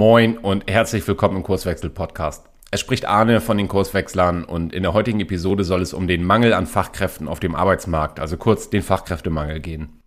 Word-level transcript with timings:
Moin 0.00 0.38
und 0.38 0.64
herzlich 0.66 1.06
willkommen 1.06 1.36
im 1.36 1.42
Kurswechsel-Podcast. 1.42 2.46
Es 2.70 2.80
spricht 2.80 3.04
Arne 3.04 3.42
von 3.42 3.58
den 3.58 3.68
Kurswechslern 3.68 4.44
und 4.44 4.72
in 4.72 4.82
der 4.82 4.94
heutigen 4.94 5.20
Episode 5.20 5.62
soll 5.62 5.82
es 5.82 5.92
um 5.92 6.08
den 6.08 6.24
Mangel 6.24 6.54
an 6.54 6.66
Fachkräften 6.66 7.28
auf 7.28 7.38
dem 7.38 7.54
Arbeitsmarkt, 7.54 8.18
also 8.18 8.38
kurz 8.38 8.70
den 8.70 8.80
Fachkräftemangel 8.80 9.60
gehen. 9.60 10.00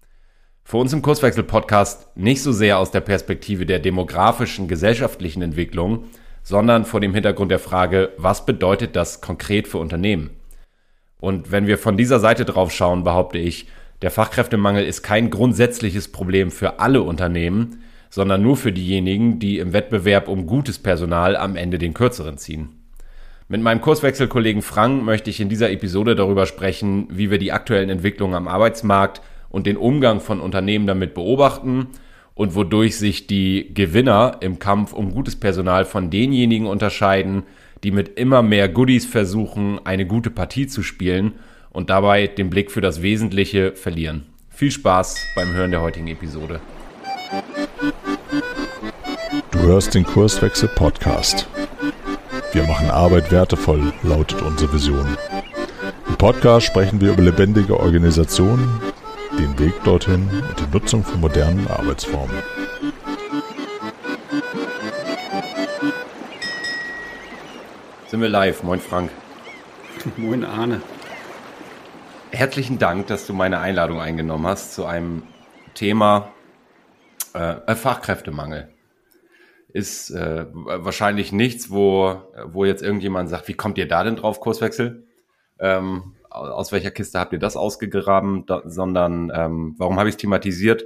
Für 0.64 0.78
uns 0.78 0.94
im 0.94 1.04
Kurswechsel-Podcast 1.04 2.18
nicht 2.18 2.42
so 2.42 2.52
sehr 2.52 2.79
aus 2.79 2.90
der 2.90 3.02
Perspektive 3.02 3.68
der 3.68 3.78
demografischen, 3.78 4.68
gesellschaftlichen 4.68 5.43
Entwicklung, 5.43 6.05
sondern 6.41 6.86
vor 6.86 7.00
dem 7.00 7.14
Hintergrund 7.14 7.52
der 7.52 7.60
Frage, 7.60 8.14
was 8.18 8.48
bedeutet 8.48 8.96
das 8.96 9.21
konkret 9.21 9.68
für 9.68 9.78
Unternehmen? 9.78 10.32
Und 11.20 11.52
wenn 11.52 11.68
wir 11.68 11.78
von 11.78 11.98
dieser 11.98 12.20
Seite 12.20 12.46
drauf 12.46 12.71
schauen, 12.71 13.04
behaupte 13.04 13.38
ich, 13.38 13.68
der 14.02 14.10
Fachkräftemangel 14.10 14.88
ist 14.88 15.04
kein 15.04 15.30
grundsätzliches 15.30 16.12
Problem 16.12 16.50
für 16.50 16.80
alle 16.80 17.04
Unternehmen, 17.04 17.84
sondern 18.14 18.43
nur 18.43 18.57
für 18.57 18.71
diejenigen, 18.71 19.39
die 19.39 19.57
im 19.57 19.73
Wettbewerb 19.73 20.27
um 20.27 20.46
gutes 20.46 20.77
Personal 20.77 21.36
am 21.36 21.56
Ende 21.56 21.79
den 21.79 21.96
kürzeren 21.96 22.38
ziehen. 22.38 22.69
Mit 23.47 23.60
meinem 23.64 23.82
Kurswechselkollegen 23.82 24.61
Frank 24.61 25.01
möchte 25.04 25.32
ich 25.32 25.39
in 25.39 25.50
dieser 25.50 25.71
Episode 25.71 26.14
darüber 26.14 26.46
sprechen, 26.46 27.07
wie 27.10 27.32
wir 27.32 27.39
die 27.39 27.52
aktuellen 27.52 27.89
Entwicklungen 27.89 28.36
am 28.36 28.47
Arbeitsmarkt 28.47 29.21
und 29.50 29.65
den 29.65 29.78
Umgang 29.78 30.19
von 30.19 30.41
Unternehmen 30.41 30.86
damit 30.86 31.15
beobachten 31.15 31.88
und 32.36 32.53
wodurch 32.53 32.97
sich 32.97 33.25
die 33.25 33.73
Gewinner 33.73 34.38
im 34.41 34.59
Kampf 34.59 34.94
um 34.94 35.11
gutes 35.11 35.36
Personal 35.36 35.83
von 35.83 36.11
denjenigen 36.11 36.67
unterscheiden, 36.67 37.41
die 37.83 37.89
mit 37.89 38.19
immer 38.19 38.44
mehr 38.44 38.69
Goodies 38.69 39.08
versuchen, 39.08 39.83
eine 39.88 40.05
gute 40.05 40.30
Partie 40.30 40.67
zu 40.67 40.83
spielen 40.83 41.31
und 41.72 41.89
dabei 41.89 42.27
den 42.27 42.52
Blick 42.52 42.69
für 42.69 42.81
das 42.81 43.02
Wesentliche 43.02 43.75
verlieren. 43.75 44.27
Viel 44.52 44.69
Spaß 44.69 45.17
beim 45.36 45.52
Hören 45.52 45.72
der 45.72 45.81
heutigen 45.81 46.09
Episode. 46.09 46.61
Du 49.53 49.59
hörst 49.59 49.94
den 49.94 50.03
Kurswechsel 50.03 50.67
Podcast. 50.67 51.48
Wir 52.53 52.64
machen 52.64 52.89
Arbeit 52.89 53.31
wertevoll, 53.31 53.94
lautet 54.02 54.41
unsere 54.41 54.73
Vision. 54.73 55.16
Im 56.08 56.16
Podcast 56.16 56.66
sprechen 56.66 57.00
wir 57.00 57.11
über 57.14 57.22
lebendige 57.22 57.80
Organisationen, 57.80 58.81
den 59.38 59.59
Weg 59.59 59.75
dorthin 59.83 60.27
und 60.27 60.59
die 60.59 60.73
Nutzung 60.73 61.03
von 61.03 61.22
modernen 61.22 61.67
Arbeitsformen. 61.67 62.36
Sind 68.08 68.22
wir 68.22 68.30
live? 68.30 68.64
Moin 68.64 68.80
Frank. 68.80 69.11
Moin 70.17 70.44
Arne. 70.44 70.81
Herzlichen 72.31 72.80
Dank, 72.80 73.05
dass 73.05 73.27
du 73.27 73.33
meine 73.33 73.59
Einladung 73.59 74.02
eingenommen 74.02 74.47
hast 74.47 74.73
zu 74.73 74.88
einem 74.88 75.22
Thema, 75.75 76.30
äh, 77.36 77.75
Fachkräftemangel 77.75 78.72
ist 79.73 80.11
äh, 80.11 80.45
wahrscheinlich 80.53 81.31
nichts, 81.31 81.71
wo, 81.71 82.21
wo 82.45 82.63
jetzt 82.63 82.83
irgendjemand 82.83 83.27
sagt, 83.27 83.47
wie 83.47 83.55
kommt 83.55 83.80
ihr 83.80 83.88
da 83.88 84.03
denn 84.03 84.15
drauf, 84.15 84.39
Kurswechsel? 84.39 85.07
Ähm, 85.59 86.15
aus 86.30 86.71
welcher 86.71 86.91
Kiste 86.91 87.19
habt 87.19 87.33
ihr 87.33 87.39
das 87.39 87.57
ausgegraben? 87.57 88.45
Da, 88.45 88.61
sondern 88.65 89.31
ähm, 89.33 89.73
warum 89.80 89.97
habe 89.97 90.09
ich 90.09 90.15
es 90.15 90.21
thematisiert? 90.21 90.85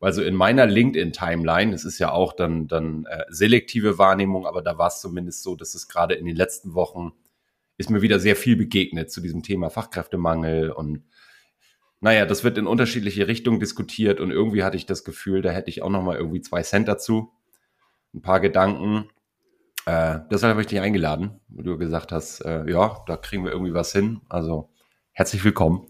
Weil 0.00 0.12
so 0.12 0.22
in 0.22 0.34
meiner 0.34 0.66
LinkedIn-Timeline, 0.66 1.72
es 1.72 1.84
ist 1.84 2.00
ja 2.00 2.10
auch 2.10 2.32
dann, 2.32 2.66
dann 2.66 3.06
äh, 3.06 3.24
selektive 3.28 3.96
Wahrnehmung, 3.96 4.44
aber 4.44 4.60
da 4.60 4.76
war 4.76 4.88
es 4.88 5.00
zumindest 5.00 5.44
so, 5.44 5.54
dass 5.54 5.76
es 5.76 5.86
gerade 5.86 6.14
in 6.14 6.26
den 6.26 6.36
letzten 6.36 6.74
Wochen 6.74 7.12
ist 7.78 7.90
mir 7.90 8.02
wieder 8.02 8.18
sehr 8.18 8.36
viel 8.36 8.56
begegnet 8.56 9.10
zu 9.10 9.20
diesem 9.20 9.44
Thema 9.44 9.70
Fachkräftemangel 9.70 10.70
und 10.70 11.04
naja, 12.00 12.26
das 12.26 12.44
wird 12.44 12.58
in 12.58 12.66
unterschiedliche 12.66 13.28
Richtungen 13.28 13.60
diskutiert 13.60 14.20
und 14.20 14.30
irgendwie 14.30 14.64
hatte 14.64 14.76
ich 14.76 14.84
das 14.84 15.04
Gefühl, 15.04 15.42
da 15.42 15.50
hätte 15.50 15.70
ich 15.70 15.82
auch 15.82 15.90
noch 15.90 16.02
mal 16.02 16.16
irgendwie 16.16 16.40
zwei 16.40 16.62
Cent 16.62 16.88
dazu. 16.88 17.32
Ein 18.16 18.22
paar 18.22 18.40
Gedanken. 18.40 19.10
Äh, 19.84 20.20
deshalb 20.30 20.52
habe 20.52 20.62
ich 20.62 20.66
dich 20.66 20.80
eingeladen, 20.80 21.38
wo 21.48 21.60
du 21.60 21.76
gesagt 21.76 22.12
hast, 22.12 22.40
äh, 22.40 22.68
ja, 22.68 23.04
da 23.06 23.18
kriegen 23.18 23.44
wir 23.44 23.52
irgendwie 23.52 23.74
was 23.74 23.92
hin. 23.92 24.22
Also 24.30 24.70
herzlich 25.12 25.44
willkommen. 25.44 25.86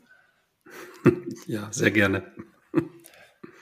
Ja, 1.47 1.69
sehr 1.71 1.93
gerne. 1.93 2.25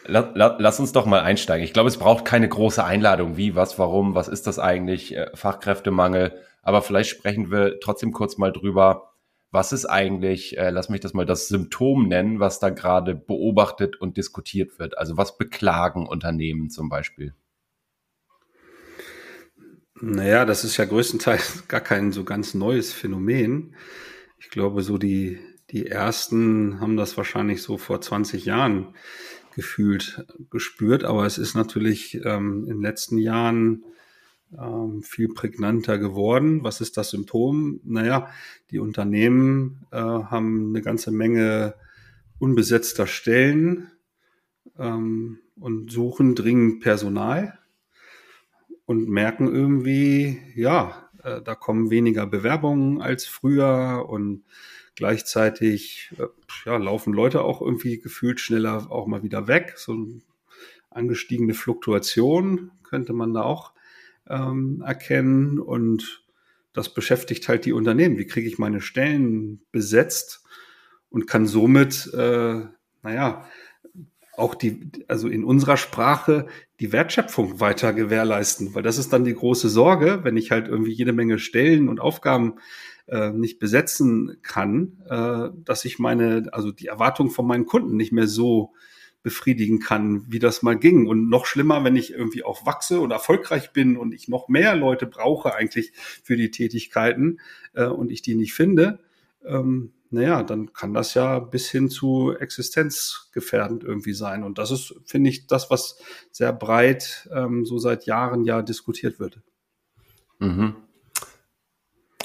La, 0.06 0.32
la, 0.34 0.56
lass 0.58 0.80
uns 0.80 0.92
doch 0.92 1.04
mal 1.04 1.20
einsteigen. 1.20 1.62
Ich 1.62 1.74
glaube, 1.74 1.90
es 1.90 1.98
braucht 1.98 2.24
keine 2.24 2.48
große 2.48 2.82
Einladung. 2.82 3.36
Wie, 3.36 3.54
was, 3.54 3.78
warum, 3.78 4.14
was 4.14 4.28
ist 4.28 4.46
das 4.46 4.58
eigentlich? 4.58 5.14
Äh, 5.14 5.30
Fachkräftemangel. 5.34 6.40
Aber 6.62 6.80
vielleicht 6.80 7.10
sprechen 7.10 7.50
wir 7.50 7.80
trotzdem 7.80 8.12
kurz 8.12 8.38
mal 8.38 8.50
drüber, 8.50 9.12
was 9.50 9.74
ist 9.74 9.84
eigentlich, 9.84 10.56
äh, 10.56 10.70
lass 10.70 10.88
mich 10.88 11.00
das 11.00 11.12
mal 11.12 11.26
das 11.26 11.48
Symptom 11.48 12.08
nennen, 12.08 12.40
was 12.40 12.60
da 12.60 12.70
gerade 12.70 13.14
beobachtet 13.14 14.00
und 14.00 14.16
diskutiert 14.16 14.78
wird? 14.78 14.96
Also 14.96 15.18
was 15.18 15.36
beklagen 15.36 16.06
Unternehmen 16.06 16.70
zum 16.70 16.88
Beispiel? 16.88 17.34
Naja, 20.06 20.44
das 20.44 20.64
ist 20.64 20.76
ja 20.76 20.84
größtenteils 20.84 21.64
gar 21.68 21.80
kein 21.80 22.12
so 22.12 22.24
ganz 22.24 22.52
neues 22.52 22.92
Phänomen. 22.92 23.74
Ich 24.38 24.50
glaube, 24.50 24.82
so 24.82 24.98
die, 24.98 25.38
die 25.70 25.86
ersten 25.86 26.78
haben 26.78 26.98
das 26.98 27.16
wahrscheinlich 27.16 27.62
so 27.62 27.78
vor 27.78 28.02
20 28.02 28.44
Jahren 28.44 28.88
gefühlt 29.56 30.26
gespürt, 30.50 31.04
aber 31.04 31.24
es 31.24 31.38
ist 31.38 31.54
natürlich 31.54 32.20
ähm, 32.22 32.64
in 32.64 32.74
den 32.74 32.82
letzten 32.82 33.16
Jahren 33.16 33.84
ähm, 34.58 35.02
viel 35.02 35.28
prägnanter 35.28 35.96
geworden. 35.96 36.62
Was 36.64 36.82
ist 36.82 36.98
das 36.98 37.08
Symptom? 37.08 37.80
Naja, 37.82 38.28
die 38.70 38.80
Unternehmen 38.80 39.86
äh, 39.90 39.96
haben 39.96 40.68
eine 40.68 40.82
ganze 40.82 41.12
Menge 41.12 41.76
unbesetzter 42.38 43.06
Stellen 43.06 43.90
ähm, 44.78 45.38
und 45.56 45.90
suchen 45.90 46.34
dringend 46.34 46.82
Personal 46.82 47.58
und 48.86 49.08
merken 49.08 49.52
irgendwie, 49.52 50.40
ja, 50.54 51.08
äh, 51.22 51.40
da 51.42 51.54
kommen 51.54 51.90
weniger 51.90 52.26
Bewerbungen 52.26 53.00
als 53.00 53.26
früher 53.26 54.06
und 54.08 54.44
gleichzeitig 54.94 56.12
äh, 56.18 56.26
ja, 56.66 56.76
laufen 56.76 57.12
Leute 57.12 57.42
auch 57.42 57.60
irgendwie 57.60 57.98
gefühlt 57.98 58.40
schneller 58.40 58.90
auch 58.90 59.06
mal 59.06 59.22
wieder 59.22 59.48
weg. 59.48 59.74
So 59.76 59.92
eine 59.92 60.20
angestiegene 60.90 61.54
Fluktuation 61.54 62.70
könnte 62.82 63.12
man 63.12 63.34
da 63.34 63.42
auch 63.42 63.72
ähm, 64.28 64.82
erkennen 64.86 65.58
und 65.58 66.24
das 66.72 66.92
beschäftigt 66.92 67.48
halt 67.48 67.64
die 67.64 67.72
Unternehmen. 67.72 68.18
Wie 68.18 68.26
kriege 68.26 68.48
ich 68.48 68.58
meine 68.58 68.80
Stellen 68.80 69.62
besetzt 69.70 70.44
und 71.08 71.26
kann 71.26 71.46
somit, 71.46 72.12
äh, 72.14 72.62
naja, 73.02 73.46
auch 74.36 74.54
die, 74.54 74.90
also 75.08 75.28
in 75.28 75.44
unserer 75.44 75.76
Sprache 75.76 76.46
die 76.80 76.92
Wertschöpfung 76.92 77.60
weiter 77.60 77.92
gewährleisten, 77.92 78.74
weil 78.74 78.82
das 78.82 78.98
ist 78.98 79.12
dann 79.12 79.24
die 79.24 79.34
große 79.34 79.68
Sorge, 79.68 80.20
wenn 80.22 80.36
ich 80.36 80.50
halt 80.50 80.68
irgendwie 80.68 80.92
jede 80.92 81.12
Menge 81.12 81.38
Stellen 81.38 81.88
und 81.88 82.00
Aufgaben 82.00 82.54
äh, 83.06 83.30
nicht 83.30 83.58
besetzen 83.58 84.38
kann, 84.42 85.02
äh, 85.08 85.50
dass 85.64 85.84
ich 85.84 85.98
meine, 85.98 86.48
also 86.52 86.72
die 86.72 86.86
Erwartung 86.86 87.30
von 87.30 87.46
meinen 87.46 87.66
Kunden 87.66 87.96
nicht 87.96 88.12
mehr 88.12 88.26
so 88.26 88.72
befriedigen 89.22 89.80
kann, 89.80 90.24
wie 90.28 90.38
das 90.38 90.62
mal 90.62 90.78
ging. 90.78 91.06
Und 91.06 91.30
noch 91.30 91.46
schlimmer, 91.46 91.82
wenn 91.82 91.96
ich 91.96 92.12
irgendwie 92.12 92.44
auch 92.44 92.66
wachse 92.66 93.00
und 93.00 93.10
erfolgreich 93.10 93.72
bin 93.72 93.96
und 93.96 94.12
ich 94.12 94.28
noch 94.28 94.48
mehr 94.48 94.76
Leute 94.76 95.06
brauche 95.06 95.54
eigentlich 95.54 95.92
für 95.94 96.36
die 96.36 96.50
Tätigkeiten 96.50 97.40
äh, 97.72 97.86
und 97.86 98.12
ich 98.12 98.20
die 98.20 98.34
nicht 98.34 98.52
finde, 98.52 99.00
ähm, 99.44 99.92
naja, 100.14 100.42
dann 100.42 100.72
kann 100.72 100.94
das 100.94 101.14
ja 101.14 101.38
bis 101.38 101.70
hin 101.70 101.88
zu 101.88 102.34
existenzgefährdend 102.38 103.84
irgendwie 103.84 104.14
sein. 104.14 104.42
Und 104.42 104.58
das 104.58 104.70
ist, 104.70 104.94
finde 105.04 105.30
ich, 105.30 105.46
das, 105.46 105.70
was 105.70 105.98
sehr 106.30 106.52
breit 106.52 107.28
ähm, 107.32 107.64
so 107.64 107.78
seit 107.78 108.06
Jahren 108.06 108.44
ja 108.44 108.62
diskutiert 108.62 109.18
wird. 109.18 109.40
Mhm. 110.38 110.76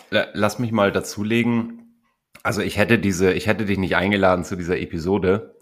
Lass 0.09 0.59
mich 0.59 0.71
mal 0.71 0.91
dazulegen. 0.91 1.97
Also 2.41 2.61
ich 2.61 2.77
hätte 2.77 2.97
diese, 2.97 3.33
ich 3.33 3.47
hätte 3.47 3.65
dich 3.65 3.77
nicht 3.77 3.95
eingeladen 3.95 4.43
zu 4.43 4.55
dieser 4.55 4.79
Episode, 4.79 5.55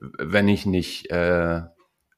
wenn 0.00 0.48
ich 0.48 0.64
nicht, 0.64 1.10
äh, 1.10 1.62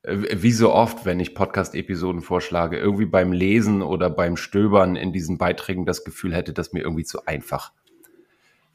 wie 0.02 0.52
so 0.52 0.72
oft, 0.72 1.04
wenn 1.04 1.18
ich 1.18 1.34
Podcast-Episoden 1.34 2.20
vorschlage, 2.20 2.78
irgendwie 2.78 3.06
beim 3.06 3.32
Lesen 3.32 3.82
oder 3.82 4.10
beim 4.10 4.37
Stöbern 4.37 4.94
in 4.94 5.12
diesen 5.12 5.38
Beiträgen 5.38 5.84
das 5.84 6.04
Gefühl 6.04 6.34
hätte, 6.34 6.52
dass 6.52 6.72
mir 6.72 6.82
irgendwie 6.82 7.04
zu 7.04 7.26
einfach 7.26 7.72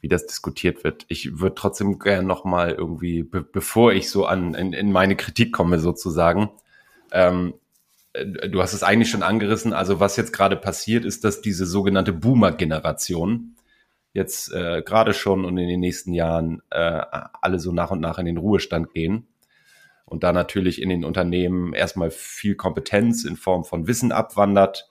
wie 0.02 0.08
das 0.08 0.26
diskutiert 0.26 0.84
wird. 0.84 1.06
Ich 1.08 1.38
würde 1.38 1.54
trotzdem 1.54 1.98
gerne 1.98 2.26
nochmal 2.26 2.72
irgendwie, 2.72 3.22
be 3.22 3.40
bevor 3.40 3.92
ich 3.92 4.10
so 4.10 4.26
an 4.26 4.54
in, 4.54 4.72
in, 4.72 4.92
meine 4.92 5.16
Kritik 5.16 5.52
komme 5.52 5.78
sozusagen, 5.78 6.50
ähm, 7.12 7.54
äh, 8.12 8.26
du 8.48 8.60
hast 8.60 8.74
es 8.74 8.82
eigentlich 8.82 9.10
schon 9.10 9.22
angerissen, 9.22 9.72
also 9.72 10.00
was 10.00 10.16
jetzt 10.16 10.32
gerade 10.32 10.56
passiert, 10.56 11.04
ist, 11.04 11.24
dass 11.24 11.40
diese 11.40 11.66
sogenannte 11.66 12.12
Boomer-Generation 12.12 13.54
jetzt 14.12 14.52
äh, 14.52 14.82
gerade 14.84 15.14
schon 15.14 15.44
und 15.44 15.56
in 15.56 15.68
den 15.68 15.80
nächsten 15.80 16.12
Jahren 16.12 16.62
äh, 16.70 17.00
alle 17.40 17.60
so 17.60 17.72
nach 17.72 17.92
und 17.92 18.00
nach 18.00 18.18
in 18.18 18.26
den 18.26 18.38
Ruhestand 18.38 18.92
gehen 18.92 19.28
und 20.04 20.24
da 20.24 20.32
natürlich 20.32 20.82
in 20.82 20.88
den 20.88 21.04
Unternehmen 21.04 21.74
erstmal 21.74 22.10
viel 22.10 22.56
Kompetenz 22.56 23.24
in 23.24 23.36
Form 23.36 23.64
von 23.64 23.86
Wissen 23.86 24.10
abwandert, 24.10 24.90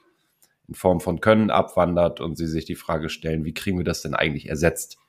in 0.69 0.73
Form 0.73 1.01
von 1.01 1.19
Können 1.19 1.51
abwandert 1.51 2.21
und 2.21 2.37
sie 2.37 2.47
sich 2.47 2.63
die 2.63 2.75
Frage 2.75 3.09
stellen, 3.09 3.43
wie 3.43 3.53
kriegen 3.53 3.77
wir 3.77 3.83
das 3.83 4.01
denn 4.01 4.15
eigentlich 4.15 4.47
ersetzt? 4.47 5.00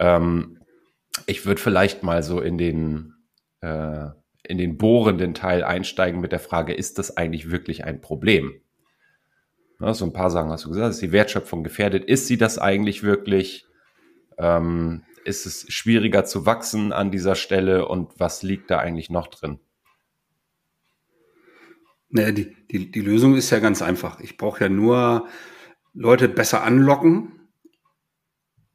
Ähm, 0.00 0.58
ich 1.26 1.46
würde 1.46 1.60
vielleicht 1.60 2.02
mal 2.02 2.22
so 2.22 2.40
in 2.40 2.58
den, 2.58 3.14
äh, 3.60 4.06
in 4.42 4.58
den 4.58 4.78
bohrenden 4.78 5.34
Teil 5.34 5.62
einsteigen 5.62 6.20
mit 6.20 6.32
der 6.32 6.40
Frage, 6.40 6.72
ist 6.72 6.98
das 6.98 7.16
eigentlich 7.16 7.50
wirklich 7.50 7.84
ein 7.84 8.00
Problem? 8.00 8.60
Ja, 9.78 9.94
so 9.94 10.04
ein 10.04 10.12
paar 10.12 10.30
Sachen 10.30 10.50
hast 10.50 10.64
du 10.64 10.70
gesagt, 10.70 10.90
ist 10.90 11.02
die 11.02 11.12
Wertschöpfung 11.12 11.62
gefährdet? 11.62 12.04
Ist 12.04 12.26
sie 12.26 12.36
das 12.36 12.58
eigentlich 12.58 13.02
wirklich? 13.02 13.66
Ähm, 14.38 15.04
ist 15.24 15.44
es 15.44 15.66
schwieriger 15.72 16.24
zu 16.24 16.46
wachsen 16.46 16.92
an 16.92 17.10
dieser 17.10 17.34
Stelle 17.34 17.86
und 17.86 18.18
was 18.18 18.42
liegt 18.42 18.70
da 18.70 18.78
eigentlich 18.78 19.10
noch 19.10 19.26
drin? 19.26 19.60
Naja, 22.08 22.32
die, 22.32 22.56
die, 22.70 22.90
die 22.90 23.00
Lösung 23.02 23.36
ist 23.36 23.50
ja 23.50 23.58
ganz 23.58 23.82
einfach. 23.82 24.18
Ich 24.20 24.38
brauche 24.38 24.64
ja 24.64 24.70
nur 24.70 25.28
Leute 25.92 26.28
besser 26.28 26.62
anlocken, 26.62 27.39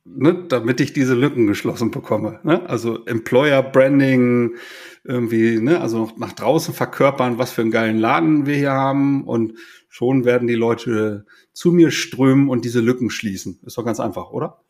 ne, 0.06 0.46
damit 0.48 0.80
ich 0.80 0.94
diese 0.94 1.16
Lücken 1.16 1.48
geschlossen 1.48 1.92
bekomme. 1.92 2.40
Ne? 2.44 2.68
Also 2.70 3.06
Employer 3.06 3.64
Branding, 3.64 4.56
irgendwie, 5.04 5.60
ne, 5.60 5.82
also 5.82 6.12
nach 6.18 6.34
draußen 6.34 6.74
verkörpern, 6.74 7.38
was 7.38 7.52
für 7.52 7.62
einen 7.62 7.72
geilen 7.72 7.98
Laden 7.98 8.46
wir 8.46 8.56
hier 8.56 8.72
haben 8.72 9.26
und 9.26 9.54
schon 9.90 10.26
werden 10.26 10.48
die 10.48 10.56
Leute 10.56 11.26
zu 11.54 11.72
mir 11.72 11.92
strömen 11.92 12.50
und 12.50 12.66
diese 12.66 12.82
Lücken 12.82 13.10
schließen. 13.10 13.60
Ist 13.66 13.78
doch 13.78 13.86
ganz 13.86 14.00
einfach, 14.00 14.30
oder? 14.30 14.62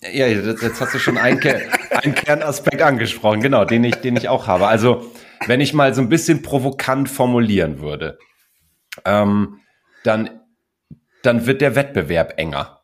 Ja, 0.00 0.26
jetzt 0.26 0.80
hast 0.80 0.94
du 0.94 0.98
schon 0.98 1.16
einen, 1.16 1.40
einen 1.90 2.14
Kernaspekt 2.14 2.82
angesprochen, 2.82 3.40
genau, 3.40 3.64
den 3.64 3.84
ich, 3.84 3.96
den 3.96 4.16
ich 4.16 4.28
auch 4.28 4.46
habe. 4.46 4.66
Also, 4.66 5.10
wenn 5.46 5.60
ich 5.60 5.72
mal 5.72 5.94
so 5.94 6.02
ein 6.02 6.08
bisschen 6.08 6.42
provokant 6.42 7.08
formulieren 7.08 7.80
würde, 7.80 8.18
ähm, 9.04 9.60
dann, 10.04 10.40
dann 11.22 11.46
wird 11.46 11.60
der 11.60 11.74
Wettbewerb 11.74 12.34
enger 12.36 12.77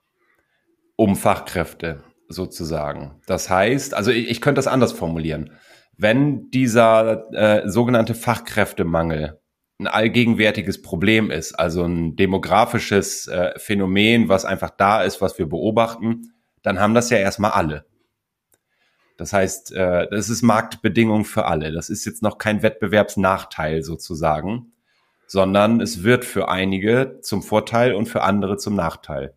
um 0.96 1.17
Fachkräfte 1.17 2.02
sozusagen. 2.29 3.20
Das 3.26 3.50
heißt, 3.50 3.94
also 3.94 4.11
ich, 4.11 4.31
ich 4.31 4.41
könnte 4.41 4.58
das 4.58 4.67
anders 4.67 4.93
formulieren. 4.93 5.52
Wenn 5.96 6.50
dieser 6.50 7.32
äh, 7.32 7.69
sogenannte 7.69 8.14
Fachkräftemangel 8.14 9.41
ein 9.79 9.87
allgegenwärtiges 9.87 10.82
Problem 10.82 11.31
ist, 11.31 11.55
also 11.55 11.85
ein 11.85 12.17
demografisches 12.17 13.26
äh, 13.26 13.58
Phänomen, 13.58 14.29
was 14.29 14.44
einfach 14.44 14.70
da 14.70 15.02
ist, 15.02 15.20
was 15.20 15.38
wir 15.38 15.49
beobachten, 15.49 16.32
dann 16.62 16.81
haben 16.81 16.94
das 16.94 17.11
ja 17.11 17.19
erstmal 17.19 17.50
alle. 17.52 17.85
Das 19.17 19.32
heißt, 19.32 19.73
äh, 19.73 20.08
das 20.11 20.29
ist 20.29 20.43
Marktbedingung 20.43 21.25
für 21.25 21.47
alle. 21.47 21.73
Das 21.73 21.90
ist 21.90 22.05
jetzt 22.05 22.23
noch 22.23 22.38
kein 22.38 22.62
Wettbewerbsnachteil 22.62 23.82
sozusagen, 23.82 24.73
sondern 25.26 25.81
es 25.81 26.02
wird 26.02 26.25
für 26.25 26.49
einige 26.49 27.19
zum 27.20 27.43
Vorteil 27.43 27.94
und 27.94 28.06
für 28.06 28.23
andere 28.23 28.56
zum 28.56 28.75
Nachteil. 28.75 29.35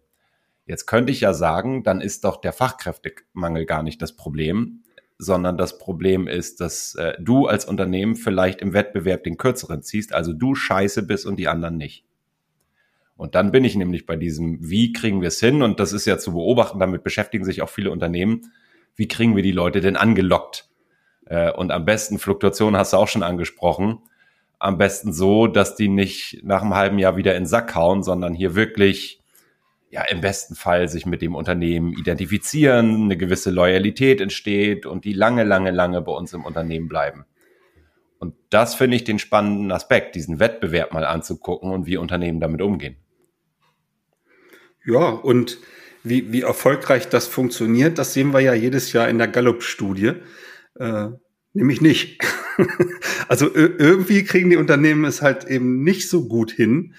Jetzt 0.67 0.85
könnte 0.85 1.11
ich 1.11 1.21
ja 1.21 1.33
sagen, 1.33 1.83
dann 1.83 2.01
ist 2.01 2.25
doch 2.25 2.41
der 2.41 2.51
Fachkräftemangel 2.51 3.65
gar 3.65 3.83
nicht 3.83 4.01
das 4.01 4.15
Problem, 4.15 4.83
sondern 5.17 5.57
das 5.57 5.77
Problem 5.77 6.27
ist, 6.27 6.59
dass 6.59 6.93
äh, 6.95 7.13
du 7.19 7.47
als 7.47 7.65
Unternehmen 7.65 8.17
vielleicht 8.17 8.61
im 8.61 8.73
Wettbewerb 8.73 9.23
den 9.23 9.37
kürzeren 9.37 9.81
ziehst, 9.81 10.13
also 10.13 10.33
du 10.33 10.55
scheiße 10.55 11.03
bist 11.03 11.25
und 11.25 11.37
die 11.37 11.47
anderen 11.47 11.77
nicht. 11.77 12.05
Und 13.15 13.33
dann 13.33 13.51
bin 13.51 13.63
ich 13.63 13.75
nämlich 13.75 14.05
bei 14.05 14.15
diesem, 14.15 14.69
wie 14.69 14.91
kriegen 14.91 15.21
wir 15.21 15.29
es 15.29 15.39
hin? 15.39 15.63
Und 15.63 15.79
das 15.79 15.93
ist 15.93 16.05
ja 16.05 16.19
zu 16.19 16.33
beobachten, 16.33 16.79
damit 16.79 17.03
beschäftigen 17.03 17.45
sich 17.45 17.63
auch 17.63 17.69
viele 17.69 17.89
Unternehmen. 17.89 18.51
Wie 18.95 19.07
kriegen 19.07 19.35
wir 19.35 19.43
die 19.43 19.53
Leute 19.53 19.81
denn 19.81 19.95
angelockt? 19.95 20.69
Äh, 21.25 21.51
und 21.51 21.71
am 21.71 21.85
besten, 21.85 22.19
Fluktuation 22.19 22.75
hast 22.75 22.93
du 22.93 22.97
auch 22.97 23.07
schon 23.07 23.23
angesprochen, 23.23 23.99
am 24.59 24.77
besten 24.77 25.13
so, 25.13 25.47
dass 25.47 25.75
die 25.75 25.87
nicht 25.87 26.41
nach 26.43 26.61
einem 26.61 26.75
halben 26.75 26.99
Jahr 26.99 27.15
wieder 27.15 27.35
in 27.35 27.43
den 27.43 27.47
Sack 27.47 27.73
hauen, 27.73 28.03
sondern 28.03 28.33
hier 28.33 28.53
wirklich, 28.53 29.21
ja, 29.89 30.03
im 30.03 30.21
besten 30.21 30.55
Fall 30.55 30.89
sich 30.89 31.05
mit 31.05 31.21
dem 31.21 31.35
Unternehmen 31.35 31.93
identifizieren, 31.93 33.03
eine 33.03 33.17
gewisse 33.17 33.51
Loyalität 33.51 34.19
entsteht 34.19 34.85
und 34.85 35.05
die 35.05 35.13
lange, 35.13 35.43
lange, 35.43 35.71
lange 35.71 36.01
bei 36.01 36.11
uns 36.11 36.33
im 36.33 36.43
Unternehmen 36.43 36.89
bleiben. 36.89 37.25
Und 38.19 38.35
das 38.49 38.75
finde 38.75 38.97
ich 38.97 39.03
den 39.03 39.19
spannenden 39.19 39.71
Aspekt, 39.71 40.15
diesen 40.15 40.39
Wettbewerb 40.39 40.93
mal 40.93 41.05
anzugucken 41.05 41.71
und 41.71 41.85
wie 41.85 41.97
Unternehmen 41.97 42.39
damit 42.39 42.61
umgehen. 42.61 42.97
Ja, 44.85 45.09
und 45.09 45.57
wie, 46.03 46.31
wie 46.31 46.41
erfolgreich 46.41 47.09
das 47.09 47.27
funktioniert, 47.27 47.97
das 47.97 48.13
sehen 48.13 48.33
wir 48.33 48.39
ja 48.39 48.53
jedes 48.53 48.93
Jahr 48.93 49.09
in 49.09 49.17
der 49.17 49.27
Gallup-Studie. 49.27 50.13
Äh, 50.75 51.09
nämlich 51.53 51.81
nicht. 51.81 52.23
also 53.27 53.53
irgendwie 53.53 54.23
kriegen 54.23 54.49
die 54.49 54.57
Unternehmen 54.57 55.05
es 55.05 55.21
halt 55.21 55.45
eben 55.45 55.83
nicht 55.83 56.09
so 56.09 56.27
gut 56.27 56.51
hin, 56.51 56.93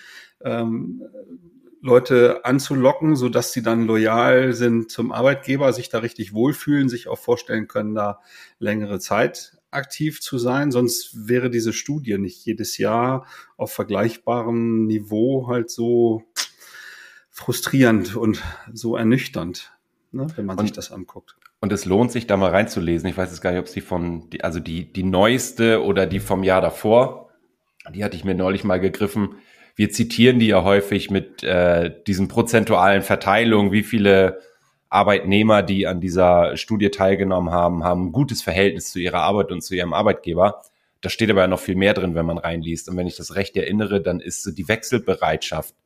ähm, 0.45 1.03
Leute 1.81 2.45
anzulocken, 2.45 3.17
so 3.17 3.29
dass 3.29 3.53
sie 3.53 3.63
dann 3.63 3.87
loyal 3.87 4.53
sind 4.53 4.91
zum 4.91 5.13
Arbeitgeber, 5.13 5.73
sich 5.73 5.89
da 5.89 5.99
richtig 5.99 6.33
wohlfühlen, 6.33 6.89
sich 6.89 7.09
auch 7.09 7.19
vorstellen 7.19 7.69
können, 7.69 7.95
da 7.95 8.21
längere 8.59 8.99
Zeit 8.99 9.59
aktiv 9.71 10.21
zu 10.21 10.39
sein. 10.39 10.73
Sonst 10.73 11.29
wäre 11.29 11.51
diese 11.51 11.73
Studie 11.73 12.19
nicht 12.19 12.45
jedes 12.45 12.79
Jahr 12.79 13.27
auf 13.57 13.73
vergleichbarem 13.73 14.87
Niveau 14.87 15.47
halt 15.49 15.71
so 15.71 16.25
frustrierend 17.31 18.17
und 18.17 18.43
so 18.73 18.97
ernüchternd, 18.97 19.73
ne, 20.11 20.27
wenn 20.35 20.47
man 20.47 20.59
und, 20.59 20.67
sich 20.67 20.73
das 20.73 20.91
anguckt. 20.91 21.37
Und 21.61 21.73
es 21.73 21.85
lohnt 21.85 22.11
sich 22.11 22.27
da 22.27 22.37
mal 22.37 22.51
reinzulesen. 22.51 23.09
Ich 23.09 23.17
weiß 23.17 23.31
jetzt 23.31 23.41
gar 23.41 23.51
nicht, 23.51 23.61
ob 23.61 23.69
sie 23.69 23.81
von, 23.81 24.29
also 24.43 24.59
die, 24.59 24.93
die 24.93 25.05
neueste 25.05 25.85
oder 25.85 26.07
die 26.07 26.21
vom 26.21 26.43
Jahr 26.43 26.61
davor, 26.61 27.31
die 27.95 28.05
hatte 28.05 28.17
ich 28.17 28.25
mir 28.25 28.35
neulich 28.35 28.65
mal 28.65 28.81
gegriffen. 28.81 29.37
Wir 29.79 29.91
zitieren 29.91 30.41
die 30.41 30.49
ja 30.49 30.65
häufig 30.65 31.09
mit 31.09 31.45
äh, 31.45 31.95
diesen 32.05 32.27
prozentualen 32.27 33.03
Verteilungen, 33.03 33.71
wie 33.71 33.85
viele 33.85 34.41
Arbeitnehmer, 34.89 35.63
die 35.63 35.87
an 35.87 36.01
dieser 36.01 36.57
Studie 36.57 36.91
teilgenommen 36.91 37.53
haben, 37.53 37.85
haben 37.85 38.09
ein 38.09 38.13
gutes 38.13 38.43
Verhältnis 38.43 38.91
zu 38.91 38.99
ihrer 38.99 39.21
Arbeit 39.21 39.53
und 39.53 39.63
zu 39.63 39.77
ihrem 39.77 39.93
Arbeitgeber. 39.93 40.63
Da 41.01 41.11
steht 41.11 41.31
aber 41.31 41.43
ja 41.43 41.47
noch 41.47 41.61
viel 41.61 41.77
mehr 41.77 41.95
drin, 41.95 42.17
wenn 42.17 42.27
man 42.27 42.39
reinliest. 42.39 42.89
Und 42.89 42.97
wenn 42.97 43.07
ich 43.07 43.17
das 43.17 43.37
recht 43.37 43.57
erinnere, 43.57 44.03
dann 44.03 44.19
ist 44.19 44.43
so 44.43 44.51
die 44.51 44.67
Wechselbereitschaft 44.67 45.77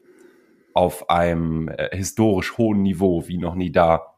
auf 0.72 1.10
einem 1.10 1.68
äh, 1.68 1.94
historisch 1.94 2.56
hohen 2.56 2.80
Niveau 2.80 3.28
wie 3.28 3.36
noch 3.36 3.54
nie 3.54 3.72
da. 3.72 4.14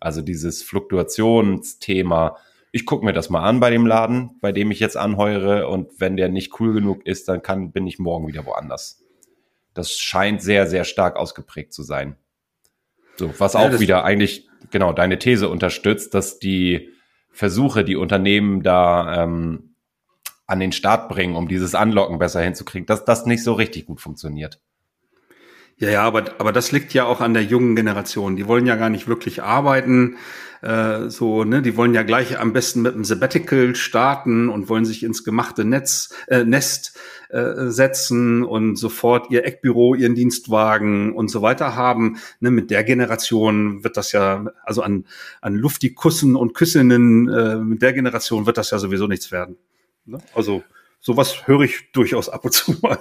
Also 0.00 0.20
dieses 0.20 0.62
Fluktuationsthema. 0.62 2.36
Ich 2.72 2.84
gucke 2.84 3.06
mir 3.06 3.14
das 3.14 3.30
mal 3.30 3.42
an 3.42 3.58
bei 3.58 3.70
dem 3.70 3.86
Laden, 3.86 4.32
bei 4.42 4.52
dem 4.52 4.70
ich 4.70 4.80
jetzt 4.80 4.98
anheure 4.98 5.66
und 5.68 5.98
wenn 5.98 6.18
der 6.18 6.28
nicht 6.28 6.60
cool 6.60 6.74
genug 6.74 7.06
ist, 7.06 7.26
dann 7.28 7.40
kann, 7.40 7.72
bin 7.72 7.86
ich 7.86 7.98
morgen 7.98 8.26
wieder 8.26 8.44
woanders. 8.44 9.03
Das 9.74 9.92
scheint 9.92 10.42
sehr, 10.42 10.66
sehr 10.66 10.84
stark 10.84 11.16
ausgeprägt 11.16 11.72
zu 11.72 11.82
sein. 11.82 12.16
So, 13.16 13.32
was 13.38 13.54
auch 13.56 13.72
ja, 13.72 13.80
wieder 13.80 14.04
eigentlich 14.04 14.48
genau 14.70 14.92
deine 14.92 15.18
These 15.18 15.48
unterstützt, 15.48 16.14
dass 16.14 16.38
die 16.38 16.90
Versuche, 17.30 17.84
die 17.84 17.96
Unternehmen 17.96 18.62
da 18.62 19.24
ähm, 19.24 19.74
an 20.46 20.60
den 20.60 20.72
Start 20.72 21.08
bringen, 21.08 21.36
um 21.36 21.48
dieses 21.48 21.74
Anlocken 21.74 22.18
besser 22.18 22.42
hinzukriegen, 22.42 22.86
dass 22.86 23.04
das 23.04 23.26
nicht 23.26 23.42
so 23.42 23.54
richtig 23.54 23.86
gut 23.86 24.00
funktioniert. 24.00 24.60
Ja, 25.76 25.90
ja, 25.90 26.02
aber, 26.02 26.34
aber 26.38 26.52
das 26.52 26.70
liegt 26.70 26.94
ja 26.94 27.04
auch 27.04 27.20
an 27.20 27.34
der 27.34 27.42
jungen 27.42 27.74
Generation. 27.74 28.36
Die 28.36 28.46
wollen 28.46 28.66
ja 28.66 28.76
gar 28.76 28.90
nicht 28.90 29.08
wirklich 29.08 29.42
arbeiten. 29.42 30.16
Äh, 30.62 31.10
so, 31.10 31.44
ne, 31.44 31.62
die 31.62 31.76
wollen 31.76 31.94
ja 31.94 32.04
gleich 32.04 32.38
am 32.38 32.52
besten 32.52 32.80
mit 32.80 32.94
einem 32.94 33.04
Sabbatical 33.04 33.74
starten 33.74 34.48
und 34.48 34.68
wollen 34.68 34.84
sich 34.84 35.02
ins 35.02 35.24
gemachte 35.24 35.64
Netz, 35.64 36.14
äh, 36.28 36.44
Nest 36.44 36.96
äh, 37.28 37.68
setzen 37.68 38.44
und 38.44 38.76
sofort 38.76 39.30
ihr 39.30 39.44
Eckbüro, 39.44 39.94
ihren 39.94 40.14
Dienstwagen 40.14 41.12
und 41.12 41.28
so 41.28 41.42
weiter 41.42 41.74
haben. 41.74 42.18
Ne, 42.38 42.52
mit 42.52 42.70
der 42.70 42.84
Generation 42.84 43.82
wird 43.82 43.96
das 43.96 44.12
ja, 44.12 44.46
also 44.62 44.80
an, 44.80 45.06
an 45.40 45.54
Luftikussen 45.56 46.36
und 46.36 46.54
Küssinnen, 46.54 47.28
äh, 47.28 47.56
mit 47.56 47.82
der 47.82 47.92
Generation 47.92 48.46
wird 48.46 48.58
das 48.58 48.70
ja 48.70 48.78
sowieso 48.78 49.08
nichts 49.08 49.32
werden. 49.32 49.58
Ne? 50.06 50.18
Also 50.34 50.62
sowas 51.00 51.46
höre 51.46 51.62
ich 51.62 51.90
durchaus 51.92 52.28
ab 52.28 52.44
und 52.44 52.52
zu 52.52 52.76
mal. 52.80 52.98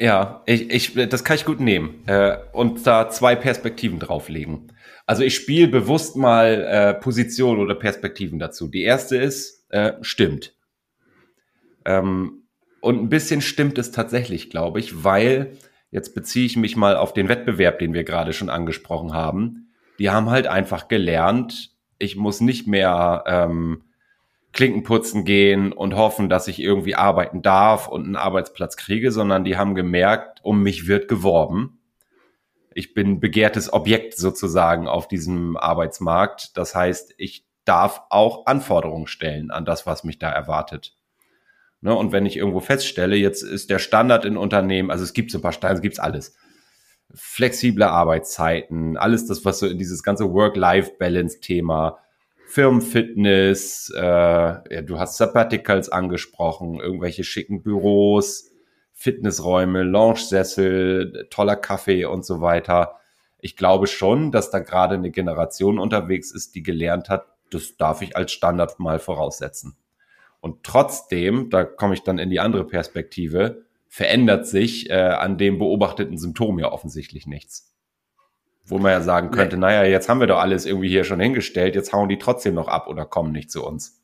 Ja, 0.00 0.42
ich, 0.46 0.70
ich, 0.70 1.08
das 1.08 1.24
kann 1.24 1.36
ich 1.36 1.44
gut 1.44 1.60
nehmen 1.60 2.02
äh, 2.06 2.36
und 2.52 2.86
da 2.86 3.10
zwei 3.10 3.34
Perspektiven 3.34 3.98
drauflegen. 3.98 4.72
Also 5.06 5.22
ich 5.22 5.34
spiele 5.34 5.68
bewusst 5.68 6.16
mal 6.16 6.62
äh, 6.62 6.94
Positionen 6.94 7.60
oder 7.60 7.74
Perspektiven 7.74 8.38
dazu. 8.38 8.68
Die 8.68 8.82
erste 8.82 9.16
ist, 9.16 9.66
äh, 9.70 9.92
stimmt. 10.00 10.54
Ähm, 11.84 12.44
und 12.80 13.02
ein 13.02 13.08
bisschen 13.08 13.40
stimmt 13.40 13.78
es 13.78 13.90
tatsächlich, 13.90 14.50
glaube 14.50 14.80
ich, 14.80 15.04
weil 15.04 15.56
jetzt 15.90 16.14
beziehe 16.14 16.46
ich 16.46 16.56
mich 16.56 16.76
mal 16.76 16.96
auf 16.96 17.12
den 17.12 17.28
Wettbewerb, 17.28 17.78
den 17.78 17.94
wir 17.94 18.04
gerade 18.04 18.32
schon 18.32 18.50
angesprochen 18.50 19.12
haben. 19.12 19.72
Die 19.98 20.10
haben 20.10 20.30
halt 20.30 20.46
einfach 20.46 20.88
gelernt, 20.88 21.70
ich 21.98 22.16
muss 22.16 22.40
nicht 22.40 22.66
mehr 22.66 23.24
ähm, 23.26 23.83
Klinken 24.54 24.84
putzen 24.84 25.24
gehen 25.24 25.72
und 25.72 25.96
hoffen, 25.96 26.28
dass 26.28 26.46
ich 26.46 26.60
irgendwie 26.60 26.94
arbeiten 26.94 27.42
darf 27.42 27.88
und 27.88 28.04
einen 28.04 28.16
Arbeitsplatz 28.16 28.76
kriege, 28.76 29.10
sondern 29.10 29.44
die 29.44 29.56
haben 29.56 29.74
gemerkt, 29.74 30.40
um 30.44 30.62
mich 30.62 30.86
wird 30.86 31.08
geworben. 31.08 31.80
Ich 32.72 32.94
bin 32.94 33.18
begehrtes 33.20 33.72
Objekt 33.72 34.16
sozusagen 34.16 34.86
auf 34.86 35.08
diesem 35.08 35.56
Arbeitsmarkt. 35.56 36.56
Das 36.56 36.74
heißt, 36.74 37.14
ich 37.18 37.44
darf 37.64 38.02
auch 38.10 38.46
Anforderungen 38.46 39.08
stellen 39.08 39.50
an 39.50 39.64
das, 39.64 39.86
was 39.86 40.04
mich 40.04 40.20
da 40.20 40.30
erwartet. 40.30 40.96
Ne? 41.80 41.94
Und 41.94 42.12
wenn 42.12 42.24
ich 42.24 42.36
irgendwo 42.36 42.60
feststelle, 42.60 43.16
jetzt 43.16 43.42
ist 43.42 43.70
der 43.70 43.80
Standard 43.80 44.24
in 44.24 44.36
Unternehmen, 44.36 44.92
also 44.92 45.02
es 45.02 45.14
gibt 45.14 45.32
so 45.32 45.38
ein 45.38 45.42
paar 45.42 45.52
Standards, 45.52 45.80
es 45.80 45.82
gibt 45.82 46.00
alles. 46.00 46.36
Flexible 47.12 47.84
Arbeitszeiten, 47.84 48.96
alles 48.96 49.26
das, 49.26 49.44
was 49.44 49.58
so 49.58 49.66
in 49.66 49.78
dieses 49.78 50.02
ganze 50.04 50.32
Work-Life-Balance-Thema 50.32 51.98
Firmenfitness, 52.54 53.92
äh, 53.96 54.00
ja, 54.00 54.82
du 54.82 55.00
hast 55.00 55.16
Sabbaticals 55.16 55.88
angesprochen, 55.88 56.78
irgendwelche 56.78 57.24
schicken 57.24 57.64
Büros, 57.64 58.52
Fitnessräume, 58.92 59.82
Lounge-Sessel, 59.82 61.26
toller 61.30 61.56
Kaffee 61.56 62.04
und 62.04 62.24
so 62.24 62.40
weiter. 62.40 63.00
Ich 63.40 63.56
glaube 63.56 63.88
schon, 63.88 64.30
dass 64.30 64.52
da 64.52 64.60
gerade 64.60 64.94
eine 64.94 65.10
Generation 65.10 65.80
unterwegs 65.80 66.30
ist, 66.30 66.54
die 66.54 66.62
gelernt 66.62 67.08
hat, 67.08 67.26
das 67.50 67.76
darf 67.76 68.02
ich 68.02 68.16
als 68.16 68.30
Standard 68.30 68.78
mal 68.78 69.00
voraussetzen. 69.00 69.76
Und 70.38 70.62
trotzdem, 70.62 71.50
da 71.50 71.64
komme 71.64 71.94
ich 71.94 72.04
dann 72.04 72.18
in 72.18 72.30
die 72.30 72.38
andere 72.38 72.68
Perspektive, 72.68 73.64
verändert 73.88 74.46
sich 74.46 74.88
äh, 74.90 74.94
an 74.94 75.38
dem 75.38 75.58
beobachteten 75.58 76.18
Symptom 76.18 76.60
ja 76.60 76.70
offensichtlich 76.70 77.26
nichts. 77.26 77.73
Wo 78.66 78.78
man 78.78 78.92
ja 78.92 79.00
sagen 79.02 79.30
könnte, 79.30 79.56
nee. 79.56 79.60
naja, 79.60 79.84
jetzt 79.84 80.08
haben 80.08 80.20
wir 80.20 80.26
doch 80.26 80.38
alles 80.38 80.64
irgendwie 80.64 80.88
hier 80.88 81.04
schon 81.04 81.20
hingestellt, 81.20 81.74
jetzt 81.74 81.92
hauen 81.92 82.08
die 82.08 82.18
trotzdem 82.18 82.54
noch 82.54 82.68
ab 82.68 82.88
oder 82.88 83.04
kommen 83.04 83.32
nicht 83.32 83.50
zu 83.50 83.64
uns. 83.64 84.02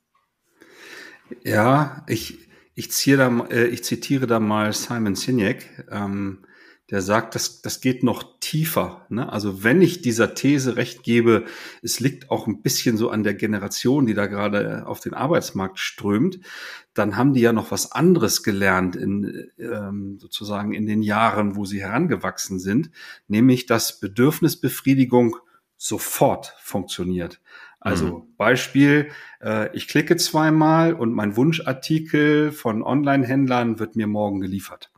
Ja, 1.42 2.04
ich, 2.08 2.50
ich, 2.74 2.88
da, 3.16 3.46
äh, 3.50 3.66
ich 3.66 3.84
zitiere 3.84 4.26
da 4.26 4.40
mal 4.40 4.72
Simon 4.72 5.14
Sinek. 5.14 5.86
Ähm, 5.90 6.44
der 6.90 7.02
sagt, 7.02 7.34
das, 7.34 7.62
das 7.62 7.80
geht 7.80 8.02
noch 8.02 8.24
tiefer. 8.40 9.06
Ne? 9.08 9.32
Also 9.32 9.62
wenn 9.62 9.80
ich 9.80 10.02
dieser 10.02 10.34
These 10.34 10.76
recht 10.76 11.02
gebe, 11.04 11.44
es 11.82 12.00
liegt 12.00 12.30
auch 12.30 12.46
ein 12.46 12.62
bisschen 12.62 12.96
so 12.96 13.10
an 13.10 13.22
der 13.22 13.34
Generation, 13.34 14.06
die 14.06 14.14
da 14.14 14.26
gerade 14.26 14.86
auf 14.86 15.00
den 15.00 15.14
Arbeitsmarkt 15.14 15.78
strömt, 15.78 16.40
dann 16.92 17.16
haben 17.16 17.32
die 17.32 17.40
ja 17.40 17.52
noch 17.52 17.70
was 17.70 17.92
anderes 17.92 18.42
gelernt 18.42 18.96
in 18.96 19.50
ähm, 19.58 20.18
sozusagen 20.18 20.72
in 20.72 20.86
den 20.86 21.02
Jahren, 21.02 21.54
wo 21.54 21.64
sie 21.64 21.80
herangewachsen 21.80 22.58
sind, 22.58 22.90
nämlich 23.28 23.66
dass 23.66 24.00
Bedürfnisbefriedigung 24.00 25.36
sofort 25.76 26.54
funktioniert. 26.60 27.40
Also 27.78 28.18
mhm. 28.18 28.36
Beispiel, 28.36 29.10
äh, 29.40 29.74
ich 29.74 29.88
klicke 29.88 30.16
zweimal 30.16 30.92
und 30.92 31.14
mein 31.14 31.36
Wunschartikel 31.36 32.52
von 32.52 32.82
Online-Händlern 32.82 33.78
wird 33.78 33.96
mir 33.96 34.06
morgen 34.06 34.40
geliefert. 34.40 34.90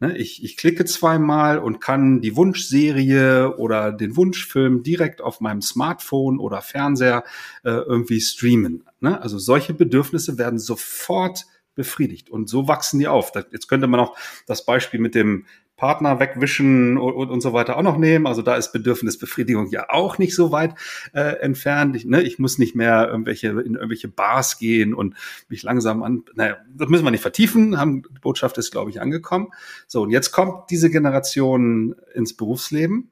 Ne, 0.00 0.16
ich, 0.18 0.42
ich 0.42 0.56
klicke 0.56 0.84
zweimal 0.84 1.58
und 1.58 1.80
kann 1.80 2.20
die 2.20 2.34
Wunschserie 2.34 3.56
oder 3.56 3.92
den 3.92 4.16
Wunschfilm 4.16 4.82
direkt 4.82 5.22
auf 5.22 5.40
meinem 5.40 5.62
Smartphone 5.62 6.40
oder 6.40 6.62
Fernseher 6.62 7.22
äh, 7.62 7.70
irgendwie 7.70 8.20
streamen. 8.20 8.84
Ne? 9.00 9.20
Also 9.20 9.38
solche 9.38 9.72
Bedürfnisse 9.72 10.36
werden 10.36 10.58
sofort 10.58 11.46
befriedigt 11.76 12.28
und 12.28 12.48
so 12.48 12.66
wachsen 12.66 12.98
die 12.98 13.08
auf. 13.08 13.32
Jetzt 13.52 13.68
könnte 13.68 13.86
man 13.86 14.00
auch 14.00 14.16
das 14.46 14.64
Beispiel 14.64 15.00
mit 15.00 15.14
dem 15.14 15.46
Partner 15.76 16.20
wegwischen 16.20 16.98
und, 16.98 17.12
und, 17.14 17.30
und 17.30 17.40
so 17.40 17.52
weiter 17.52 17.76
auch 17.76 17.82
noch 17.82 17.98
nehmen. 17.98 18.26
Also 18.26 18.42
da 18.42 18.56
ist 18.56 18.72
Bedürfnisbefriedigung 18.72 19.70
ja 19.70 19.86
auch 19.88 20.18
nicht 20.18 20.34
so 20.34 20.52
weit 20.52 20.74
äh, 21.12 21.40
entfernt. 21.40 21.96
Ich, 21.96 22.04
ne, 22.04 22.22
ich 22.22 22.38
muss 22.38 22.58
nicht 22.58 22.74
mehr 22.74 23.08
irgendwelche 23.08 23.48
in 23.48 23.74
irgendwelche 23.74 24.08
Bars 24.08 24.58
gehen 24.58 24.94
und 24.94 25.14
mich 25.48 25.62
langsam 25.62 26.02
an. 26.02 26.24
Naja, 26.34 26.58
das 26.74 26.88
müssen 26.88 27.04
wir 27.04 27.10
nicht 27.10 27.22
vertiefen. 27.22 27.78
Haben, 27.78 28.02
die 28.02 28.20
Botschaft 28.20 28.56
ist, 28.58 28.70
glaube 28.70 28.90
ich, 28.90 29.00
angekommen. 29.00 29.48
So, 29.86 30.02
und 30.02 30.10
jetzt 30.10 30.32
kommt 30.32 30.70
diese 30.70 30.90
Generation 30.90 31.96
ins 32.14 32.36
Berufsleben 32.36 33.10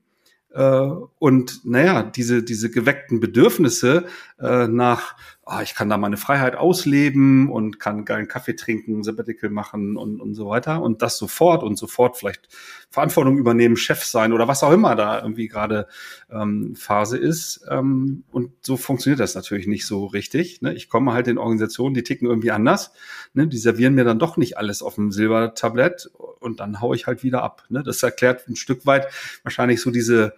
äh, 0.54 0.90
und 1.18 1.64
naja, 1.64 2.02
diese, 2.02 2.42
diese 2.42 2.70
geweckten 2.70 3.20
Bedürfnisse 3.20 4.06
äh, 4.38 4.68
nach, 4.68 5.16
ah, 5.44 5.60
ich 5.62 5.74
kann 5.74 5.88
da 5.88 5.98
meine 5.98 6.16
Freiheit 6.16 6.54
ausleben 6.54 7.50
und 7.50 7.80
kann 7.80 8.04
geilen 8.04 8.28
Kaffee 8.28 8.54
trinken, 8.54 9.02
Sabbatical 9.02 9.50
machen 9.50 9.96
und, 9.96 10.20
und 10.20 10.34
so 10.34 10.48
weiter 10.48 10.80
und 10.80 11.02
das 11.02 11.18
sofort 11.18 11.64
und 11.64 11.76
sofort 11.76 12.16
vielleicht 12.16 12.48
Verantwortung 12.90 13.38
übernehmen, 13.38 13.76
Chef 13.76 14.04
sein 14.04 14.32
oder 14.32 14.46
was 14.46 14.62
auch 14.62 14.70
immer 14.70 14.94
da 14.94 15.20
irgendwie 15.20 15.48
gerade 15.48 15.88
ähm, 16.30 16.76
Phase 16.76 17.18
ist. 17.18 17.66
Ähm, 17.68 18.22
und 18.30 18.52
so 18.60 18.76
funktioniert 18.76 19.18
das 19.18 19.34
natürlich 19.34 19.66
nicht 19.66 19.84
so 19.84 20.06
richtig. 20.06 20.62
Ne? 20.62 20.74
Ich 20.74 20.88
komme 20.88 21.12
halt 21.12 21.26
in 21.26 21.38
Organisationen, 21.38 21.94
die 21.94 22.04
ticken 22.04 22.28
irgendwie 22.28 22.52
anders. 22.52 22.92
Ne? 23.34 23.48
Die 23.48 23.58
servieren 23.58 23.94
mir 23.94 24.04
dann 24.04 24.20
doch 24.20 24.36
nicht 24.36 24.58
alles 24.58 24.80
auf 24.80 24.94
dem 24.94 25.10
Silbertablett 25.10 26.08
und 26.38 26.60
dann 26.60 26.80
hau 26.80 26.94
ich 26.94 27.08
halt 27.08 27.24
wieder 27.24 27.42
ab. 27.42 27.64
Ne? 27.68 27.82
Das 27.82 28.00
erklärt 28.02 28.46
ein 28.48 28.56
Stück 28.56 28.86
weit 28.86 29.08
wahrscheinlich 29.42 29.80
so 29.80 29.90
diese 29.90 30.34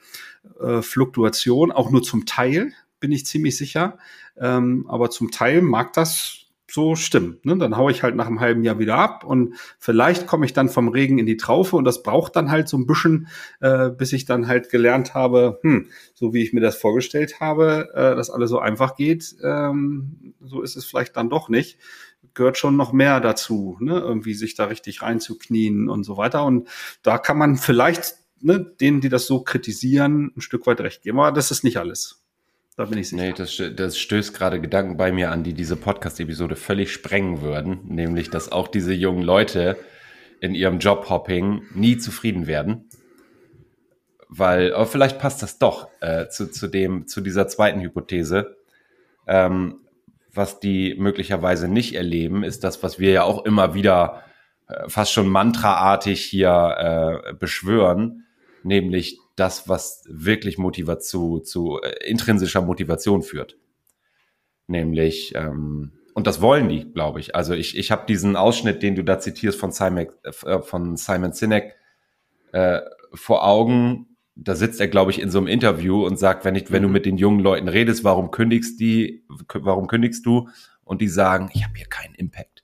äh, 0.60 0.80
Fluktuation, 0.80 1.72
auch 1.72 1.90
nur 1.90 2.02
zum 2.02 2.24
Teil, 2.24 2.72
bin 3.04 3.12
ich 3.12 3.26
ziemlich 3.26 3.58
sicher. 3.58 3.98
Ähm, 4.40 4.86
aber 4.88 5.10
zum 5.10 5.30
Teil 5.30 5.60
mag 5.60 5.92
das 5.92 6.46
so 6.70 6.96
stimmen. 6.96 7.38
Ne? 7.42 7.58
Dann 7.58 7.76
haue 7.76 7.92
ich 7.92 8.02
halt 8.02 8.16
nach 8.16 8.26
einem 8.28 8.40
halben 8.40 8.64
Jahr 8.64 8.78
wieder 8.78 8.96
ab 8.96 9.24
und 9.24 9.56
vielleicht 9.78 10.26
komme 10.26 10.46
ich 10.46 10.54
dann 10.54 10.70
vom 10.70 10.88
Regen 10.88 11.18
in 11.18 11.26
die 11.26 11.36
Traufe 11.36 11.76
und 11.76 11.84
das 11.84 12.02
braucht 12.02 12.34
dann 12.34 12.50
halt 12.50 12.66
so 12.66 12.78
ein 12.78 12.86
bisschen, 12.86 13.28
äh, 13.60 13.90
bis 13.90 14.14
ich 14.14 14.24
dann 14.24 14.48
halt 14.48 14.70
gelernt 14.70 15.12
habe, 15.12 15.58
hm, 15.60 15.90
so 16.14 16.32
wie 16.32 16.42
ich 16.42 16.54
mir 16.54 16.62
das 16.62 16.76
vorgestellt 16.76 17.40
habe, 17.40 17.90
äh, 17.92 18.16
dass 18.16 18.30
alles 18.30 18.48
so 18.48 18.58
einfach 18.58 18.96
geht, 18.96 19.36
ähm, 19.44 20.32
so 20.40 20.62
ist 20.62 20.76
es 20.76 20.86
vielleicht 20.86 21.14
dann 21.18 21.28
doch 21.28 21.50
nicht. 21.50 21.78
Gehört 22.32 22.56
schon 22.56 22.76
noch 22.76 22.94
mehr 22.94 23.20
dazu, 23.20 23.76
ne? 23.80 24.00
irgendwie 24.00 24.32
sich 24.32 24.54
da 24.54 24.64
richtig 24.64 25.02
reinzuknien 25.02 25.90
und 25.90 26.04
so 26.04 26.16
weiter. 26.16 26.46
Und 26.46 26.68
da 27.02 27.18
kann 27.18 27.36
man 27.36 27.58
vielleicht 27.58 28.14
ne, 28.40 28.58
denen, 28.80 29.02
die 29.02 29.10
das 29.10 29.26
so 29.26 29.44
kritisieren, 29.44 30.32
ein 30.34 30.40
Stück 30.40 30.66
weit 30.66 30.80
recht 30.80 31.02
geben. 31.02 31.20
Aber 31.20 31.30
das 31.30 31.50
ist 31.50 31.62
nicht 31.62 31.76
alles. 31.76 32.23
Da 32.76 32.86
bin 32.86 32.98
ich 32.98 33.08
sicher. 33.08 33.22
Nee, 33.22 33.32
das, 33.32 33.62
das 33.76 33.98
stößt 33.98 34.34
gerade 34.34 34.60
Gedanken 34.60 34.96
bei 34.96 35.12
mir 35.12 35.30
an, 35.30 35.44
die 35.44 35.52
diese 35.52 35.76
Podcast-Episode 35.76 36.56
völlig 36.56 36.92
sprengen 36.92 37.40
würden. 37.40 37.80
Nämlich, 37.84 38.30
dass 38.30 38.50
auch 38.50 38.66
diese 38.66 38.92
jungen 38.92 39.22
Leute 39.22 39.76
in 40.40 40.54
ihrem 40.54 40.80
Jobhopping 40.80 41.62
nie 41.74 41.98
zufrieden 41.98 42.46
werden. 42.48 42.88
Weil, 44.28 44.74
aber 44.74 44.86
vielleicht 44.86 45.20
passt 45.20 45.42
das 45.42 45.58
doch 45.58 45.88
äh, 46.00 46.28
zu, 46.28 46.50
zu, 46.50 46.66
dem, 46.66 47.06
zu 47.06 47.20
dieser 47.20 47.46
zweiten 47.46 47.80
Hypothese. 47.80 48.56
Ähm, 49.28 49.80
was 50.32 50.58
die 50.58 50.96
möglicherweise 50.98 51.68
nicht 51.68 51.94
erleben, 51.94 52.42
ist 52.42 52.64
das, 52.64 52.82
was 52.82 52.98
wir 52.98 53.12
ja 53.12 53.22
auch 53.22 53.44
immer 53.44 53.74
wieder 53.74 54.24
äh, 54.66 54.88
fast 54.88 55.12
schon 55.12 55.28
mantraartig 55.28 56.24
hier 56.24 57.22
äh, 57.30 57.34
beschwören, 57.34 58.26
nämlich 58.64 59.20
das, 59.36 59.68
was 59.68 60.04
wirklich 60.08 60.58
Motivation 60.58 61.44
zu, 61.44 61.76
zu 61.76 61.80
äh, 61.82 62.08
intrinsischer 62.08 62.62
Motivation 62.62 63.22
führt. 63.22 63.56
Nämlich, 64.66 65.34
ähm, 65.34 65.92
und 66.14 66.26
das 66.26 66.40
wollen 66.40 66.68
die, 66.68 66.92
glaube 66.92 67.20
ich. 67.20 67.34
Also 67.34 67.54
ich, 67.54 67.76
ich 67.76 67.90
habe 67.90 68.06
diesen 68.06 68.36
Ausschnitt, 68.36 68.82
den 68.82 68.94
du 68.94 69.02
da 69.02 69.18
zitierst 69.18 69.58
von 69.58 69.72
Simon, 69.72 70.06
äh, 70.22 70.60
von 70.60 70.96
Simon 70.96 71.32
Sinek 71.32 71.74
äh, 72.52 72.80
vor 73.12 73.46
Augen. 73.46 74.16
Da 74.36 74.54
sitzt 74.54 74.80
er, 74.80 74.88
glaube 74.88 75.10
ich, 75.10 75.20
in 75.20 75.30
so 75.30 75.38
einem 75.38 75.48
Interview 75.48 76.04
und 76.06 76.18
sagt, 76.18 76.44
wenn 76.44 76.54
ich, 76.54 76.70
wenn 76.70 76.82
du 76.82 76.88
mhm. 76.88 76.94
mit 76.94 77.06
den 77.06 77.18
jungen 77.18 77.40
Leuten 77.40 77.68
redest, 77.68 78.04
warum 78.04 78.30
kündigst 78.30 78.80
die, 78.80 79.24
warum 79.52 79.86
kündigst 79.86 80.24
du? 80.26 80.48
Und 80.84 81.00
die 81.00 81.08
sagen, 81.08 81.50
ich 81.54 81.64
habe 81.64 81.74
hier 81.76 81.86
keinen 81.86 82.14
Impact. 82.14 82.62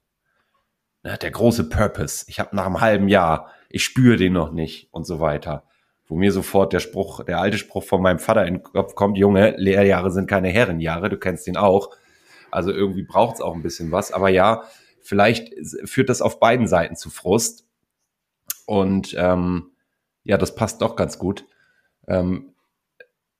Ne, 1.02 1.16
der 1.16 1.30
große 1.30 1.68
Purpose. 1.68 2.26
Ich 2.28 2.38
habe 2.38 2.54
nach 2.54 2.66
einem 2.66 2.80
halben 2.80 3.08
Jahr, 3.08 3.50
ich 3.68 3.82
spüre 3.82 4.16
den 4.16 4.34
noch 4.34 4.52
nicht 4.52 4.88
und 4.92 5.06
so 5.06 5.18
weiter 5.18 5.64
wo 6.10 6.16
mir 6.16 6.32
sofort 6.32 6.72
der 6.72 6.80
Spruch, 6.80 7.24
der 7.24 7.40
alte 7.40 7.56
Spruch 7.56 7.84
von 7.84 8.02
meinem 8.02 8.18
Vater 8.18 8.44
in 8.44 8.54
den 8.54 8.62
Kopf 8.64 8.96
kommt, 8.96 9.16
Junge, 9.16 9.54
Lehrjahre 9.56 10.10
sind 10.10 10.28
keine 10.28 10.48
Herrenjahre, 10.48 11.08
du 11.08 11.16
kennst 11.16 11.46
den 11.46 11.56
auch. 11.56 11.90
Also 12.50 12.72
irgendwie 12.72 13.04
braucht 13.04 13.36
es 13.36 13.40
auch 13.40 13.54
ein 13.54 13.62
bisschen 13.62 13.92
was. 13.92 14.10
Aber 14.10 14.28
ja, 14.28 14.64
vielleicht 15.00 15.54
führt 15.88 16.08
das 16.08 16.20
auf 16.20 16.40
beiden 16.40 16.66
Seiten 16.66 16.96
zu 16.96 17.10
Frust. 17.10 17.64
Und 18.66 19.14
ähm, 19.16 19.70
ja, 20.24 20.36
das 20.36 20.56
passt 20.56 20.82
doch 20.82 20.96
ganz 20.96 21.16
gut. 21.16 21.46
Ähm, 22.08 22.54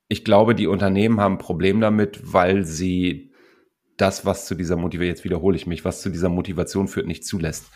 ich 0.06 0.24
glaube, 0.24 0.54
die 0.54 0.68
Unternehmen 0.68 1.20
haben 1.20 1.34
ein 1.34 1.38
Problem 1.38 1.80
damit, 1.80 2.20
weil 2.22 2.64
sie 2.64 3.32
das, 3.96 4.24
was 4.24 4.46
zu 4.46 4.54
dieser 4.54 4.76
Motivation, 4.76 5.08
jetzt 5.08 5.24
wiederhole 5.24 5.56
ich 5.56 5.66
mich, 5.66 5.84
was 5.84 6.02
zu 6.02 6.08
dieser 6.08 6.28
Motivation 6.28 6.86
führt, 6.86 7.08
nicht 7.08 7.26
zulässt. 7.26 7.66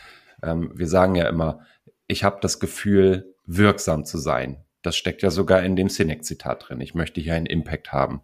Ähm, 0.40 0.70
wir 0.72 0.86
sagen 0.86 1.16
ja 1.16 1.28
immer, 1.28 1.66
ich 2.06 2.22
habe 2.22 2.38
das 2.40 2.60
Gefühl, 2.60 3.34
wirksam 3.44 4.04
zu 4.04 4.18
sein. 4.18 4.63
Das 4.84 4.96
steckt 4.96 5.22
ja 5.22 5.30
sogar 5.30 5.62
in 5.62 5.76
dem 5.76 5.88
Sinek-Zitat 5.88 6.68
drin. 6.68 6.80
Ich 6.80 6.94
möchte 6.94 7.20
hier 7.20 7.34
einen 7.34 7.46
Impact 7.46 7.92
haben. 7.92 8.22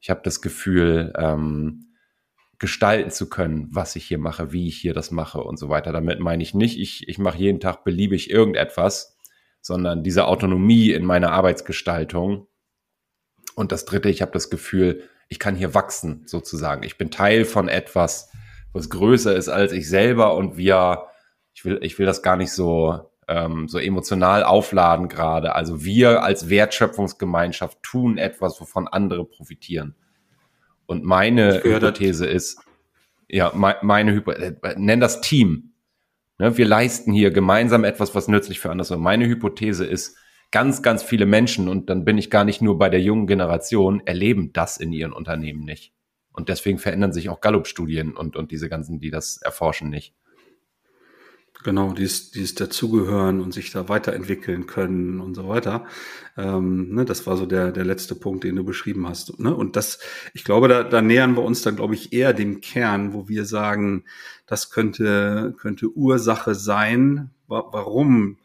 Ich 0.00 0.10
habe 0.10 0.20
das 0.24 0.40
Gefühl, 0.40 1.12
ähm, 1.16 1.94
gestalten 2.58 3.10
zu 3.10 3.28
können, 3.28 3.68
was 3.70 3.94
ich 3.94 4.06
hier 4.06 4.18
mache, 4.18 4.52
wie 4.52 4.68
ich 4.68 4.76
hier 4.76 4.94
das 4.94 5.10
mache 5.10 5.42
und 5.42 5.58
so 5.58 5.68
weiter. 5.68 5.92
Damit 5.92 6.20
meine 6.20 6.42
ich 6.42 6.54
nicht, 6.54 6.78
ich, 6.78 7.06
ich 7.08 7.18
mache 7.18 7.38
jeden 7.38 7.60
Tag 7.60 7.84
beliebig 7.84 8.30
irgendetwas, 8.30 9.18
sondern 9.60 10.02
diese 10.02 10.26
Autonomie 10.26 10.90
in 10.90 11.04
meiner 11.04 11.32
Arbeitsgestaltung. 11.32 12.46
Und 13.54 13.70
das 13.70 13.84
Dritte, 13.84 14.08
ich 14.08 14.22
habe 14.22 14.32
das 14.32 14.48
Gefühl, 14.48 15.02
ich 15.28 15.38
kann 15.38 15.56
hier 15.56 15.74
wachsen, 15.74 16.22
sozusagen. 16.26 16.82
Ich 16.82 16.96
bin 16.96 17.10
Teil 17.10 17.44
von 17.44 17.68
etwas, 17.68 18.30
was 18.72 18.88
größer 18.88 19.36
ist 19.36 19.48
als 19.50 19.72
ich 19.72 19.88
selber 19.88 20.34
und 20.34 20.56
wir, 20.56 21.08
ich 21.54 21.64
will, 21.66 21.78
ich 21.82 21.98
will 21.98 22.06
das 22.06 22.22
gar 22.22 22.36
nicht 22.36 22.52
so 22.52 23.10
ähm, 23.28 23.68
so 23.68 23.78
emotional 23.78 24.44
aufladen 24.44 25.08
gerade. 25.08 25.54
Also 25.54 25.84
wir 25.84 26.22
als 26.22 26.48
Wertschöpfungsgemeinschaft 26.48 27.82
tun 27.82 28.18
etwas, 28.18 28.60
wovon 28.60 28.88
andere 28.88 29.24
profitieren. 29.24 29.94
Und 30.86 31.04
meine 31.04 31.62
Hypothese 31.62 32.26
ist, 32.26 32.60
ja, 33.28 33.52
me 33.54 33.76
meine 33.82 34.12
Hypothese, 34.12 34.56
äh, 34.62 34.74
nenn 34.76 35.00
das 35.00 35.20
Team. 35.20 35.72
Ne, 36.38 36.56
wir 36.56 36.66
leisten 36.66 37.12
hier 37.12 37.30
gemeinsam 37.30 37.84
etwas, 37.84 38.14
was 38.14 38.28
nützlich 38.28 38.60
für 38.60 38.70
andere 38.70 38.82
ist. 38.82 38.90
Und 38.90 39.00
meine 39.00 39.26
Hypothese 39.26 39.84
ist, 39.84 40.16
ganz, 40.54 40.82
ganz 40.82 41.02
viele 41.02 41.26
Menschen, 41.26 41.68
und 41.68 41.90
dann 41.90 42.04
bin 42.04 42.16
ich 42.16 42.30
gar 42.30 42.44
nicht 42.44 42.62
nur 42.62 42.78
bei 42.78 42.88
der 42.88 43.00
jungen 43.00 43.26
Generation, 43.26 44.00
erleben 44.06 44.52
das 44.52 44.76
in 44.76 44.92
ihren 44.92 45.12
Unternehmen 45.12 45.64
nicht. 45.64 45.92
Und 46.32 46.48
deswegen 46.48 46.78
verändern 46.78 47.12
sich 47.12 47.28
auch 47.28 47.40
Gallup-Studien 47.40 48.16
und, 48.16 48.36
und 48.36 48.52
diese 48.52 48.68
ganzen, 48.68 49.00
die 49.00 49.10
das 49.10 49.36
erforschen, 49.38 49.90
nicht. 49.90 50.14
Genau, 51.62 51.92
dieses, 51.92 52.30
dieses 52.30 52.54
Dazugehören 52.54 53.40
und 53.40 53.54
sich 53.54 53.70
da 53.70 53.88
weiterentwickeln 53.88 54.66
können 54.66 55.20
und 55.20 55.34
so 55.34 55.48
weiter. 55.48 55.86
Ähm, 56.36 56.94
ne, 56.94 57.04
das 57.04 57.26
war 57.26 57.36
so 57.36 57.46
der, 57.46 57.72
der 57.72 57.84
letzte 57.84 58.14
Punkt, 58.14 58.44
den 58.44 58.56
du 58.56 58.64
beschrieben 58.64 59.08
hast. 59.08 59.38
Ne? 59.38 59.54
Und 59.54 59.76
das, 59.76 59.98
ich 60.34 60.44
glaube, 60.44 60.68
da, 60.68 60.82
da 60.82 61.00
nähern 61.00 61.36
wir 61.36 61.42
uns 61.42 61.62
dann, 61.62 61.76
glaube 61.76 61.94
ich, 61.94 62.12
eher 62.12 62.34
dem 62.34 62.60
Kern, 62.60 63.14
wo 63.14 63.28
wir 63.28 63.46
sagen, 63.46 64.04
das 64.46 64.70
könnte, 64.70 65.54
könnte 65.58 65.88
Ursache 65.96 66.54
sein, 66.54 67.30
wa 67.46 67.64
warum 67.72 68.38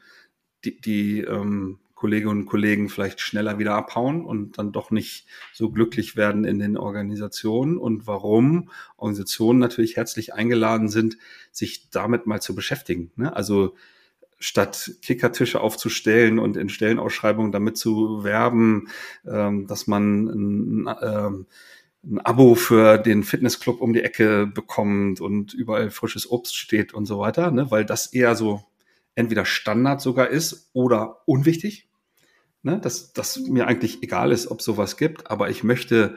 die, 0.63 0.80
die 0.80 1.22
ähm, 1.22 1.80
Kolleginnen 2.00 2.39
und 2.39 2.46
Kollegen 2.46 2.88
vielleicht 2.88 3.20
schneller 3.20 3.60
wieder 3.60 3.75
abhauen 3.75 4.24
und 4.24 4.58
dann 4.58 4.72
doch 4.72 4.89
nicht 4.89 5.27
so 5.51 5.70
glücklich 5.70 6.15
werden 6.15 6.46
in 6.46 6.58
den 6.58 6.77
Organisationen 6.77 7.77
und 7.77 8.08
warum 8.08 8.70
Organisationen 8.96 9.60
natürlich 9.60 9.98
herzlich 9.98 10.34
eingeladen 10.34 10.88
sind, 10.88 11.18
sich 11.51 11.89
damit 11.89 12.25
mal 12.25 12.41
zu 12.41 12.56
beschäftigen. 12.56 13.12
Ne? 13.18 13.36
Also 13.36 13.75
statt 14.39 14.91
Kickertische 15.01 15.60
aufzustellen 15.60 16.39
und 16.39 16.56
in 16.56 16.70
Stellenausschreibungen 16.70 17.51
damit 17.51 17.75
zu 17.77 18.24
werben, 18.24 18.88
ähm, 19.27 19.68
dass 19.68 19.86
man 19.86 20.27
ein, 20.27 20.96
ähm, 21.01 21.46
ein 22.06 22.20
Abo 22.22 22.56
für 22.56 22.98
den 22.98 23.24
Fitnessclub 23.24 23.82
um 23.82 23.91
die 23.91 24.03
Ecke 24.03 24.48
bekommt 24.48 25.20
und 25.20 25.53
überall 25.53 25.91
frisches 25.91 26.32
Obst 26.32 26.56
steht 26.56 26.94
und 26.94 27.08
so 27.08 27.20
weiter, 27.20 27.51
ne? 27.51 27.70
weil 27.72 27.84
das 27.84 28.13
eher 28.13 28.36
so 28.36 28.63
entweder 29.15 29.44
Standard 29.44 30.00
sogar 30.00 30.29
ist 30.29 30.70
oder 30.72 31.24
unwichtig 31.25 31.88
ne, 32.63 32.80
dass, 32.80 33.13
dass 33.13 33.39
mir 33.39 33.68
eigentlich 33.68 34.04
egal 34.04 34.32
ist, 34.32 34.48
ob 34.48 34.62
sowas 34.62 34.98
gibt, 34.98 35.30
aber 35.30 35.50
ich 35.50 35.63
möchte 35.63 36.16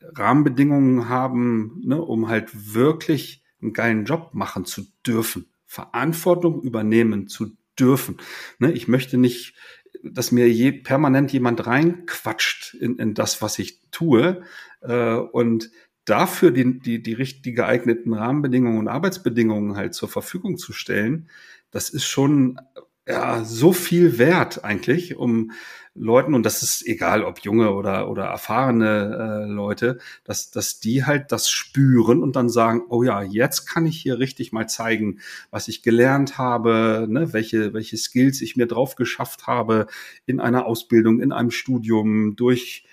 Rahmenbedingungen 0.00 1.08
haben, 1.08 1.80
ne, 1.84 2.00
um 2.00 2.28
halt 2.28 2.74
wirklich 2.74 3.42
einen 3.60 3.72
geilen 3.72 4.04
Job 4.04 4.30
machen 4.32 4.64
zu 4.64 4.82
dürfen, 5.06 5.46
Verantwortung 5.66 6.62
übernehmen 6.62 7.28
zu 7.28 7.56
dürfen. 7.78 8.18
Ne, 8.58 8.72
ich 8.72 8.88
möchte 8.88 9.18
nicht, 9.18 9.54
dass 10.02 10.32
mir 10.32 10.48
je, 10.50 10.72
permanent 10.72 11.32
jemand 11.32 11.66
reinquatscht 11.66 12.74
in, 12.74 12.98
in 12.98 13.14
das, 13.14 13.42
was 13.42 13.58
ich 13.58 13.80
tue 13.90 14.42
äh, 14.80 15.14
und 15.14 15.70
dafür 16.04 16.50
die, 16.50 16.78
die, 16.78 17.02
die 17.02 17.12
richtig 17.12 17.56
geeigneten 17.56 18.14
Rahmenbedingungen 18.14 18.78
und 18.78 18.88
Arbeitsbedingungen 18.88 19.76
halt 19.76 19.94
zur 19.94 20.08
Verfügung 20.08 20.58
zu 20.58 20.72
stellen, 20.72 21.28
das 21.70 21.90
ist 21.90 22.04
schon 22.04 22.60
ja 23.06 23.44
so 23.44 23.72
viel 23.72 24.18
wert 24.18 24.64
eigentlich, 24.64 25.16
um 25.16 25.52
Leuten, 25.98 26.34
und 26.34 26.44
das 26.44 26.62
ist 26.62 26.86
egal, 26.86 27.24
ob 27.24 27.40
junge 27.40 27.72
oder, 27.72 28.10
oder 28.10 28.24
erfahrene 28.26 29.44
äh, 29.46 29.50
Leute, 29.50 29.98
dass, 30.24 30.50
dass 30.50 30.78
die 30.78 31.04
halt 31.06 31.32
das 31.32 31.48
spüren 31.48 32.22
und 32.22 32.36
dann 32.36 32.50
sagen, 32.50 32.82
oh 32.90 33.02
ja, 33.02 33.22
jetzt 33.22 33.66
kann 33.66 33.86
ich 33.86 33.96
hier 33.98 34.18
richtig 34.18 34.52
mal 34.52 34.68
zeigen, 34.68 35.20
was 35.50 35.68
ich 35.68 35.82
gelernt 35.82 36.36
habe, 36.36 37.06
ne, 37.08 37.32
welche, 37.32 37.72
welche 37.72 37.96
Skills 37.96 38.42
ich 38.42 38.56
mir 38.56 38.66
drauf 38.66 38.96
geschafft 38.96 39.46
habe 39.46 39.86
in 40.26 40.38
einer 40.38 40.66
Ausbildung, 40.66 41.20
in 41.20 41.32
einem 41.32 41.50
Studium, 41.50 42.36
durch 42.36 42.84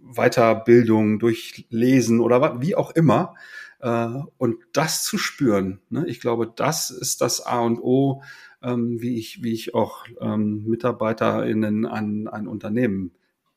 Weiterbildung, 0.00 1.18
durch 1.18 1.66
Lesen 1.70 2.20
oder 2.20 2.60
wie 2.60 2.76
auch 2.76 2.92
immer. 2.92 3.34
Äh, 3.82 4.20
und 4.38 4.56
das 4.72 5.04
zu 5.04 5.18
spüren, 5.18 5.80
ne, 5.90 6.06
ich 6.06 6.20
glaube, 6.20 6.50
das 6.54 6.90
ist 6.90 7.20
das 7.20 7.44
A 7.44 7.60
und 7.60 7.80
O, 7.80 8.22
ähm, 8.62 9.02
wie 9.02 9.18
ich, 9.18 9.42
wie 9.42 9.52
ich 9.52 9.74
auch 9.74 10.06
ähm, 10.20 10.64
MitarbeiterInnen 10.66 11.84
an 11.84 12.28
ein 12.28 12.46
Unternehmen 12.46 13.12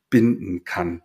binden 0.09 0.63
kann. 0.63 1.03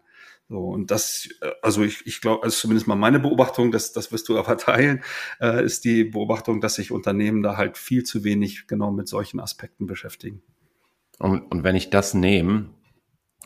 So, 0.49 0.59
und 0.59 0.91
das, 0.91 1.29
äh, 1.43 1.51
also 1.63 1.83
ich, 1.83 2.07
ich 2.07 2.23
glaube, 2.23 2.45
also 2.45 2.57
zumindest 2.57 2.89
mal 2.89 2.97
meine 2.97 3.21
Beobachtung, 3.21 3.71
das, 3.71 3.93
das 3.93 4.11
wirst 4.11 4.29
du 4.29 4.39
aber 4.39 4.57
teilen, 4.57 5.03
äh, 5.41 5.65
ist 5.65 5.85
die 5.85 6.05
Beobachtung, 6.05 6.63
dass 6.63 6.75
sich 6.75 6.91
Unternehmen 6.91 7.43
da 7.43 7.59
halt 7.59 7.77
viel 7.77 8.05
zu 8.05 8.25
wenig 8.25 8.67
genau 8.67 8.91
mit 8.91 9.07
solchen 9.07 9.39
Aspekten 9.39 9.87
beschäftigen. 9.87 10.43
Und, 11.19 11.43
und 11.53 11.63
wenn 11.63 11.77
ich 11.77 11.91
das 11.91 12.15
nehme, 12.15 12.71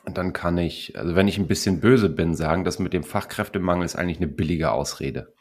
dann 0.04 0.32
kann 0.32 0.56
ich, 0.56 0.96
also 0.96 1.16
wenn 1.16 1.26
ich 1.26 1.38
ein 1.38 1.48
bisschen 1.48 1.80
böse 1.80 2.08
bin, 2.08 2.36
sagen, 2.36 2.62
dass 2.62 2.78
mit 2.78 2.92
dem 2.92 3.02
Fachkräftemangel 3.02 3.84
ist 3.84 3.96
eigentlich 3.96 4.18
eine 4.18 4.28
billige 4.28 4.70
Ausrede. 4.70 5.33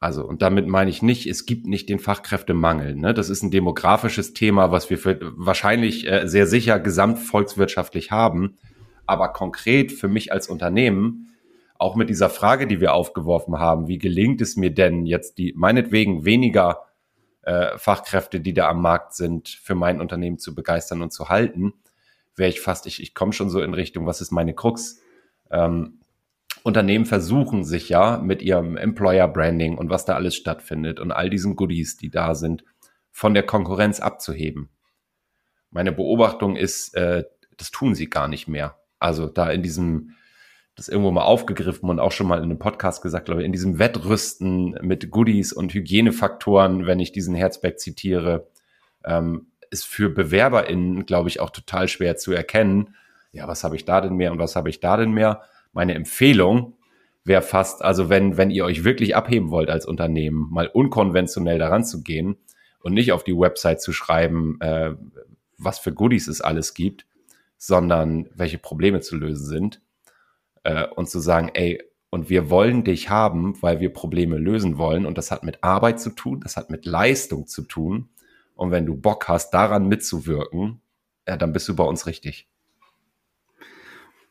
Also, 0.00 0.24
und 0.24 0.42
damit 0.42 0.66
meine 0.68 0.90
ich 0.90 1.02
nicht, 1.02 1.26
es 1.26 1.44
gibt 1.44 1.66
nicht 1.66 1.88
den 1.88 1.98
Fachkräftemangel. 1.98 2.94
Ne? 2.94 3.14
Das 3.14 3.30
ist 3.30 3.42
ein 3.42 3.50
demografisches 3.50 4.32
Thema, 4.32 4.70
was 4.70 4.90
wir 4.90 4.98
für, 4.98 5.18
wahrscheinlich 5.20 6.06
äh, 6.06 6.28
sehr 6.28 6.46
sicher 6.46 6.78
gesamtvolkswirtschaftlich 6.78 8.10
haben. 8.10 8.56
Aber 9.06 9.32
konkret 9.32 9.90
für 9.90 10.08
mich 10.08 10.32
als 10.32 10.48
Unternehmen, 10.48 11.34
auch 11.78 11.96
mit 11.96 12.10
dieser 12.10 12.28
Frage, 12.28 12.66
die 12.66 12.80
wir 12.80 12.92
aufgeworfen 12.92 13.58
haben, 13.58 13.88
wie 13.88 13.98
gelingt 13.98 14.40
es 14.40 14.56
mir 14.56 14.70
denn 14.70 15.06
jetzt 15.06 15.38
die, 15.38 15.52
meinetwegen 15.56 16.24
weniger 16.24 16.82
äh, 17.42 17.78
Fachkräfte, 17.78 18.40
die 18.40 18.52
da 18.52 18.68
am 18.68 18.82
Markt 18.82 19.14
sind, 19.14 19.48
für 19.48 19.74
mein 19.74 20.00
Unternehmen 20.00 20.38
zu 20.38 20.54
begeistern 20.54 21.02
und 21.02 21.12
zu 21.12 21.28
halten, 21.28 21.72
wäre 22.36 22.50
ich 22.50 22.60
fast, 22.60 22.86
ich, 22.86 23.02
ich 23.02 23.14
komme 23.14 23.32
schon 23.32 23.48
so 23.48 23.60
in 23.60 23.74
Richtung, 23.74 24.06
was 24.06 24.20
ist 24.20 24.32
meine 24.32 24.54
Krux? 24.54 25.00
Ähm, 25.50 26.00
Unternehmen 26.68 27.06
versuchen 27.06 27.64
sich 27.64 27.88
ja 27.88 28.18
mit 28.18 28.42
ihrem 28.42 28.76
Employer 28.76 29.26
Branding 29.26 29.76
und 29.76 29.90
was 29.90 30.04
da 30.04 30.14
alles 30.14 30.36
stattfindet 30.36 31.00
und 31.00 31.10
all 31.10 31.30
diesen 31.30 31.56
Goodies, 31.56 31.96
die 31.96 32.10
da 32.10 32.34
sind, 32.34 32.62
von 33.10 33.34
der 33.34 33.42
Konkurrenz 33.42 34.00
abzuheben. 34.00 34.68
Meine 35.70 35.92
Beobachtung 35.92 36.56
ist, 36.56 36.94
äh, 36.94 37.24
das 37.56 37.70
tun 37.70 37.94
sie 37.94 38.08
gar 38.08 38.28
nicht 38.28 38.48
mehr. 38.48 38.76
Also 38.98 39.26
da 39.26 39.50
in 39.50 39.62
diesem, 39.62 40.10
das 40.76 40.88
irgendwo 40.88 41.10
mal 41.10 41.24
aufgegriffen 41.24 41.88
und 41.88 42.00
auch 42.00 42.12
schon 42.12 42.28
mal 42.28 42.38
in 42.38 42.44
einem 42.44 42.58
Podcast 42.58 43.02
gesagt, 43.02 43.24
glaube 43.24 43.40
ich, 43.40 43.46
in 43.46 43.52
diesem 43.52 43.78
Wettrüsten 43.78 44.78
mit 44.82 45.10
Goodies 45.10 45.52
und 45.52 45.72
Hygienefaktoren, 45.72 46.86
wenn 46.86 47.00
ich 47.00 47.12
diesen 47.12 47.34
Herzberg 47.34 47.80
zitiere, 47.80 48.48
ähm, 49.04 49.48
ist 49.70 49.86
für 49.86 50.10
BewerberInnen, 50.10 51.06
glaube 51.06 51.28
ich, 51.28 51.40
auch 51.40 51.50
total 51.50 51.88
schwer 51.88 52.16
zu 52.16 52.32
erkennen. 52.32 52.94
Ja, 53.32 53.48
was 53.48 53.64
habe 53.64 53.76
ich 53.76 53.84
da 53.84 54.00
denn 54.00 54.14
mehr 54.14 54.32
und 54.32 54.38
was 54.38 54.54
habe 54.54 54.68
ich 54.68 54.80
da 54.80 54.96
denn 54.96 55.12
mehr? 55.12 55.42
Meine 55.72 55.94
Empfehlung 55.94 56.74
wäre 57.24 57.42
fast, 57.42 57.82
also 57.82 58.08
wenn, 58.08 58.36
wenn 58.36 58.50
ihr 58.50 58.64
euch 58.64 58.84
wirklich 58.84 59.14
abheben 59.14 59.50
wollt 59.50 59.70
als 59.70 59.86
Unternehmen, 59.86 60.48
mal 60.50 60.66
unkonventionell 60.66 61.58
daran 61.58 61.84
zu 61.84 62.02
gehen 62.02 62.36
und 62.80 62.94
nicht 62.94 63.12
auf 63.12 63.24
die 63.24 63.36
Website 63.36 63.80
zu 63.80 63.92
schreiben, 63.92 64.58
äh, 64.60 64.94
was 65.58 65.78
für 65.78 65.92
Goodies 65.92 66.28
es 66.28 66.40
alles 66.40 66.74
gibt, 66.74 67.06
sondern 67.56 68.28
welche 68.34 68.58
Probleme 68.58 69.00
zu 69.00 69.16
lösen 69.16 69.46
sind 69.46 69.82
äh, 70.64 70.86
und 70.86 71.08
zu 71.08 71.20
sagen, 71.20 71.50
ey, 71.54 71.82
und 72.10 72.30
wir 72.30 72.48
wollen 72.48 72.84
dich 72.84 73.10
haben, 73.10 73.60
weil 73.60 73.80
wir 73.80 73.92
Probleme 73.92 74.38
lösen 74.38 74.78
wollen. 74.78 75.04
Und 75.04 75.18
das 75.18 75.30
hat 75.30 75.44
mit 75.44 75.62
Arbeit 75.62 76.00
zu 76.00 76.10
tun, 76.10 76.40
das 76.40 76.56
hat 76.56 76.70
mit 76.70 76.86
Leistung 76.86 77.46
zu 77.46 77.62
tun. 77.62 78.08
Und 78.54 78.70
wenn 78.70 78.86
du 78.86 78.96
Bock 78.96 79.28
hast, 79.28 79.50
daran 79.50 79.88
mitzuwirken, 79.88 80.80
ja, 81.26 81.36
dann 81.36 81.52
bist 81.52 81.68
du 81.68 81.76
bei 81.76 81.84
uns 81.84 82.06
richtig. 82.06 82.47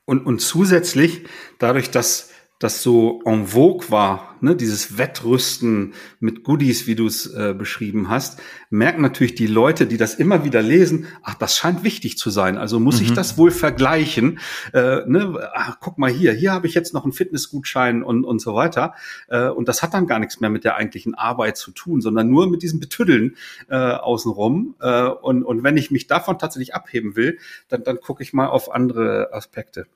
Und, 0.07 0.25
und 0.25 0.39
zusätzlich, 0.39 1.25
dadurch, 1.59 1.91
dass 1.91 2.31
das 2.59 2.81
so 2.81 3.21
en 3.25 3.45
vogue 3.47 3.91
war, 3.91 4.36
ne, 4.41 4.55
dieses 4.55 4.97
Wettrüsten 4.97 5.93
mit 6.19 6.43
Goodies, 6.43 6.87
wie 6.87 6.95
du 6.95 7.07
es 7.07 7.25
äh, 7.33 7.53
beschrieben 7.57 8.09
hast, 8.09 8.39
merken 8.69 9.01
natürlich 9.01 9.35
die 9.35 9.47
Leute, 9.47 9.87
die 9.87 9.97
das 9.97 10.15
immer 10.15 10.43
wieder 10.43 10.61
lesen, 10.61 11.07
ach, 11.23 11.33
das 11.33 11.57
scheint 11.57 11.83
wichtig 11.83 12.17
zu 12.17 12.29
sein. 12.29 12.57
Also 12.57 12.79
muss 12.79 12.99
mhm. 12.99 13.07
ich 13.07 13.13
das 13.13 13.37
wohl 13.37 13.51
vergleichen. 13.51 14.39
Äh, 14.73 15.01
ne, 15.07 15.49
ach, 15.53 15.77
guck 15.79 15.97
mal 15.97 16.11
hier, 16.11 16.33
hier 16.33 16.51
habe 16.51 16.67
ich 16.67 16.73
jetzt 16.73 16.93
noch 16.93 17.03
einen 17.03 17.13
Fitnessgutschein 17.13 18.03
und, 18.03 18.23
und 18.23 18.39
so 18.39 18.53
weiter. 18.53 18.93
Äh, 19.27 19.49
und 19.49 19.67
das 19.67 19.83
hat 19.83 19.93
dann 19.93 20.07
gar 20.07 20.19
nichts 20.19 20.39
mehr 20.39 20.49
mit 20.49 20.63
der 20.63 20.75
eigentlichen 20.75 21.15
Arbeit 21.15 21.57
zu 21.57 21.71
tun, 21.71 22.01
sondern 22.01 22.29
nur 22.29 22.49
mit 22.49 22.61
diesem 22.61 22.79
Betüddeln 22.79 23.35
äh, 23.69 23.75
außenrum. 23.75 24.75
Äh, 24.79 25.07
und, 25.07 25.43
und 25.43 25.63
wenn 25.63 25.77
ich 25.77 25.91
mich 25.91 26.07
davon 26.07 26.39
tatsächlich 26.39 26.75
abheben 26.75 27.15
will, 27.15 27.39
dann, 27.67 27.83
dann 27.83 27.99
gucke 27.99 28.23
ich 28.23 28.33
mal 28.33 28.47
auf 28.47 28.71
andere 28.71 29.33
Aspekte. 29.33 29.87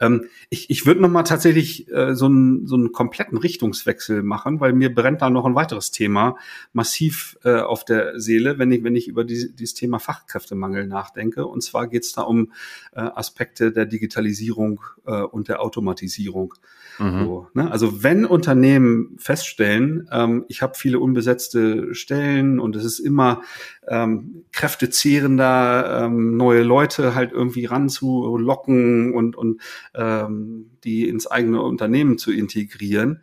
Ähm, 0.00 0.26
ich 0.48 0.70
ich 0.70 0.86
würde 0.86 1.00
noch 1.00 1.10
mal 1.10 1.24
tatsächlich 1.24 1.90
äh, 1.90 2.14
so, 2.14 2.26
einen, 2.26 2.66
so 2.66 2.76
einen 2.76 2.92
kompletten 2.92 3.36
Richtungswechsel 3.36 3.87
machen, 4.22 4.60
weil 4.60 4.72
mir 4.72 4.94
brennt 4.94 5.22
da 5.22 5.30
noch 5.30 5.44
ein 5.44 5.54
weiteres 5.54 5.90
Thema 5.90 6.36
massiv 6.72 7.38
äh, 7.44 7.60
auf 7.60 7.84
der 7.84 8.20
Seele, 8.20 8.58
wenn 8.58 8.70
ich, 8.70 8.84
wenn 8.84 8.96
ich 8.96 9.08
über 9.08 9.24
die, 9.24 9.54
dieses 9.54 9.74
Thema 9.74 9.98
Fachkräftemangel 9.98 10.86
nachdenke. 10.86 11.46
Und 11.46 11.62
zwar 11.62 11.88
geht 11.88 12.04
es 12.04 12.12
da 12.12 12.22
um 12.22 12.52
äh, 12.92 13.00
Aspekte 13.00 13.72
der 13.72 13.86
Digitalisierung 13.86 14.80
äh, 15.06 15.22
und 15.22 15.48
der 15.48 15.60
Automatisierung. 15.60 16.54
Mhm. 16.98 17.24
So, 17.24 17.48
ne? 17.54 17.70
Also 17.70 18.02
wenn 18.02 18.24
Unternehmen 18.24 19.16
feststellen, 19.18 20.08
ähm, 20.10 20.44
ich 20.48 20.62
habe 20.62 20.74
viele 20.76 20.98
unbesetzte 20.98 21.94
Stellen 21.94 22.58
und 22.58 22.76
es 22.76 22.84
ist 22.84 22.98
immer 22.98 23.42
ähm, 23.86 24.44
kräftezehrender, 24.52 26.04
ähm, 26.04 26.36
neue 26.36 26.62
Leute 26.62 27.14
halt 27.14 27.32
irgendwie 27.32 27.66
ranzulocken 27.66 29.14
und, 29.14 29.36
und 29.36 29.60
ähm, 29.94 30.70
die 30.84 31.08
ins 31.08 31.26
eigene 31.26 31.62
Unternehmen 31.62 32.18
zu 32.18 32.32
integrieren, 32.32 33.22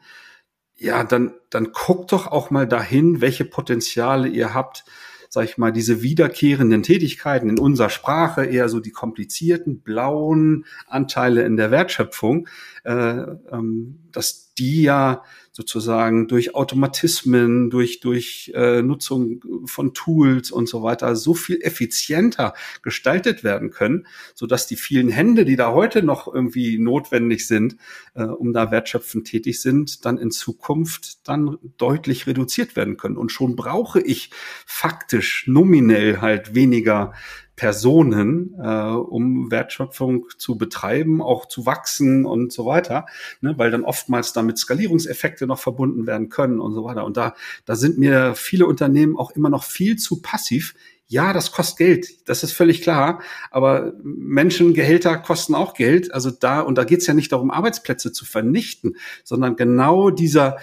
ja, 0.77 1.03
dann, 1.03 1.33
dann 1.49 1.71
guckt 1.71 2.11
doch 2.11 2.27
auch 2.27 2.49
mal 2.49 2.67
dahin, 2.67 3.21
welche 3.21 3.45
Potenziale 3.45 4.27
ihr 4.27 4.53
habt, 4.53 4.83
sag 5.29 5.45
ich 5.45 5.57
mal, 5.57 5.71
diese 5.71 6.01
wiederkehrenden 6.01 6.83
Tätigkeiten 6.83 7.49
in 7.49 7.59
unserer 7.59 7.89
Sprache, 7.89 8.45
eher 8.45 8.69
so 8.69 8.79
die 8.79 8.91
komplizierten 8.91 9.81
blauen 9.81 10.65
Anteile 10.87 11.43
in 11.43 11.57
der 11.57 11.71
Wertschöpfung, 11.71 12.47
äh, 12.83 12.91
ähm, 12.91 13.99
dass 14.11 14.53
die 14.53 14.83
ja 14.83 15.23
sozusagen 15.55 16.27
durch 16.27 16.53
Automatismen, 16.53 17.69
durch, 17.69 18.01
durch 18.01 18.51
äh, 18.53 18.81
Nutzung 18.81 19.41
von 19.65 19.93
Tools 19.93 20.51
und 20.51 20.67
so 20.67 20.83
weiter 20.83 21.15
so 21.15 21.33
viel 21.33 21.61
effizienter 21.61 22.53
gestaltet 22.81 23.45
werden 23.45 23.69
können, 23.69 24.05
so 24.33 24.47
dass 24.47 24.67
die 24.67 24.75
vielen 24.75 25.07
Hände, 25.07 25.45
die 25.45 25.55
da 25.55 25.71
heute 25.71 26.03
noch 26.03 26.27
irgendwie 26.27 26.77
notwendig 26.77 27.47
sind, 27.47 27.77
äh, 28.15 28.23
um 28.23 28.51
da 28.51 28.69
wertschöpfend 28.69 29.27
tätig 29.27 29.61
sind, 29.61 30.03
dann 30.03 30.17
in 30.17 30.29
Zukunft 30.29 31.25
dann 31.25 31.57
deutlich 31.77 32.27
reduziert 32.27 32.75
werden 32.75 32.97
können. 32.97 33.15
Und 33.15 33.31
schon 33.31 33.55
brauche 33.55 34.01
ich 34.01 34.31
faktisch 34.65 35.47
nominell 35.47 36.19
halt 36.19 36.53
weniger 36.53 37.13
Personen, 37.55 38.53
äh, 38.61 38.67
um 38.67 39.49
Wertschöpfung 39.49 40.27
zu 40.37 40.57
betreiben, 40.57 41.21
auch 41.21 41.47
zu 41.47 41.65
wachsen 41.65 42.25
und 42.25 42.51
so 42.51 42.65
weiter, 42.65 43.05
ne, 43.41 43.53
weil 43.57 43.71
dann 43.71 43.83
oftmals 43.83 44.33
damit 44.33 44.57
Skalierungseffekte 44.57 45.47
noch 45.47 45.59
verbunden 45.59 46.05
werden 46.05 46.29
können 46.29 46.59
und 46.59 46.73
so 46.73 46.83
weiter. 46.83 47.05
Und 47.05 47.17
da, 47.17 47.33
da 47.65 47.75
sind 47.75 47.97
mir 47.97 48.35
viele 48.35 48.65
Unternehmen 48.65 49.17
auch 49.17 49.31
immer 49.31 49.49
noch 49.49 49.63
viel 49.63 49.95
zu 49.95 50.21
passiv. 50.21 50.75
Ja, 51.07 51.33
das 51.33 51.51
kostet 51.51 51.77
Geld, 51.77 52.27
das 52.27 52.43
ist 52.43 52.51
völlig 52.51 52.81
klar, 52.81 53.21
aber 53.51 53.93
Menschengehälter 54.03 55.17
kosten 55.17 55.53
auch 55.53 55.75
Geld. 55.75 56.11
Also 56.13 56.31
da, 56.31 56.61
und 56.61 56.77
da 56.77 56.83
geht's 56.83 57.05
ja 57.05 57.13
nicht 57.13 57.31
darum, 57.31 57.51
Arbeitsplätze 57.51 58.11
zu 58.11 58.25
vernichten, 58.25 58.97
sondern 59.23 59.55
genau 59.55 60.09
dieser 60.09 60.57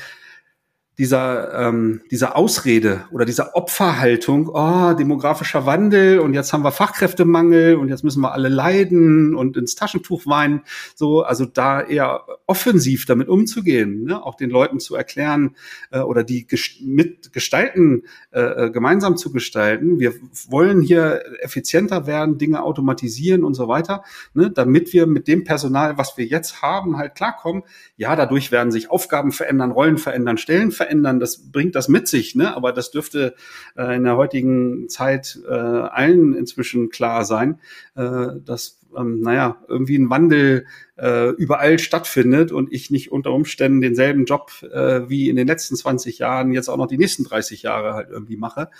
dieser, 0.99 1.69
ähm, 1.69 2.03
dieser 2.11 2.37
Ausrede 2.37 3.05
oder 3.11 3.25
dieser 3.25 3.57
Opferhaltung, 3.57 4.51
oh, 4.53 4.93
demografischer 4.93 5.65
Wandel 5.65 6.19
und 6.19 6.35
jetzt 6.35 6.53
haben 6.53 6.65
wir 6.65 6.71
Fachkräftemangel 6.71 7.77
und 7.77 7.89
jetzt 7.89 8.05
müssen 8.05 8.21
wir 8.21 8.33
alle 8.33 8.51
leiden 8.51 9.35
und 9.35 9.57
ins 9.57 9.75
Taschentuch 9.75 10.27
weinen. 10.27 10.63
So, 10.95 11.23
also 11.23 11.47
da 11.47 11.81
eher 11.81 12.25
offensiv 12.47 13.07
damit 13.07 13.29
umzugehen, 13.29 14.05
ne? 14.05 14.23
auch 14.23 14.35
den 14.35 14.51
Leuten 14.51 14.81
zu 14.81 14.95
erklären 14.95 15.57
äh, 15.93 16.01
oder 16.01 16.25
die 16.25 16.47
ges 16.47 16.81
mitgestalten, 16.83 18.03
äh, 18.31 18.67
äh, 18.67 18.71
gemeinsam 18.71 19.17
zu 19.17 19.33
gestalten. 19.33 19.99
Wir 19.99 20.13
wollen 20.51 20.83
hier 20.83 21.23
effizienter 21.41 22.07
werden, 22.07 22.37
Dinge 22.37 22.63
automatisieren 22.63 23.45
und 23.45 23.55
so 23.55 23.67
weiter, 23.67 24.05
ne? 24.35 24.51
damit 24.51 24.93
wir 24.93 25.07
mit 25.07 25.27
dem 25.27 25.45
Personal, 25.45 25.97
was 25.97 26.19
wir 26.19 26.27
jetzt 26.27 26.61
haben, 26.61 26.99
halt 26.99 27.15
klarkommen. 27.15 27.63
Ja, 27.97 28.15
dadurch 28.15 28.53
werden 28.53 28.71
sich 28.71 28.91
Aufgaben 28.91 29.33
verändern, 29.33 29.71
Rollen 29.71 29.97
verändern, 29.97 30.37
Stellen 30.37 30.71
verändern 30.71 30.82
verändern, 30.83 31.21
das 31.21 31.51
bringt 31.53 31.75
das 31.75 31.89
mit 31.89 32.09
sich, 32.09 32.35
ne? 32.35 32.55
Aber 32.57 32.73
das 32.73 32.91
dürfte 32.91 33.35
äh, 33.77 33.97
in 33.97 34.05
der 34.05 34.17
heutigen 34.17 34.89
Zeit 34.89 35.39
äh, 35.49 35.53
allen 35.53 36.35
inzwischen 36.35 36.91
klar 36.91 37.25
sein, 37.25 37.61
äh, 37.95 38.29
dass 38.45 38.82
ähm, 38.97 39.21
naja, 39.21 39.63
irgendwie 39.69 39.97
ein 39.97 40.11
Wandel 40.11 40.67
äh, 40.97 41.31
überall 41.31 41.79
stattfindet 41.79 42.53
und 42.53 42.73
ich 42.73 42.91
nicht 42.91 43.11
unter 43.11 43.33
Umständen 43.33 43.81
denselben 43.81 44.25
Job 44.25 44.53
äh, 44.63 45.09
wie 45.09 45.29
in 45.29 45.37
den 45.37 45.47
letzten 45.47 45.75
20 45.75 46.19
Jahren 46.19 46.53
jetzt 46.53 46.69
auch 46.69 46.77
noch 46.77 46.87
die 46.87 46.99
nächsten 46.99 47.25
30 47.25 47.63
Jahre 47.63 47.95
halt 47.95 48.11
irgendwie 48.11 48.37
mache. 48.37 48.71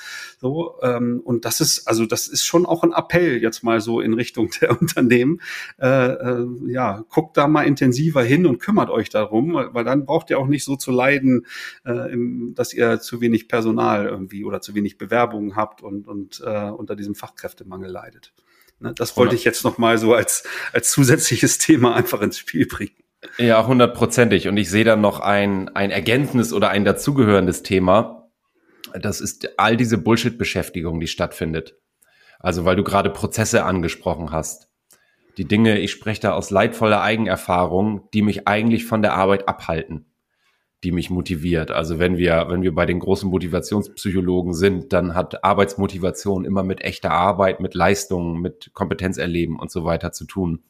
So, 0.41 0.79
ähm, 0.83 1.21
und 1.25 1.45
das 1.45 1.61
ist, 1.61 1.89
also 1.89 2.07
das 2.07 2.29
ist 2.29 2.45
schon 2.45 2.65
auch 2.65 2.85
ein 2.85 2.93
Appell 2.93 3.43
jetzt 3.43 3.65
mal 3.65 3.81
so 3.81 4.01
in 4.01 4.13
Richtung 4.13 4.51
der 4.61 4.81
Unternehmen. 4.81 5.41
Äh, 5.81 5.89
äh, 5.89 6.47
ja, 6.67 7.05
guckt 7.09 7.37
da 7.37 7.49
mal 7.49 7.63
intensiver 7.63 8.23
hin 8.23 8.47
und 8.47 8.59
kümmert 8.59 8.91
euch 8.91 9.09
darum, 9.09 9.55
weil 9.55 9.85
dann 9.85 10.07
braucht 10.07 10.31
ihr 10.31 10.39
auch 10.39 10.47
nicht 10.47 10.65
so 10.65 10.77
zu 10.77 10.93
leiden, 10.93 11.47
äh, 11.85 12.13
im, 12.13 12.55
dass 12.55 12.73
ihr 12.73 13.01
zu 13.01 13.21
wenig 13.21 13.49
Personal 13.49 14.07
irgendwie 14.07 14.45
oder 14.45 14.61
zu 14.61 14.75
wenig 14.75 14.99
Bewerbungen 14.99 15.57
habt 15.57 15.83
und, 15.83 16.07
und 16.07 16.43
äh, 16.45 16.71
unter 16.71 16.95
diesem 16.95 17.15
Fachkräftemangel 17.15 17.91
leidet. 17.91 18.33
Ne, 18.83 18.93
das 18.95 19.17
wollte 19.17 19.35
ich 19.37 19.45
jetzt 19.45 19.65
noch 19.65 19.79
mal 19.79 19.97
so 19.97 20.15
als, 20.15 20.45
als 20.73 20.91
zusätzliches 20.91 21.59
Thema 21.59 21.95
einfach 21.95 22.21
ins 22.21 22.39
Spiel 22.39 22.67
bringen. 22.67 22.97
Ja, 23.39 23.67
hundertprozentig. 23.67 24.49
Und 24.49 24.57
ich 24.57 24.69
sehe 24.69 24.85
dann 24.85 25.01
noch 25.01 25.21
ein, 25.21 25.69
ein 25.77 25.91
ergänzendes 25.91 26.53
oder 26.53 26.71
ein 26.71 26.85
dazugehörendes 26.85 27.63
Thema. 27.63 28.29
Das 29.01 29.21
ist 29.21 29.59
all 29.59 29.77
diese 29.77 29.99
Bullshit-Beschäftigung, 29.99 30.99
die 30.99 31.07
stattfindet. 31.07 31.77
Also, 32.41 32.65
weil 32.65 32.77
du 32.77 32.83
gerade 32.83 33.11
Prozesse 33.11 33.65
angesprochen 33.65 34.33
hast. 34.33 34.69
Die 35.39 35.47
Dinge, 35.47 35.79
ich 35.79 35.93
spreche 35.93 36.21
da 36.21 36.33
aus 36.33 36.51
leidvoller 36.51 37.01
Eigenerfahrung, 37.01 38.09
die 38.13 38.23
mich 38.23 38.49
eigentlich 38.49 38.85
von 38.85 39.01
der 39.01 39.15
Arbeit 39.15 39.49
abhalten 39.49 40.12
die 40.83 40.93
mich 40.93 41.11
motiviert. 41.11 41.71
Also 41.71 41.99
wenn 41.99 42.17
wir, 42.17 42.47
wenn 42.49 42.63
wir 42.63 42.75
bei 42.75 42.87
den 42.87 42.99
großen 42.99 43.31
Motivationspsychologen 43.31 44.53
sind, 44.53 44.93
dann 44.93 45.15
hat 45.15 45.45
Arbeitsmotivation 45.45 46.45
immer 46.45 46.65
mit 46.65 46.83
echter 46.83 47.13
Arbeit, 47.13 47.61
mit 47.61 47.75
Leistungen, 47.75 48.41
mit 48.41 48.71
Kompetenzerleben 48.75 49.59
und 49.59 49.71
so 49.71 49.85
weiter 49.85 50.13
zu 50.13 50.25
tun. 50.25 50.65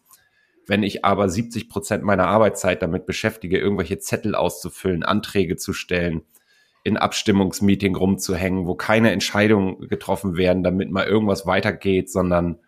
Wenn 0.66 0.82
ich 0.82 1.04
aber 1.04 1.28
70 1.28 1.68
Prozent 1.68 2.04
meiner 2.04 2.26
Arbeitszeit 2.26 2.82
damit 2.82 3.06
beschäftige, 3.06 3.58
irgendwelche 3.58 3.98
Zettel 3.98 4.34
auszufüllen, 4.34 5.02
Anträge 5.02 5.56
zu 5.56 5.72
stellen, 5.72 6.22
in 6.84 6.96
Abstimmungsmeeting 6.96 7.96
rumzuhängen, 7.96 8.66
wo 8.66 8.74
keine 8.74 9.12
Entscheidungen 9.12 9.88
getroffen 9.88 10.36
werden, 10.36 10.62
damit 10.62 10.90
mal 10.90 11.06
irgendwas 11.06 11.46
weitergeht, 11.46 12.10
sondern 12.10 12.58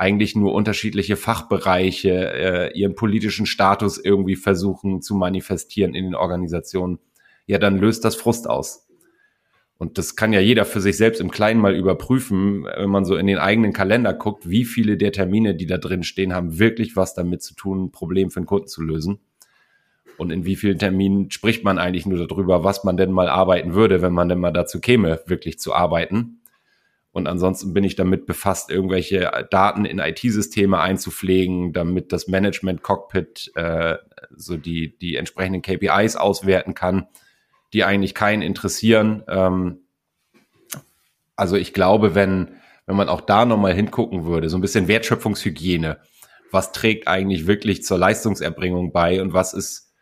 eigentlich 0.00 0.34
nur 0.34 0.54
unterschiedliche 0.54 1.16
Fachbereiche 1.16 2.32
äh, 2.32 2.78
ihren 2.78 2.94
politischen 2.94 3.44
Status 3.44 3.98
irgendwie 4.02 4.34
versuchen 4.34 5.02
zu 5.02 5.14
manifestieren 5.14 5.94
in 5.94 6.06
den 6.06 6.14
Organisationen, 6.14 7.00
ja, 7.46 7.58
dann 7.58 7.76
löst 7.76 8.06
das 8.06 8.16
Frust 8.16 8.48
aus. 8.48 8.88
Und 9.76 9.98
das 9.98 10.16
kann 10.16 10.32
ja 10.32 10.40
jeder 10.40 10.64
für 10.64 10.80
sich 10.80 10.96
selbst 10.96 11.20
im 11.20 11.30
Kleinen 11.30 11.60
mal 11.60 11.76
überprüfen, 11.76 12.64
wenn 12.64 12.88
man 12.88 13.04
so 13.04 13.16
in 13.16 13.26
den 13.26 13.38
eigenen 13.38 13.74
Kalender 13.74 14.14
guckt, 14.14 14.48
wie 14.48 14.64
viele 14.64 14.96
der 14.96 15.12
Termine, 15.12 15.54
die 15.54 15.66
da 15.66 15.76
drin 15.76 16.02
stehen, 16.02 16.32
haben 16.32 16.58
wirklich 16.58 16.96
was 16.96 17.12
damit 17.12 17.42
zu 17.42 17.54
tun, 17.54 17.84
ein 17.84 17.92
Problem 17.92 18.30
für 18.30 18.40
den 18.40 18.46
Kunden 18.46 18.68
zu 18.68 18.82
lösen. 18.82 19.20
Und 20.16 20.32
in 20.32 20.46
wie 20.46 20.56
vielen 20.56 20.78
Terminen 20.78 21.30
spricht 21.30 21.62
man 21.62 21.78
eigentlich 21.78 22.06
nur 22.06 22.26
darüber, 22.26 22.64
was 22.64 22.84
man 22.84 22.96
denn 22.96 23.12
mal 23.12 23.28
arbeiten 23.28 23.74
würde, 23.74 24.00
wenn 24.00 24.14
man 24.14 24.30
denn 24.30 24.40
mal 24.40 24.50
dazu 24.50 24.80
käme, 24.80 25.20
wirklich 25.26 25.58
zu 25.58 25.74
arbeiten. 25.74 26.39
Und 27.12 27.26
ansonsten 27.26 27.74
bin 27.74 27.82
ich 27.82 27.96
damit 27.96 28.26
befasst, 28.26 28.70
irgendwelche 28.70 29.48
Daten 29.50 29.84
in 29.84 29.98
IT-Systeme 29.98 30.78
einzupflegen, 30.78 31.72
damit 31.72 32.12
das 32.12 32.28
Management-Cockpit 32.28 33.52
äh, 33.56 33.96
so 34.36 34.56
die, 34.56 34.96
die 34.96 35.16
entsprechenden 35.16 35.62
KPIs 35.62 36.16
auswerten 36.16 36.74
kann, 36.74 37.08
die 37.72 37.84
eigentlich 37.84 38.14
keinen 38.14 38.42
interessieren. 38.42 39.24
Ähm, 39.26 39.80
also 41.34 41.56
ich 41.56 41.72
glaube, 41.72 42.14
wenn, 42.14 42.52
wenn 42.86 42.96
man 42.96 43.08
auch 43.08 43.22
da 43.22 43.44
nochmal 43.44 43.74
hingucken 43.74 44.24
würde, 44.24 44.48
so 44.48 44.56
ein 44.56 44.60
bisschen 44.60 44.86
Wertschöpfungshygiene, 44.86 45.98
was 46.52 46.72
trägt 46.72 47.08
eigentlich 47.08 47.46
wirklich 47.46 47.82
zur 47.82 47.98
Leistungserbringung 47.98 48.92
bei 48.92 49.20
und 49.20 49.32
was 49.32 49.52
ist 49.52 49.92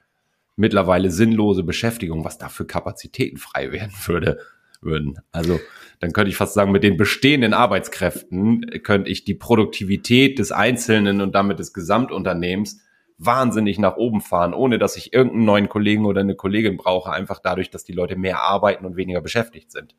mittlerweile 0.57 1.11
sinnlose 1.11 1.63
Beschäftigung, 1.63 2.25
was 2.25 2.37
da 2.37 2.49
für 2.49 2.67
Kapazitäten 2.67 3.37
frei 3.39 3.73
werden 3.73 3.93
würde, 4.07 4.41
würden. 4.81 5.19
Also 5.33 5.61
dann 6.01 6.13
könnte 6.13 6.31
ich 6.31 6.37
fast 6.37 6.55
sagen, 6.55 6.73
mit 6.73 6.83
den 6.83 6.97
bestehenden 6.97 7.55
Arbeitskräften 7.55 8.83
könnte 8.83 9.11
ich 9.11 9.25
die 9.25 9.35
Produktivität 9.35 10.39
des 10.39 10.53
Einzelnen 10.53 11.21
und 11.21 11.35
damit 11.35 11.59
des 11.59 11.73
Gesamtunternehmens 11.73 12.81
wahnsinnig 13.19 13.79
nach 13.79 13.97
oben 13.97 14.21
fahren, 14.21 14.55
ohne 14.55 14.79
dass 14.79 14.97
ich 14.97 15.13
irgendeinen 15.13 15.45
neuen 15.45 15.69
Kollegen 15.69 16.07
oder 16.07 16.21
eine 16.21 16.37
Kollegin 16.37 16.77
brauche, 16.77 17.11
einfach 17.11 17.41
dadurch, 17.41 17.71
dass 17.71 17.85
die 17.85 17.93
Leute 17.93 18.17
mehr 18.17 18.43
arbeiten 18.43 18.87
und 18.87 18.97
weniger 18.97 19.21
beschäftigt 19.21 19.73
sind. 19.73 19.97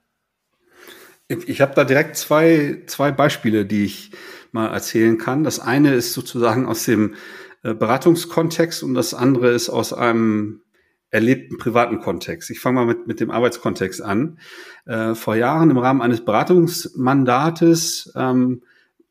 Ich 1.27 1.61
habe 1.61 1.75
da 1.75 1.83
direkt 1.83 2.15
zwei, 2.15 2.81
zwei 2.87 3.11
Beispiele, 3.11 3.65
die 3.65 3.83
ich 3.83 4.11
mal 4.51 4.67
erzählen 4.67 5.17
kann. 5.17 5.43
Das 5.43 5.59
eine 5.59 5.93
ist 5.93 6.13
sozusagen 6.13 6.65
aus 6.65 6.85
dem 6.85 7.13
äh, 7.61 7.73
Beratungskontext 7.73 8.81
und 8.81 8.95
das 8.95 9.13
andere 9.13 9.51
ist 9.51 9.69
aus 9.69 9.93
einem 9.93 10.61
erlebten 11.11 11.57
privaten 11.57 11.99
Kontext. 11.99 12.49
Ich 12.49 12.59
fange 12.59 12.75
mal 12.75 12.85
mit, 12.85 13.07
mit 13.07 13.19
dem 13.19 13.31
Arbeitskontext 13.31 14.01
an. 14.01 14.39
Äh, 14.85 15.15
vor 15.15 15.35
Jahren 15.35 15.69
im 15.69 15.77
Rahmen 15.77 16.01
eines 16.01 16.23
Beratungsmandates 16.23 18.13
ähm, 18.15 18.61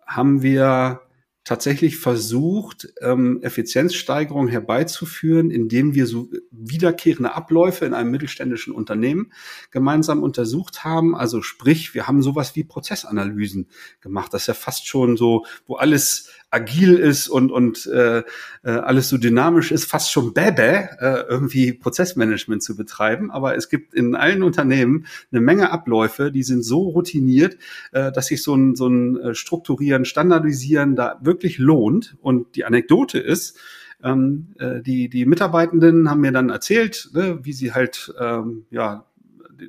haben 0.06 0.42
wir 0.42 1.00
tatsächlich 1.48 1.96
versucht, 1.96 2.92
ähm, 3.00 3.40
Effizienzsteigerung 3.40 4.48
herbeizuführen, 4.48 5.50
indem 5.50 5.94
wir 5.94 6.06
so 6.06 6.28
wiederkehrende 6.50 7.34
Abläufe 7.34 7.86
in 7.86 7.94
einem 7.94 8.10
mittelständischen 8.10 8.74
Unternehmen 8.74 9.32
gemeinsam 9.70 10.22
untersucht 10.22 10.84
haben. 10.84 11.16
Also 11.16 11.40
sprich, 11.40 11.94
wir 11.94 12.06
haben 12.06 12.20
sowas 12.20 12.54
wie 12.54 12.64
Prozessanalysen 12.64 13.68
gemacht. 14.02 14.34
Das 14.34 14.42
ist 14.42 14.48
ja 14.48 14.54
fast 14.54 14.86
schon 14.86 15.16
so, 15.16 15.46
wo 15.66 15.76
alles 15.76 16.30
agil 16.50 16.94
ist 16.94 17.28
und, 17.28 17.50
und 17.50 17.86
äh, 17.86 18.18
äh, 18.18 18.24
alles 18.70 19.08
so 19.08 19.18
dynamisch 19.18 19.70
ist, 19.70 19.84
fast 19.84 20.10
schon 20.10 20.32
bäbä, 20.32 20.88
äh, 20.98 21.24
irgendwie 21.28 21.72
Prozessmanagement 21.72 22.62
zu 22.62 22.76
betreiben. 22.76 23.30
Aber 23.30 23.56
es 23.56 23.68
gibt 23.68 23.94
in 23.94 24.14
allen 24.14 24.42
Unternehmen 24.42 25.06
eine 25.30 25.40
Menge 25.40 25.70
Abläufe, 25.70 26.32
die 26.32 26.42
sind 26.42 26.62
so 26.62 26.88
routiniert, 26.88 27.58
äh, 27.92 28.12
dass 28.12 28.26
sich 28.26 28.42
so 28.42 28.54
ein, 28.54 28.76
so 28.76 28.88
ein 28.88 29.16
äh, 29.18 29.34
Strukturieren, 29.34 30.04
Standardisieren 30.04 30.96
da 30.96 31.18
wirklich 31.22 31.58
lohnt. 31.58 32.16
Und 32.20 32.56
die 32.56 32.64
Anekdote 32.64 33.18
ist, 33.18 33.58
ähm, 34.02 34.54
äh, 34.58 34.80
die, 34.80 35.08
die 35.08 35.26
Mitarbeitenden 35.26 36.08
haben 36.08 36.20
mir 36.20 36.32
dann 36.32 36.50
erzählt, 36.50 37.10
ne, 37.12 37.40
wie 37.42 37.52
sie 37.52 37.72
halt 37.72 38.14
ähm, 38.18 38.64
ja 38.70 39.07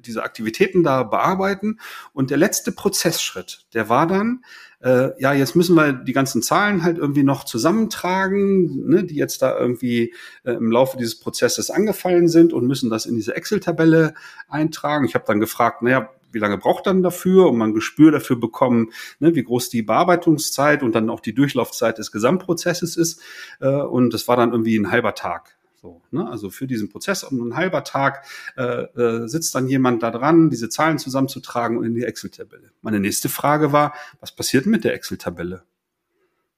diese 0.06 0.24
Aktivitäten 0.24 0.84
da 0.84 1.04
bearbeiten. 1.04 1.80
Und 2.14 2.30
der 2.30 2.38
letzte 2.38 2.72
Prozessschritt, 2.72 3.66
der 3.74 3.90
war 3.90 4.08
dann, 4.08 4.44
äh, 4.82 5.10
ja, 5.22 5.34
jetzt 5.34 5.56
müssen 5.56 5.76
wir 5.76 5.92
die 5.92 6.14
ganzen 6.14 6.42
Zahlen 6.42 6.84
halt 6.84 6.98
irgendwie 6.98 7.24
noch 7.24 7.44
zusammentragen, 7.44 8.88
ne, 8.88 9.04
die 9.04 9.16
jetzt 9.16 9.42
da 9.42 9.58
irgendwie 9.58 10.14
äh, 10.44 10.54
im 10.54 10.72
Laufe 10.72 10.98
dieses 10.98 11.20
Prozesses 11.20 11.70
angefallen 11.70 12.28
sind 12.28 12.54
und 12.54 12.66
müssen 12.66 12.90
das 12.90 13.06
in 13.06 13.16
diese 13.16 13.36
Excel-Tabelle 13.36 14.14
eintragen. 14.48 15.06
Ich 15.06 15.16
habe 15.16 15.26
dann 15.28 15.40
gefragt, 15.40 15.82
naja, 15.82 16.10
wie 16.32 16.40
lange 16.40 16.58
braucht 16.58 16.88
dann 16.88 17.04
dafür 17.04 17.50
und 17.50 17.58
man 17.58 17.72
ein 17.72 17.74
Gespür 17.74 18.12
dafür 18.12 18.40
bekommen, 18.40 18.92
ne, 19.20 19.36
wie 19.36 19.44
groß 19.44 19.70
die 19.70 19.82
Bearbeitungszeit 19.82 20.84
und 20.84 20.94
dann 20.94 21.10
auch 21.10 21.20
die 21.20 21.34
Durchlaufzeit 21.34 21.98
des 21.98 22.12
Gesamtprozesses 22.12 22.98
ist. 22.98 23.22
Äh, 23.60 23.68
und 23.68 24.14
das 24.14 24.28
war 24.28 24.38
dann 24.38 24.52
irgendwie 24.52 24.78
ein 24.78 24.92
halber 24.92 25.16
Tag. 25.16 25.59
So, 25.82 26.02
ne? 26.12 26.30
Also 26.30 26.50
für 26.50 26.68
diesen 26.68 26.90
Prozess 26.90 27.24
um 27.24 27.40
ein 27.42 27.56
halber 27.56 27.86
Tag 27.86 28.26
äh, 28.58 28.64
äh, 28.64 29.28
sitzt 29.28 29.56
dann 29.56 29.68
jemand 29.68 30.04
da 30.04 30.12
dran, 30.12 30.50
diese 30.50 30.68
Zahlen 30.68 31.00
zusammenzutragen 31.00 31.78
und 31.78 31.86
in 31.86 31.96
die 31.96 32.04
Excel-Tabelle. 32.04 32.72
Meine 32.82 33.00
nächste 33.00 33.30
Frage 33.30 33.72
war, 33.72 33.94
was 34.20 34.34
passiert 34.34 34.66
mit 34.66 34.84
der 34.84 34.94
Excel-Tabelle? 34.94 35.64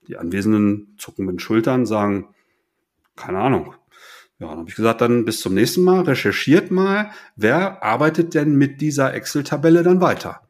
Die 0.08 0.18
Anwesenden 0.18 0.96
zucken 0.98 1.26
mit 1.26 1.36
den 1.36 1.40
Schultern, 1.40 1.86
sagen, 1.86 2.34
keine 3.16 3.40
Ahnung. 3.40 3.76
Ja, 4.40 4.48
dann 4.48 4.58
habe 4.58 4.70
ich 4.70 4.76
gesagt, 4.76 5.02
dann 5.02 5.24
bis 5.24 5.40
zum 5.40 5.54
nächsten 5.54 5.84
Mal, 5.84 6.02
recherchiert 6.02 6.72
mal, 6.72 7.12
wer 7.36 7.84
arbeitet 7.84 8.34
denn 8.34 8.56
mit 8.56 8.82
dieser 8.82 9.14
Excel-Tabelle 9.14 9.84
dann 9.84 10.02
weiter? 10.02 10.42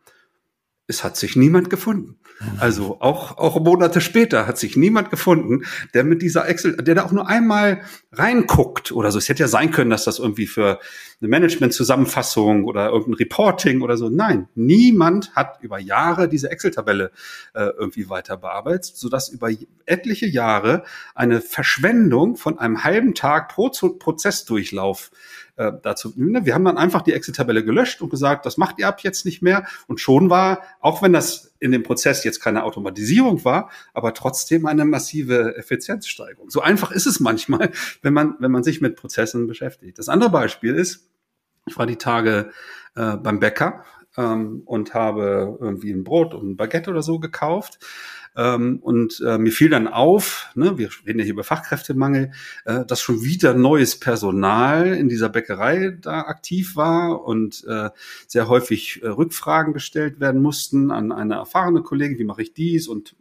Es 0.91 1.05
hat 1.05 1.15
sich 1.15 1.37
niemand 1.37 1.69
gefunden. 1.69 2.17
Also 2.59 2.97
auch, 2.99 3.37
auch 3.37 3.59
Monate 3.61 4.01
später 4.01 4.45
hat 4.45 4.57
sich 4.57 4.75
niemand 4.75 5.09
gefunden, 5.09 5.63
der 5.93 6.03
mit 6.03 6.21
dieser 6.21 6.49
Excel, 6.49 6.75
der 6.75 6.95
da 6.95 7.05
auch 7.05 7.13
nur 7.13 7.27
einmal 7.27 7.81
reinguckt 8.11 8.91
oder 8.91 9.09
so. 9.09 9.19
Es 9.19 9.29
hätte 9.29 9.43
ja 9.43 9.47
sein 9.47 9.71
können, 9.71 9.89
dass 9.89 10.03
das 10.03 10.19
irgendwie 10.19 10.47
für 10.47 10.79
eine 11.21 11.29
Management-Zusammenfassung 11.29 12.65
oder 12.65 12.89
irgendein 12.89 13.13
Reporting 13.13 13.81
oder 13.81 13.95
so. 13.95 14.09
Nein, 14.09 14.49
niemand 14.55 15.33
hat 15.33 15.59
über 15.61 15.79
Jahre 15.79 16.27
diese 16.27 16.51
Excel-Tabelle 16.51 17.11
äh, 17.53 17.69
irgendwie 17.77 18.09
weiter 18.09 18.35
bearbeitet, 18.37 18.97
sodass 18.97 19.29
über 19.29 19.49
etliche 19.85 20.27
Jahre 20.27 20.83
eine 21.15 21.41
Verschwendung 21.41 22.35
von 22.35 22.59
einem 22.59 22.83
halben 22.83 23.13
Tag 23.13 23.49
pro 23.49 23.69
Prozessdurchlauf 23.69 25.11
äh, 25.55 25.71
dazu. 25.81 26.13
Ne, 26.15 26.45
wir 26.45 26.53
haben 26.53 26.65
dann 26.65 26.77
einfach 26.77 27.01
die 27.01 27.13
Excel-Tabelle 27.13 27.63
gelöscht 27.63 28.01
und 28.01 28.09
gesagt, 28.09 28.45
das 28.45 28.57
macht 28.57 28.79
ihr 28.79 28.87
ab 28.87 29.01
jetzt 29.01 29.25
nicht 29.25 29.41
mehr. 29.41 29.65
Und 29.87 29.99
schon 29.99 30.29
war, 30.29 30.63
auch 30.79 31.01
wenn 31.01 31.13
das 31.13 31.53
in 31.59 31.71
dem 31.71 31.83
Prozess 31.83 32.23
jetzt 32.23 32.39
keine 32.39 32.63
Automatisierung 32.63 33.43
war, 33.45 33.69
aber 33.93 34.13
trotzdem 34.13 34.65
eine 34.65 34.85
massive 34.85 35.55
Effizienzsteigerung. 35.55 36.49
So 36.49 36.61
einfach 36.61 36.91
ist 36.91 37.05
es 37.05 37.19
manchmal, 37.19 37.71
wenn 38.01 38.13
man, 38.13 38.35
wenn 38.39 38.51
man 38.51 38.63
sich 38.63 38.81
mit 38.81 38.95
Prozessen 38.95 39.47
beschäftigt. 39.47 39.99
Das 39.99 40.09
andere 40.09 40.29
Beispiel 40.29 40.75
ist, 40.75 41.07
ich 41.67 41.77
war 41.77 41.85
die 41.85 41.97
Tage 41.97 42.51
äh, 42.95 43.17
beim 43.17 43.39
Bäcker 43.39 43.83
ähm, 44.17 44.61
und 44.65 44.93
habe 44.93 45.57
irgendwie 45.59 45.91
ein 45.91 46.03
Brot 46.03 46.33
und 46.33 46.51
ein 46.51 46.57
Baguette 46.57 46.89
oder 46.89 47.01
so 47.01 47.19
gekauft 47.19 47.79
ähm, 48.35 48.79
und 48.81 49.21
äh, 49.25 49.37
mir 49.37 49.51
fiel 49.51 49.69
dann 49.69 49.87
auf, 49.87 50.49
ne, 50.55 50.77
wir 50.77 50.89
reden 51.05 51.19
ja 51.19 51.25
hier 51.25 51.33
über 51.33 51.43
Fachkräftemangel, 51.43 52.31
äh, 52.65 52.85
dass 52.85 53.01
schon 53.01 53.23
wieder 53.23 53.53
neues 53.53 53.99
Personal 53.99 54.93
in 54.93 55.09
dieser 55.09 55.29
Bäckerei 55.29 55.97
da 55.99 56.21
aktiv 56.21 56.75
war 56.75 57.25
und 57.25 57.65
äh, 57.67 57.89
sehr 58.27 58.47
häufig 58.47 59.01
äh, 59.03 59.07
Rückfragen 59.07 59.73
gestellt 59.73 60.19
werden 60.21 60.41
mussten 60.41 60.91
an 60.91 61.11
eine 61.11 61.35
erfahrene 61.35 61.81
Kollegin, 61.81 62.19
wie 62.19 62.23
mache 62.23 62.41
ich 62.41 62.53
dies 62.53 62.87
und 62.87 63.15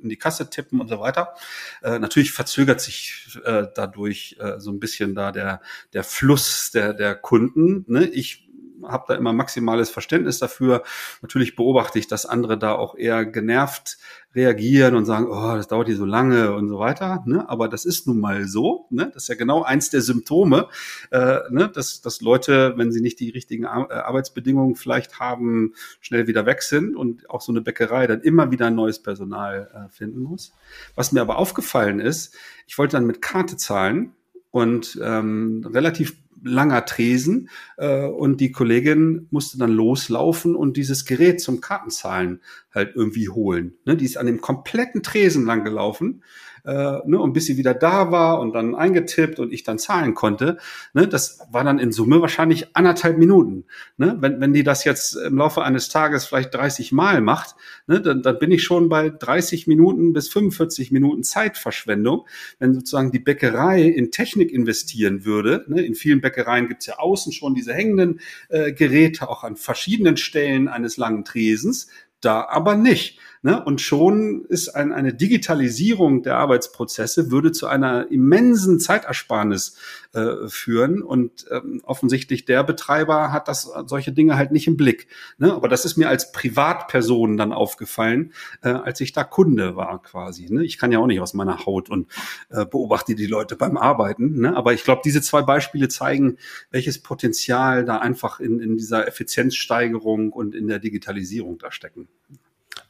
in 0.00 0.08
die 0.08 0.16
Kasse 0.16 0.48
tippen 0.50 0.80
und 0.80 0.88
so 0.88 1.00
weiter. 1.00 1.34
Äh, 1.82 1.98
natürlich 1.98 2.32
verzögert 2.32 2.80
sich 2.80 3.38
äh, 3.44 3.66
dadurch 3.74 4.36
äh, 4.38 4.58
so 4.58 4.70
ein 4.70 4.80
bisschen 4.80 5.14
da 5.14 5.32
der, 5.32 5.60
der 5.92 6.04
Fluss 6.04 6.70
der, 6.72 6.92
der 6.92 7.14
Kunden. 7.16 7.84
Ne? 7.88 8.06
Ich 8.06 8.48
habe 8.86 9.04
da 9.08 9.14
immer 9.14 9.32
maximales 9.32 9.90
Verständnis 9.90 10.38
dafür. 10.38 10.82
Natürlich 11.20 11.56
beobachte 11.56 11.98
ich, 11.98 12.06
dass 12.06 12.26
andere 12.26 12.58
da 12.58 12.74
auch 12.74 12.96
eher 12.96 13.24
genervt 13.24 13.98
reagieren 14.34 14.94
und 14.94 15.04
sagen, 15.04 15.26
oh, 15.28 15.54
das 15.56 15.68
dauert 15.68 15.88
hier 15.88 15.96
so 15.96 16.06
lange 16.06 16.54
und 16.54 16.68
so 16.68 16.78
weiter. 16.78 17.22
Ne? 17.26 17.48
Aber 17.48 17.68
das 17.68 17.84
ist 17.84 18.06
nun 18.06 18.18
mal 18.18 18.46
so. 18.46 18.86
Ne? 18.90 19.10
Das 19.12 19.24
ist 19.24 19.28
ja 19.28 19.34
genau 19.34 19.62
eins 19.62 19.90
der 19.90 20.00
Symptome, 20.00 20.68
äh, 21.10 21.38
ne? 21.50 21.70
dass, 21.72 22.00
dass 22.00 22.20
Leute, 22.20 22.74
wenn 22.76 22.92
sie 22.92 23.02
nicht 23.02 23.20
die 23.20 23.30
richtigen 23.30 23.64
äh, 23.64 23.66
Arbeitsbedingungen 23.66 24.76
vielleicht 24.76 25.20
haben, 25.20 25.74
schnell 26.00 26.26
wieder 26.26 26.46
weg 26.46 26.62
sind 26.62 26.96
und 26.96 27.28
auch 27.28 27.42
so 27.42 27.52
eine 27.52 27.60
Bäckerei 27.60 28.06
dann 28.06 28.22
immer 28.22 28.50
wieder 28.50 28.66
ein 28.66 28.74
neues 28.74 29.02
Personal 29.02 29.70
äh, 29.74 29.92
finden 29.92 30.20
muss. 30.20 30.54
Was 30.94 31.12
mir 31.12 31.20
aber 31.20 31.36
aufgefallen 31.38 32.00
ist, 32.00 32.34
ich 32.66 32.78
wollte 32.78 32.96
dann 32.96 33.06
mit 33.06 33.20
Karte 33.20 33.56
zahlen 33.56 34.12
und 34.50 34.98
ähm, 35.02 35.66
relativ 35.72 36.16
langer 36.42 36.84
Tresen 36.84 37.48
äh, 37.76 38.04
und 38.04 38.40
die 38.40 38.52
Kollegin 38.52 39.26
musste 39.30 39.58
dann 39.58 39.72
loslaufen 39.72 40.54
und 40.54 40.76
dieses 40.76 41.04
Gerät 41.04 41.40
zum 41.40 41.60
Kartenzahlen 41.60 42.40
halt 42.74 42.94
irgendwie 42.94 43.28
holen. 43.28 43.74
Ne? 43.84 43.96
Die 43.96 44.04
ist 44.04 44.16
an 44.16 44.26
dem 44.26 44.40
kompletten 44.40 45.02
Tresen 45.02 45.44
lang 45.44 45.64
gelaufen 45.64 46.22
äh, 46.64 46.98
ne, 47.04 47.18
und 47.18 47.32
bis 47.32 47.46
sie 47.46 47.56
wieder 47.56 47.74
da 47.74 48.10
war 48.10 48.40
und 48.40 48.54
dann 48.54 48.74
eingetippt 48.74 49.38
und 49.38 49.52
ich 49.52 49.62
dann 49.62 49.78
zahlen 49.78 50.14
konnte, 50.14 50.58
ne, 50.92 51.08
das 51.08 51.40
war 51.50 51.64
dann 51.64 51.78
in 51.78 51.92
Summe 51.92 52.20
wahrscheinlich 52.20 52.76
anderthalb 52.76 53.18
Minuten. 53.18 53.64
Ne? 53.96 54.16
Wenn, 54.20 54.40
wenn 54.40 54.52
die 54.52 54.62
das 54.62 54.84
jetzt 54.84 55.16
im 55.16 55.38
Laufe 55.38 55.62
eines 55.62 55.88
Tages 55.88 56.24
vielleicht 56.24 56.54
30 56.54 56.92
Mal 56.92 57.20
macht, 57.20 57.56
ne, 57.86 58.00
dann, 58.00 58.22
dann 58.22 58.38
bin 58.38 58.50
ich 58.52 58.62
schon 58.62 58.88
bei 58.88 59.10
30 59.10 59.66
Minuten 59.66 60.12
bis 60.12 60.28
45 60.28 60.92
Minuten 60.92 61.22
Zeitverschwendung. 61.22 62.26
Wenn 62.58 62.74
sozusagen 62.74 63.10
die 63.10 63.18
Bäckerei 63.18 63.82
in 63.82 64.10
Technik 64.10 64.52
investieren 64.52 65.24
würde, 65.24 65.64
ne, 65.68 65.82
in 65.82 65.94
vielen 65.94 66.20
Bäckereien 66.20 66.68
gibt's 66.68 66.86
ja 66.86 66.98
außen 66.98 67.32
schon 67.32 67.54
diese 67.54 67.74
hängenden 67.74 68.20
äh, 68.48 68.72
Geräte, 68.72 69.28
auch 69.28 69.44
an 69.44 69.56
verschiedenen 69.56 70.16
Stellen 70.16 70.68
eines 70.68 70.96
langen 70.96 71.24
Tresens, 71.24 71.88
da 72.24 72.46
aber 72.48 72.74
nicht. 72.74 73.18
Ne? 73.44 73.62
Und 73.64 73.80
schon 73.80 74.44
ist 74.48 74.68
ein, 74.68 74.92
eine 74.92 75.12
Digitalisierung 75.12 76.22
der 76.22 76.36
Arbeitsprozesse 76.36 77.32
würde 77.32 77.50
zu 77.50 77.66
einer 77.66 78.08
immensen 78.12 78.78
Zeitersparnis 78.78 79.76
äh, 80.12 80.46
führen. 80.46 81.02
Und 81.02 81.46
ähm, 81.50 81.80
offensichtlich 81.82 82.44
der 82.44 82.62
Betreiber 82.62 83.32
hat 83.32 83.48
das 83.48 83.68
solche 83.86 84.12
Dinge 84.12 84.36
halt 84.36 84.52
nicht 84.52 84.68
im 84.68 84.76
Blick. 84.76 85.08
Ne? 85.38 85.52
Aber 85.52 85.68
das 85.68 85.84
ist 85.84 85.96
mir 85.96 86.08
als 86.08 86.30
Privatperson 86.30 87.36
dann 87.36 87.52
aufgefallen, 87.52 88.32
äh, 88.62 88.68
als 88.68 89.00
ich 89.00 89.12
da 89.12 89.24
Kunde 89.24 89.74
war 89.74 90.00
quasi. 90.00 90.46
Ne? 90.48 90.64
Ich 90.64 90.78
kann 90.78 90.92
ja 90.92 91.00
auch 91.00 91.08
nicht 91.08 91.20
aus 91.20 91.34
meiner 91.34 91.66
Haut 91.66 91.90
und 91.90 92.06
äh, 92.50 92.64
beobachte 92.64 93.16
die 93.16 93.26
Leute 93.26 93.56
beim 93.56 93.76
Arbeiten. 93.76 94.40
Ne? 94.40 94.56
Aber 94.56 94.72
ich 94.72 94.84
glaube, 94.84 95.02
diese 95.04 95.20
zwei 95.20 95.42
Beispiele 95.42 95.88
zeigen, 95.88 96.36
welches 96.70 97.02
Potenzial 97.02 97.84
da 97.84 97.98
einfach 97.98 98.38
in, 98.38 98.60
in 98.60 98.76
dieser 98.76 99.08
Effizienzsteigerung 99.08 100.32
und 100.32 100.54
in 100.54 100.68
der 100.68 100.78
Digitalisierung 100.78 101.58
da 101.58 101.72
stecken. 101.72 102.06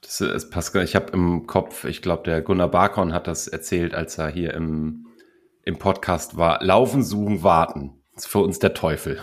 Das 0.00 0.20
ist 0.20 0.50
Pascal, 0.50 0.84
ich 0.84 0.94
habe 0.94 1.12
im 1.12 1.46
Kopf, 1.46 1.84
ich 1.84 2.02
glaube, 2.02 2.24
der 2.24 2.42
Gunnar 2.42 2.68
Barkon 2.68 3.14
hat 3.14 3.26
das 3.26 3.48
erzählt, 3.48 3.94
als 3.94 4.18
er 4.18 4.28
hier 4.28 4.52
im, 4.54 5.06
im 5.64 5.78
Podcast 5.78 6.36
war. 6.36 6.62
Laufen, 6.62 7.02
suchen, 7.02 7.42
warten. 7.42 7.94
Das 8.14 8.24
ist 8.24 8.30
für 8.30 8.40
uns 8.40 8.58
der 8.58 8.74
Teufel. 8.74 9.20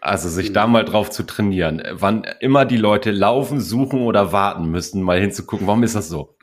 Also 0.00 0.28
sich 0.28 0.52
da 0.52 0.66
mal 0.66 0.84
drauf 0.84 1.10
zu 1.10 1.24
trainieren. 1.24 1.82
Wann 1.90 2.24
immer 2.40 2.64
die 2.64 2.76
Leute 2.76 3.10
laufen, 3.10 3.60
suchen 3.60 4.02
oder 4.02 4.32
warten 4.32 4.70
müssen, 4.70 5.02
mal 5.02 5.20
hinzugucken, 5.20 5.66
warum 5.66 5.82
ist 5.82 5.96
das 5.96 6.08
so? 6.08 6.36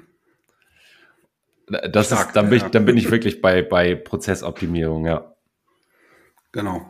Das 1.67 2.07
Stark, 2.07 2.27
ist, 2.27 2.35
dann 2.35 2.49
bin, 2.49 2.59
ja. 2.59 2.65
ich, 2.65 2.71
dann 2.71 2.85
bin 2.85 2.97
ich 2.97 3.09
wirklich 3.09 3.41
bei, 3.41 3.61
bei 3.61 3.95
Prozessoptimierung, 3.95 5.05
ja. 5.05 5.33
Genau. 6.51 6.89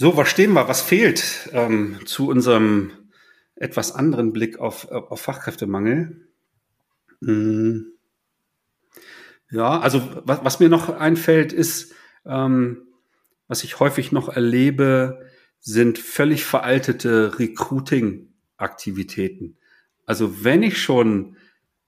So, 0.00 0.16
was 0.16 0.28
stehen 0.28 0.52
wir? 0.52 0.68
Was 0.68 0.80
fehlt 0.80 1.50
ähm, 1.52 1.98
zu 2.06 2.28
unserem 2.28 2.92
etwas 3.56 3.92
anderen 3.92 4.32
Blick 4.32 4.60
auf, 4.60 4.88
auf 4.88 5.20
Fachkräftemangel. 5.20 6.28
Hm. 7.20 7.94
Ja, 9.50 9.80
also 9.80 10.00
was, 10.24 10.44
was 10.44 10.60
mir 10.60 10.68
noch 10.68 10.88
einfällt, 10.88 11.52
ist, 11.52 11.92
ähm, 12.24 12.86
was 13.48 13.64
ich 13.64 13.80
häufig 13.80 14.12
noch 14.12 14.28
erlebe, 14.28 15.26
sind 15.58 15.98
völlig 15.98 16.44
veraltete 16.44 17.40
Recruiting-Aktivitäten. 17.40 19.56
Also 20.06 20.44
wenn 20.44 20.62
ich 20.62 20.80
schon 20.80 21.36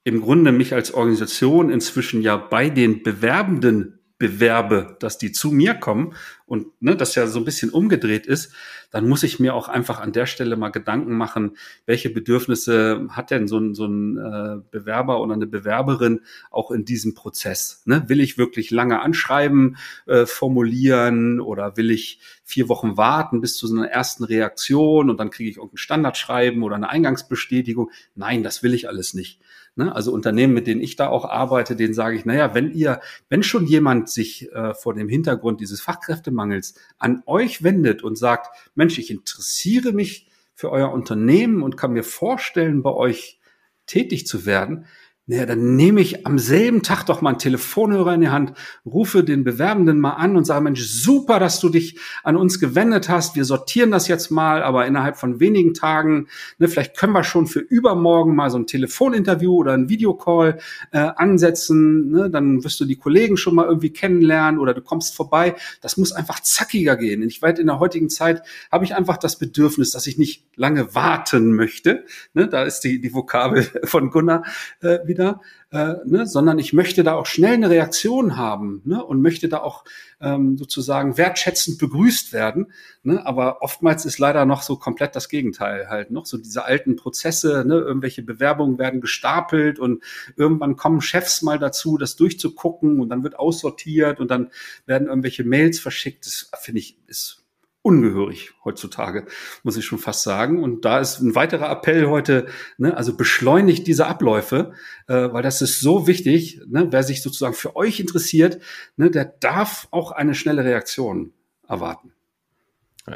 im 0.02 0.20
Grunde 0.20 0.50
mich 0.50 0.74
als 0.74 0.92
Organisation 0.92 1.70
inzwischen 1.70 2.22
ja 2.22 2.36
bei 2.36 2.70
den 2.70 3.04
Bewerbenden 3.04 3.99
bewerbe, 4.20 4.98
dass 5.00 5.16
die 5.16 5.32
zu 5.32 5.50
mir 5.50 5.74
kommen 5.74 6.14
und 6.44 6.66
ne, 6.82 6.94
das 6.94 7.14
ja 7.14 7.26
so 7.26 7.38
ein 7.38 7.46
bisschen 7.46 7.70
umgedreht 7.70 8.26
ist, 8.26 8.52
dann 8.90 9.08
muss 9.08 9.22
ich 9.22 9.40
mir 9.40 9.54
auch 9.54 9.68
einfach 9.68 9.98
an 9.98 10.12
der 10.12 10.26
Stelle 10.26 10.56
mal 10.56 10.68
Gedanken 10.68 11.16
machen, 11.16 11.56
welche 11.86 12.10
Bedürfnisse 12.10 13.08
hat 13.10 13.30
denn 13.30 13.48
so 13.48 13.56
ein, 13.56 13.74
so 13.74 13.86
ein 13.86 14.18
äh, 14.18 14.60
Bewerber 14.70 15.22
oder 15.22 15.32
eine 15.32 15.46
Bewerberin 15.46 16.20
auch 16.50 16.70
in 16.70 16.84
diesem 16.84 17.14
Prozess? 17.14 17.82
Ne? 17.86 18.04
Will 18.08 18.20
ich 18.20 18.36
wirklich 18.36 18.70
lange 18.70 19.00
anschreiben, 19.00 19.78
äh, 20.06 20.26
formulieren 20.26 21.40
oder 21.40 21.78
will 21.78 21.90
ich 21.90 22.20
vier 22.44 22.68
Wochen 22.68 22.98
warten 22.98 23.40
bis 23.40 23.56
zu 23.56 23.66
so 23.66 23.74
einer 23.74 23.88
ersten 23.88 24.24
Reaktion 24.24 25.08
und 25.08 25.18
dann 25.18 25.30
kriege 25.30 25.48
ich 25.48 25.56
irgendein 25.56 25.78
Standardschreiben 25.78 26.62
oder 26.62 26.76
eine 26.76 26.90
Eingangsbestätigung? 26.90 27.90
Nein, 28.14 28.42
das 28.42 28.62
will 28.62 28.74
ich 28.74 28.86
alles 28.86 29.14
nicht. 29.14 29.40
Ne? 29.80 29.94
Also 29.94 30.12
Unternehmen, 30.12 30.52
mit 30.52 30.66
denen 30.66 30.82
ich 30.82 30.96
da 30.96 31.08
auch 31.08 31.24
arbeite, 31.24 31.74
denen 31.74 31.94
sage 31.94 32.16
ich, 32.16 32.26
naja, 32.26 32.54
wenn 32.54 32.70
ihr, 32.70 33.00
wenn 33.30 33.42
schon 33.42 33.64
jemand 33.64 34.10
sich 34.10 34.52
äh, 34.52 34.74
vor 34.74 34.92
dem 34.92 35.08
Hintergrund 35.08 35.60
dieses 35.60 35.80
Fachkräftemangels 35.80 36.74
an 36.98 37.22
euch 37.24 37.62
wendet 37.62 38.02
und 38.02 38.16
sagt, 38.16 38.48
Mensch, 38.74 38.98
ich 38.98 39.10
interessiere 39.10 39.92
mich 39.92 40.28
für 40.54 40.70
euer 40.70 40.92
Unternehmen 40.92 41.62
und 41.62 41.78
kann 41.78 41.94
mir 41.94 42.04
vorstellen, 42.04 42.82
bei 42.82 42.92
euch 42.92 43.40
tätig 43.86 44.26
zu 44.26 44.44
werden, 44.44 44.84
naja, 45.30 45.46
dann 45.46 45.76
nehme 45.76 46.00
ich 46.00 46.26
am 46.26 46.40
selben 46.40 46.82
Tag 46.82 47.04
doch 47.04 47.20
mal 47.20 47.30
einen 47.30 47.38
Telefonhörer 47.38 48.14
in 48.14 48.20
die 48.20 48.30
Hand, 48.30 48.52
rufe 48.84 49.22
den 49.22 49.44
Bewerbenden 49.44 50.00
mal 50.00 50.14
an 50.14 50.36
und 50.36 50.44
sage, 50.44 50.60
Mensch, 50.64 50.82
super, 50.82 51.38
dass 51.38 51.60
du 51.60 51.68
dich 51.68 52.00
an 52.24 52.34
uns 52.34 52.58
gewendet 52.58 53.08
hast. 53.08 53.36
Wir 53.36 53.44
sortieren 53.44 53.92
das 53.92 54.08
jetzt 54.08 54.30
mal, 54.30 54.60
aber 54.64 54.88
innerhalb 54.88 55.16
von 55.16 55.38
wenigen 55.38 55.72
Tagen, 55.72 56.26
ne, 56.58 56.66
vielleicht 56.66 56.96
können 56.96 57.12
wir 57.12 57.22
schon 57.22 57.46
für 57.46 57.60
übermorgen 57.60 58.34
mal 58.34 58.50
so 58.50 58.58
ein 58.58 58.66
Telefoninterview 58.66 59.54
oder 59.54 59.72
ein 59.72 59.88
Videocall 59.88 60.58
äh, 60.90 60.98
ansetzen. 60.98 62.10
Ne? 62.10 62.28
Dann 62.28 62.64
wirst 62.64 62.80
du 62.80 62.84
die 62.84 62.96
Kollegen 62.96 63.36
schon 63.36 63.54
mal 63.54 63.66
irgendwie 63.66 63.90
kennenlernen 63.90 64.58
oder 64.58 64.74
du 64.74 64.80
kommst 64.80 65.14
vorbei. 65.14 65.54
Das 65.80 65.96
muss 65.96 66.10
einfach 66.10 66.40
zackiger 66.40 66.96
gehen. 66.96 67.22
Ich 67.22 67.40
weiß, 67.40 67.60
in 67.60 67.68
der 67.68 67.78
heutigen 67.78 68.10
Zeit 68.10 68.42
habe 68.72 68.84
ich 68.84 68.96
einfach 68.96 69.16
das 69.16 69.38
Bedürfnis, 69.38 69.92
dass 69.92 70.08
ich 70.08 70.18
nicht 70.18 70.44
lange 70.56 70.92
warten 70.96 71.52
möchte. 71.52 72.04
Ne? 72.34 72.48
Da 72.48 72.64
ist 72.64 72.80
die, 72.80 73.00
die 73.00 73.14
Vokabel 73.14 73.62
von 73.84 74.10
Gunnar 74.10 74.42
äh, 74.80 74.98
wieder 75.06 75.19
wieder, 75.20 75.40
äh, 75.70 75.94
ne, 76.06 76.26
sondern 76.26 76.58
ich 76.58 76.72
möchte 76.72 77.04
da 77.04 77.14
auch 77.14 77.26
schnell 77.26 77.54
eine 77.54 77.70
Reaktion 77.70 78.36
haben 78.36 78.82
ne, 78.84 79.04
und 79.04 79.20
möchte 79.20 79.48
da 79.48 79.58
auch 79.58 79.84
ähm, 80.20 80.56
sozusagen 80.56 81.16
wertschätzend 81.18 81.78
begrüßt 81.78 82.32
werden. 82.32 82.72
Ne, 83.02 83.24
aber 83.24 83.62
oftmals 83.62 84.04
ist 84.04 84.18
leider 84.18 84.46
noch 84.46 84.62
so 84.62 84.76
komplett 84.76 85.14
das 85.14 85.28
Gegenteil 85.28 85.88
halt 85.88 86.10
noch 86.10 86.26
so 86.26 86.38
diese 86.38 86.64
alten 86.64 86.96
Prozesse, 86.96 87.64
ne, 87.66 87.74
irgendwelche 87.74 88.22
Bewerbungen 88.22 88.78
werden 88.78 89.00
gestapelt 89.00 89.78
und 89.78 90.02
irgendwann 90.36 90.76
kommen 90.76 91.00
Chefs 91.00 91.42
mal 91.42 91.58
dazu, 91.58 91.98
das 91.98 92.16
durchzugucken 92.16 93.00
und 93.00 93.10
dann 93.10 93.22
wird 93.22 93.38
aussortiert 93.38 94.20
und 94.20 94.30
dann 94.30 94.50
werden 94.86 95.08
irgendwelche 95.08 95.44
Mails 95.44 95.78
verschickt. 95.78 96.26
Das 96.26 96.50
finde 96.62 96.80
ich 96.80 96.96
ist 97.06 97.39
ungehörig 97.82 98.52
heutzutage, 98.64 99.26
muss 99.62 99.76
ich 99.76 99.84
schon 99.84 99.98
fast 99.98 100.22
sagen. 100.22 100.62
Und 100.62 100.84
da 100.84 100.98
ist 100.98 101.20
ein 101.20 101.34
weiterer 101.34 101.70
Appell 101.70 102.06
heute, 102.06 102.46
ne, 102.78 102.96
also 102.96 103.16
beschleunigt 103.16 103.86
diese 103.86 104.06
Abläufe, 104.06 104.72
äh, 105.08 105.32
weil 105.32 105.42
das 105.42 105.62
ist 105.62 105.80
so 105.80 106.06
wichtig. 106.06 106.60
Ne, 106.68 106.88
wer 106.90 107.02
sich 107.02 107.22
sozusagen 107.22 107.54
für 107.54 107.76
euch 107.76 108.00
interessiert, 108.00 108.60
ne, 108.96 109.10
der 109.10 109.24
darf 109.24 109.88
auch 109.90 110.12
eine 110.12 110.34
schnelle 110.34 110.64
Reaktion 110.64 111.32
erwarten. 111.66 112.12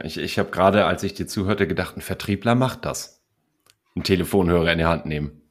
Ich, 0.02 0.16
ich 0.16 0.38
habe 0.38 0.50
gerade, 0.50 0.86
als 0.86 1.02
ich 1.02 1.14
dir 1.14 1.26
zuhörte, 1.26 1.66
gedacht, 1.66 1.96
ein 1.96 2.00
Vertriebler 2.00 2.54
macht 2.54 2.84
das. 2.84 3.22
Ein 3.94 4.02
Telefonhörer 4.02 4.72
in 4.72 4.78
die 4.78 4.84
Hand 4.86 5.06
nehmen. 5.06 5.43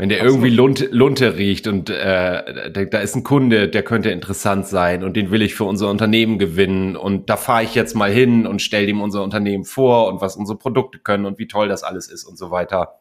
Wenn 0.00 0.10
der 0.10 0.22
irgendwie 0.22 0.50
Lunte, 0.50 0.86
Lunte 0.92 1.36
riecht 1.36 1.66
und 1.66 1.90
äh, 1.90 2.70
da, 2.70 2.84
da 2.84 2.98
ist 3.00 3.16
ein 3.16 3.24
Kunde, 3.24 3.68
der 3.68 3.82
könnte 3.82 4.10
interessant 4.10 4.68
sein 4.68 5.02
und 5.02 5.16
den 5.16 5.32
will 5.32 5.42
ich 5.42 5.56
für 5.56 5.64
unser 5.64 5.90
Unternehmen 5.90 6.38
gewinnen 6.38 6.94
und 6.94 7.28
da 7.28 7.36
fahre 7.36 7.64
ich 7.64 7.74
jetzt 7.74 7.96
mal 7.96 8.08
hin 8.08 8.46
und 8.46 8.62
stelle 8.62 8.86
ihm 8.86 9.00
unser 9.00 9.24
Unternehmen 9.24 9.64
vor 9.64 10.06
und 10.06 10.20
was 10.20 10.36
unsere 10.36 10.56
Produkte 10.56 11.00
können 11.00 11.26
und 11.26 11.40
wie 11.40 11.48
toll 11.48 11.66
das 11.66 11.82
alles 11.82 12.08
ist 12.08 12.24
und 12.24 12.38
so 12.38 12.52
weiter. 12.52 13.00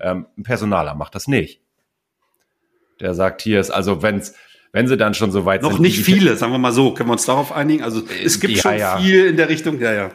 Ähm, 0.00 0.28
ein 0.38 0.42
Personaler 0.42 0.94
macht 0.94 1.14
das 1.14 1.28
nicht. 1.28 1.60
Der 3.00 3.12
sagt, 3.12 3.42
hier 3.42 3.60
ist 3.60 3.70
also, 3.70 4.02
wenn's, 4.02 4.34
wenn 4.72 4.88
sie 4.88 4.96
dann 4.96 5.12
schon 5.12 5.32
so 5.32 5.44
weit 5.44 5.60
Noch 5.60 5.72
sind. 5.72 5.78
Noch 5.78 5.82
nicht 5.82 6.02
viele, 6.02 6.36
sagen 6.36 6.52
wir 6.52 6.58
mal 6.58 6.72
so. 6.72 6.94
Können 6.94 7.10
wir 7.10 7.14
uns 7.14 7.26
darauf 7.26 7.52
einigen? 7.52 7.82
Also 7.82 8.00
es 8.24 8.40
gibt 8.40 8.54
ja, 8.54 8.62
schon 8.62 8.78
ja. 8.78 8.96
viel 8.96 9.26
in 9.26 9.36
der 9.36 9.50
Richtung. 9.50 9.78
Ja, 9.78 9.92
ja. 9.92 10.10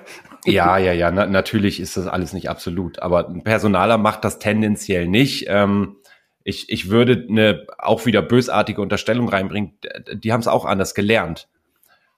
Ja, 0.45 0.77
ja, 0.79 0.91
ja. 0.91 1.11
Na, 1.11 1.27
natürlich 1.27 1.79
ist 1.79 1.97
das 1.97 2.07
alles 2.07 2.33
nicht 2.33 2.49
absolut, 2.49 2.99
aber 2.99 3.27
ein 3.27 3.43
Personaler 3.43 3.99
macht 3.99 4.23
das 4.23 4.39
tendenziell 4.39 5.07
nicht. 5.07 5.45
Ähm, 5.49 5.97
ich, 6.45 6.69
ich 6.69 6.89
würde 6.91 7.25
eine 7.27 7.65
auch 7.79 8.05
wieder 8.05 8.21
bösartige 8.21 8.79
Unterstellung 8.79 9.27
reinbringen, 9.27 9.73
die 10.13 10.31
haben 10.31 10.41
es 10.41 10.47
auch 10.47 10.63
anders 10.63 10.93
gelernt. 10.93 11.49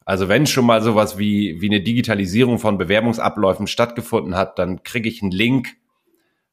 Also 0.03 0.27
wenn 0.27 0.45
schon 0.45 0.65
mal 0.65 0.81
sowas 0.81 1.17
wie, 1.17 1.61
wie 1.61 1.69
eine 1.69 1.81
Digitalisierung 1.81 2.59
von 2.59 2.77
Bewerbungsabläufen 2.77 3.67
stattgefunden 3.67 4.35
hat, 4.35 4.59
dann 4.59 4.83
kriege 4.83 5.07
ich 5.07 5.21
einen 5.21 5.31
Link 5.31 5.69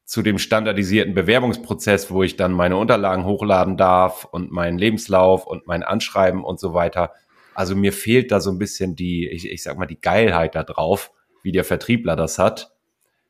zu 0.05 0.23
dem 0.23 0.39
standardisierten 0.39 1.15
Bewerbungsprozess, 1.15 2.13
wo 2.13 2.23
ich 2.23 2.37
dann 2.37 2.53
meine 2.53 2.77
Unterlagen 2.77 3.25
hochladen 3.25 3.77
darf 3.77 4.25
und 4.25 4.53
meinen 4.53 4.79
Lebenslauf 4.79 5.45
und 5.45 5.67
mein 5.67 5.83
Anschreiben 5.83 6.45
und 6.45 6.61
so 6.61 6.75
weiter. 6.75 7.13
Also 7.55 7.75
mir 7.75 7.93
fehlt 7.93 8.31
da 8.31 8.41
so 8.41 8.51
ein 8.51 8.59
bisschen 8.59 8.95
die, 8.95 9.29
ich, 9.29 9.51
ich 9.51 9.65
sag 9.65 9.79
mal, 9.79 9.87
die 9.87 10.01
Geilheit 10.01 10.55
da 10.55 10.63
drauf, 10.63 11.11
wie 11.43 11.53
der 11.53 11.65
Vertriebler 11.65 12.15
das 12.15 12.39
hat, 12.39 12.73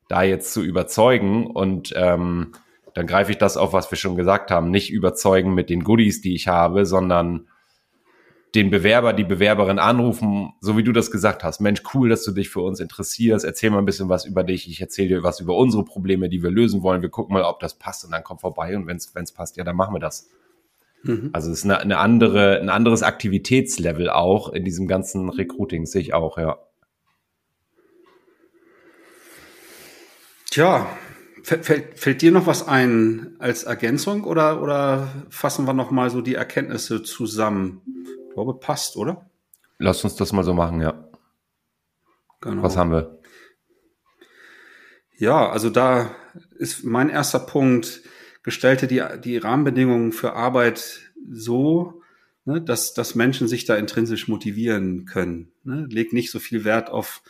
da 0.09 0.23
jetzt 0.23 0.53
zu 0.53 0.63
überzeugen 0.63 1.47
und 1.47 1.95
ähm, 1.97 2.53
dann 2.95 3.07
greife 3.07 3.33
ich 3.33 3.39
das 3.39 3.57
auf, 3.57 3.73
was 3.73 3.91
wir 3.91 3.99
schon 3.99 4.17
gesagt 4.17 4.51
haben, 4.51 4.71
nicht 4.71 4.91
überzeugen 4.91 5.53
mit 5.53 5.69
den 5.69 5.85
Goodies, 5.85 6.21
die 6.21 6.35
ich 6.35 6.49
habe, 6.49 6.87
sondern 6.87 7.49
den 8.55 8.71
Bewerber, 8.71 9.13
die 9.13 9.25
Bewerberin 9.25 9.81
anrufen, 9.81 10.53
so 10.61 10.77
wie 10.77 10.85
du 10.85 10.93
das 10.93 11.11
gesagt 11.11 11.43
hast. 11.43 11.61
Mensch, 11.61 11.83
cool, 11.93 12.09
dass 12.09 12.23
du 12.23 12.31
dich 12.31 12.49
für 12.49 12.61
uns 12.61 12.79
interessierst. 12.79 13.45
Erzähl 13.45 13.71
mal 13.71 13.79
ein 13.79 13.85
bisschen 13.85 14.09
was 14.09 14.25
über 14.25 14.45
dich. 14.45 14.69
Ich 14.71 14.81
erzähle 14.81 15.09
dir 15.09 15.23
was 15.25 15.41
über 15.41 15.57
unsere 15.57 15.85
Probleme, 15.85 16.29
die 16.29 16.41
wir 16.41 16.53
lösen 16.53 16.83
wollen. 16.83 17.03
Wir 17.03 17.09
gucken 17.09 17.35
mal, 17.35 17.43
ob 17.43 17.59
das 17.59 17.75
passt 17.75 18.05
und 18.05 18.13
dann 18.13 18.23
komm 18.23 18.39
vorbei. 18.39 18.77
Und 18.77 18.87
wenn 18.87 18.97
es 18.97 19.33
passt, 19.33 19.57
ja, 19.57 19.65
dann 19.65 19.75
machen 19.75 19.93
wir 19.93 19.99
das. 19.99 20.29
Mhm. 21.03 21.31
Also 21.33 21.51
es 21.51 21.59
ist 21.59 21.65
eine, 21.65 21.81
eine 21.81 21.99
andere, 21.99 22.61
ein 22.61 22.69
anderes 22.69 23.03
Aktivitätslevel 23.03 24.09
auch 24.09 24.51
in 24.51 24.65
diesem 24.65 24.87
ganzen 24.87 25.31
Recruiting, 25.31 25.85
sehe 25.85 26.01
ich 26.01 26.15
auch, 26.15 26.39
ja. 26.39 26.59
Tja, 30.51 30.87
Fällt, 31.45 31.99
fällt 31.99 32.23
dir 32.23 32.33
noch 32.33 32.47
was 32.47 32.67
ein 32.67 33.37
als 33.39 33.65
Ergänzung 33.65 34.25
oder, 34.25 34.63
oder 34.63 35.09
fassen 35.29 35.67
wir 35.67 35.75
noch 35.75 35.91
mal 35.91 36.09
so 36.09 36.23
die 36.23 36.37
Erkenntnisse 36.37 37.03
zusammen? 37.03 37.83
Ich 38.29 38.33
glaube, 38.33 38.55
passt, 38.55 38.97
oder? 38.97 39.29
Lass 39.79 40.03
uns 40.05 40.17
das 40.17 40.33
mal 40.33 40.43
so 40.43 40.55
machen, 40.55 40.81
ja. 40.81 41.07
Genau. 42.41 42.63
Was 42.63 42.79
haben 42.79 42.93
wir? 42.93 43.19
Ja, 45.19 45.51
also 45.51 45.69
da 45.69 46.15
ist 46.59 46.83
mein 46.83 47.11
erster 47.11 47.41
Punkt, 47.41 48.01
gestalte 48.43 48.87
die, 48.87 49.03
die 49.23 49.37
Rahmenbedingungen 49.37 50.13
für 50.13 50.33
Arbeit 50.33 51.13
so, 51.31 52.01
ne, 52.47 52.63
dass, 52.63 52.95
dass 52.95 53.15
Menschen 53.15 53.49
sich 53.49 53.67
da 53.67 53.77
intrinsisch 53.77 54.29
motivieren 54.29 55.05
können. 55.05 55.53
Ne? 55.63 55.87
Leg 55.91 56.15
nicht 56.15 56.31
so 56.31 56.39
viel 56.39 56.65
Wert 56.65 56.89
auf 56.89 57.23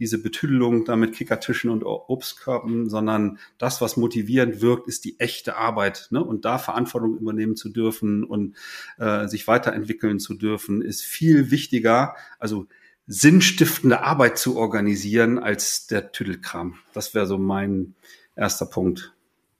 diese 0.00 0.20
Betüdelung 0.20 0.84
da 0.84 0.96
mit 0.96 1.14
Kickertischen 1.14 1.70
und 1.70 1.84
Obstkörben, 1.84 2.88
sondern 2.88 3.38
das, 3.58 3.80
was 3.80 3.96
motivierend 3.96 4.62
wirkt, 4.62 4.88
ist 4.88 5.04
die 5.04 5.20
echte 5.20 5.56
Arbeit. 5.56 6.08
Ne? 6.10 6.24
Und 6.24 6.44
da 6.44 6.58
Verantwortung 6.58 7.18
übernehmen 7.18 7.54
zu 7.54 7.68
dürfen 7.68 8.24
und 8.24 8.56
äh, 8.98 9.28
sich 9.28 9.46
weiterentwickeln 9.46 10.18
zu 10.18 10.34
dürfen, 10.34 10.80
ist 10.80 11.02
viel 11.02 11.50
wichtiger. 11.50 12.16
Also 12.38 12.66
sinnstiftende 13.06 14.02
Arbeit 14.02 14.38
zu 14.38 14.56
organisieren 14.56 15.38
als 15.38 15.86
der 15.86 16.12
Tüdelkram. 16.12 16.78
Das 16.94 17.14
wäre 17.14 17.26
so 17.26 17.38
mein 17.38 17.94
erster 18.36 18.66
Punkt. 18.66 19.12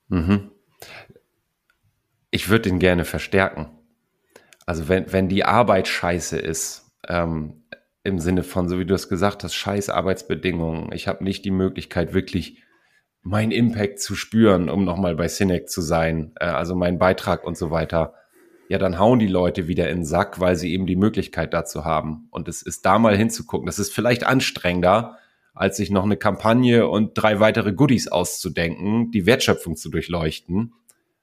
Mhm. 0.09 0.51
Ich 2.31 2.49
würde 2.49 2.71
den 2.71 2.79
gerne 2.79 3.05
verstärken. 3.05 3.69
Also 4.65 4.89
wenn, 4.89 5.13
wenn 5.13 5.29
die 5.29 5.45
Arbeit 5.45 5.89
scheiße 5.89 6.39
ist, 6.39 6.87
ähm, 7.09 7.60
im 8.03 8.19
Sinne 8.19 8.43
von, 8.43 8.69
so 8.69 8.79
wie 8.79 8.87
du 8.87 8.95
es 8.95 9.09
gesagt 9.09 9.45
hast, 9.45 9.55
scheiß 9.55 9.91
Arbeitsbedingungen. 9.91 10.93
Ich 10.93 11.07
habe 11.07 11.23
nicht 11.25 11.45
die 11.45 11.51
Möglichkeit, 11.51 12.15
wirklich 12.15 12.63
meinen 13.23 13.53
Impact 13.53 14.01
zu 14.01 14.15
spüren, 14.15 14.71
um 14.71 14.85
nochmal 14.85 15.17
bei 15.17 15.27
Cinec 15.27 15.69
zu 15.69 15.83
sein, 15.83 16.33
äh, 16.41 16.47
also 16.47 16.75
meinen 16.75 16.99
Beitrag 16.99 17.45
und 17.45 17.59
so 17.59 17.71
weiter. 17.71 18.15
Ja, 18.69 18.79
dann 18.79 18.99
hauen 18.99 19.19
die 19.19 19.27
Leute 19.27 19.69
wieder 19.69 19.91
in 19.91 19.99
den 19.99 20.05
Sack, 20.05 20.41
weil 20.41 20.57
sie 20.57 20.73
eben 20.73 20.87
die 20.87 20.97
Möglichkeit 20.97 21.53
dazu 21.53 21.85
haben. 21.85 22.29
Und 22.31 22.49
es 22.49 22.63
ist 22.63 22.87
da 22.87 22.99
mal 22.99 23.17
hinzugucken. 23.17 23.67
Das 23.67 23.79
ist 23.79 23.93
vielleicht 23.93 24.25
anstrengender, 24.25 25.19
als 25.55 25.77
sich 25.77 25.91
noch 25.91 26.05
eine 26.05 26.17
Kampagne 26.17 26.89
und 26.89 27.15
drei 27.15 27.41
weitere 27.41 27.73
Goodies 27.73 28.09
auszudenken, 28.09 29.11
die 29.11 29.27
Wertschöpfung 29.27 29.77
zu 29.77 29.91
durchleuchten. 29.91 30.73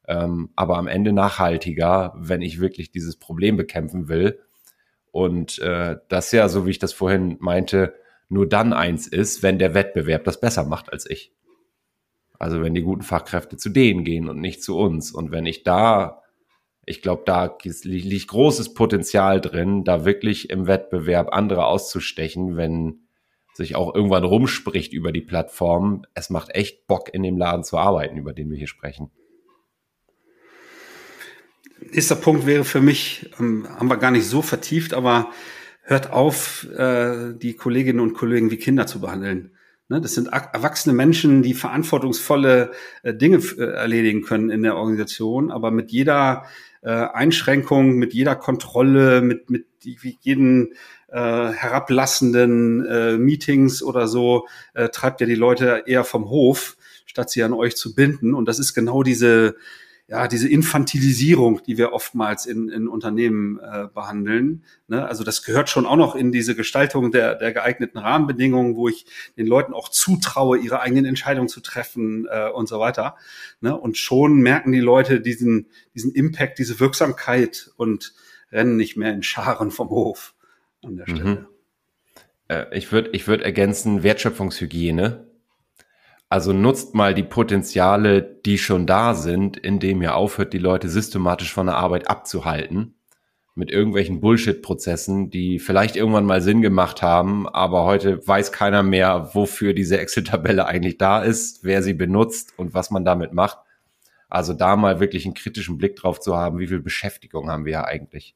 Ähm, 0.08 0.50
aber 0.56 0.78
am 0.78 0.88
Ende 0.88 1.14
nachhaltiger, 1.14 2.14
wenn 2.18 2.42
ich 2.42 2.60
wirklich 2.60 2.92
dieses 2.92 3.16
Problem 3.16 3.58
bekämpfen 3.58 4.10
will 4.10 4.40
und 5.12 5.60
äh, 5.60 5.98
das 6.10 6.32
ja, 6.32 6.50
so 6.50 6.66
wie 6.66 6.72
ich 6.72 6.80
das 6.80 6.94
vorhin 6.94 7.38
meinte, 7.40 7.96
nur 8.30 8.48
dann 8.48 8.74
eins 8.74 9.08
ist, 9.08 9.44
wenn 9.44 9.60
der 9.60 9.74
Wettbewerb 9.74 10.24
das 10.24 10.40
besser 10.40 10.66
macht 10.66 10.92
als 10.92 11.10
ich. 11.10 11.32
Also 12.40 12.62
wenn 12.62 12.74
die 12.74 12.82
guten 12.82 13.02
Fachkräfte 13.02 13.58
zu 13.58 13.70
denen 13.70 14.04
gehen 14.04 14.30
und 14.30 14.40
nicht 14.40 14.62
zu 14.62 14.78
uns. 14.78 15.12
Und 15.12 15.32
wenn 15.32 15.46
ich 15.46 15.64
da, 15.64 16.22
ich 16.86 17.02
glaube, 17.02 17.24
da 17.26 17.58
liegt 17.64 18.28
großes 18.28 18.74
Potenzial 18.74 19.42
drin, 19.42 19.84
da 19.84 20.06
wirklich 20.06 20.50
im 20.50 20.68
Wettbewerb 20.68 21.34
andere 21.34 21.66
auszustechen, 21.66 22.58
wenn 22.58 23.08
sich 23.54 23.76
auch 23.76 23.94
irgendwann 23.96 24.24
rumspricht 24.24 24.94
über 24.94 25.12
die 25.12 25.22
Plattform. 25.22 26.06
Es 26.14 26.30
macht 26.30 26.54
echt 26.54 26.86
Bock, 26.86 27.14
in 27.14 27.24
dem 27.24 27.38
Laden 27.38 27.64
zu 27.64 27.78
arbeiten, 27.78 28.18
über 28.18 28.34
den 28.34 28.52
wir 28.52 28.58
hier 28.58 28.68
sprechen. 28.68 29.12
Nächster 31.92 32.16
Punkt 32.16 32.46
wäre 32.46 32.64
für 32.64 32.82
mich, 32.82 33.32
ähm, 33.40 33.68
haben 33.70 33.90
wir 33.90 33.98
gar 33.98 34.12
nicht 34.12 34.28
so 34.28 34.42
vertieft, 34.42 34.94
aber 34.94 35.32
hört 35.84 36.12
auf, 36.12 36.68
äh, 36.72 37.34
die 37.36 37.56
Kolleginnen 37.56 38.00
und 38.00 38.14
Kollegen 38.14 38.52
wie 38.52 38.58
Kinder 38.58 38.88
zu 38.88 39.00
behandeln. 39.00 39.52
Ne, 39.90 40.02
das 40.02 40.16
sind 40.16 40.28
erwachsene 40.28 40.94
Menschen, 40.94 41.44
die 41.44 41.54
verantwortungsvolle 41.54 42.72
äh, 43.04 43.14
Dinge 43.14 43.38
äh, 43.58 43.64
erledigen 43.64 44.22
können 44.22 44.50
in 44.50 44.64
der 44.64 44.76
Organisation, 44.76 45.50
aber 45.50 45.72
mit 45.72 45.92
jeder 45.92 46.46
äh, 46.82 46.90
Einschränkung, 46.90 47.94
mit 47.94 48.14
jeder 48.14 48.36
Kontrolle, 48.36 49.22
mit, 49.22 49.50
mit 49.50 49.66
jeden 49.82 50.74
äh, 51.08 51.18
herablassenden 51.18 52.86
äh, 52.86 53.18
Meetings 53.18 53.82
oder 53.82 54.10
so, 54.10 54.48
äh, 54.74 54.90
treibt 54.90 55.22
ihr 55.22 55.28
die 55.28 55.36
Leute 55.36 55.84
eher 55.86 56.04
vom 56.04 56.30
Hof, 56.30 56.76
statt 57.06 57.30
sie 57.30 57.44
an 57.44 57.54
euch 57.54 57.78
zu 57.78 57.96
binden. 57.96 58.34
Und 58.34 58.46
das 58.50 58.60
ist 58.60 58.74
genau 58.74 59.04
diese 59.04 59.56
ja, 60.10 60.30
diese 60.30 60.48
Infantilisierung, 60.48 61.62
die 61.64 61.78
wir 61.78 61.92
oftmals 61.92 62.46
in, 62.46 62.70
in 62.70 62.88
Unternehmen 62.88 63.60
äh, 63.60 63.88
behandeln. 63.94 64.64
Ne? 64.88 65.06
Also 65.06 65.26
das 65.26 65.44
gehört 65.44 65.70
schon 65.70 65.86
auch 65.86 65.98
noch 65.98 66.16
in 66.16 66.32
diese 66.32 66.56
Gestaltung 66.56 67.12
der, 67.12 67.36
der 67.36 67.52
geeigneten 67.52 67.98
Rahmenbedingungen, 67.98 68.78
wo 68.78 68.88
ich 68.88 69.06
den 69.38 69.48
Leuten 69.48 69.74
auch 69.74 69.90
zutraue, 69.90 70.58
ihre 70.60 70.80
eigenen 70.80 71.04
Entscheidungen 71.04 71.50
zu 71.50 71.60
treffen 71.60 72.26
äh, 72.32 72.50
und 72.50 72.70
so 72.70 72.80
weiter. 72.80 73.18
Ne? 73.60 73.78
Und 73.78 73.98
schon 73.98 74.36
merken 74.36 74.72
die 74.72 74.80
Leute 74.80 75.20
diesen, 75.20 75.68
diesen 75.94 76.14
Impact, 76.14 76.58
diese 76.58 76.80
Wirksamkeit 76.80 77.72
und 77.76 78.14
rennen 78.50 78.78
nicht 78.78 78.96
mehr 78.96 79.12
in 79.12 79.24
Scharen 79.24 79.72
vom 79.72 79.90
Hof 79.90 80.36
an 80.86 80.96
der 80.96 81.04
Stelle. 81.06 81.24
Mhm. 81.26 81.48
Äh, 82.48 82.78
ich 82.78 82.94
würde 82.94 83.10
ich 83.12 83.28
würd 83.28 83.42
ergänzen 83.42 84.04
Wertschöpfungshygiene 84.04 85.27
also 86.30 86.52
nutzt 86.54 86.94
mal 86.94 87.14
die 87.14 87.24
Potenziale, 87.24 88.22
die 88.22 88.58
schon 88.58 88.86
da 88.86 89.14
sind, 89.14 89.58
indem 89.58 90.02
ihr 90.02 90.16
aufhört, 90.16 90.54
die 90.54 90.58
Leute 90.58 90.90
systematisch 90.90 91.54
von 91.54 91.68
der 91.68 91.76
Arbeit 91.78 92.10
abzuhalten 92.10 92.96
mit 93.58 93.72
irgendwelchen 93.72 94.20
Bullshit-Prozessen, 94.20 95.32
die 95.32 95.58
vielleicht 95.58 95.96
irgendwann 95.96 96.26
mal 96.26 96.42
Sinn 96.42 96.62
gemacht 96.62 97.02
haben, 97.02 97.50
aber 97.50 97.86
heute 97.86 98.26
weiß 98.26 98.52
keiner 98.52 98.84
mehr, 98.84 99.32
wofür 99.34 99.74
diese 99.74 99.98
Excel-Tabelle 99.98 100.68
eigentlich 100.68 101.00
da 101.00 101.24
ist, 101.24 101.64
wer 101.64 101.82
sie 101.82 101.96
benutzt 101.96 102.54
und 102.58 102.76
was 102.76 102.92
man 102.92 103.04
damit 103.04 103.34
macht. 103.34 103.58
Also 104.30 104.54
da 104.54 104.76
mal 104.76 105.00
wirklich 105.00 105.26
einen 105.26 105.34
kritischen 105.34 105.80
Blick 105.80 105.96
drauf 105.96 106.20
zu 106.20 106.38
haben, 106.38 106.60
wie 106.60 106.68
viel 106.68 106.82
Beschäftigung 106.82 107.50
haben 107.50 107.66
wir 107.66 107.72
ja 107.72 107.86
eigentlich, 107.86 108.36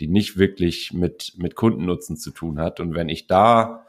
die 0.00 0.06
nicht 0.06 0.38
wirklich 0.38 0.94
mit, 0.94 1.34
mit 1.36 1.54
Kundennutzen 1.54 2.16
zu 2.16 2.30
tun 2.30 2.58
hat. 2.58 2.80
Und 2.80 2.94
wenn 2.94 3.10
ich 3.10 3.26
da 3.26 3.84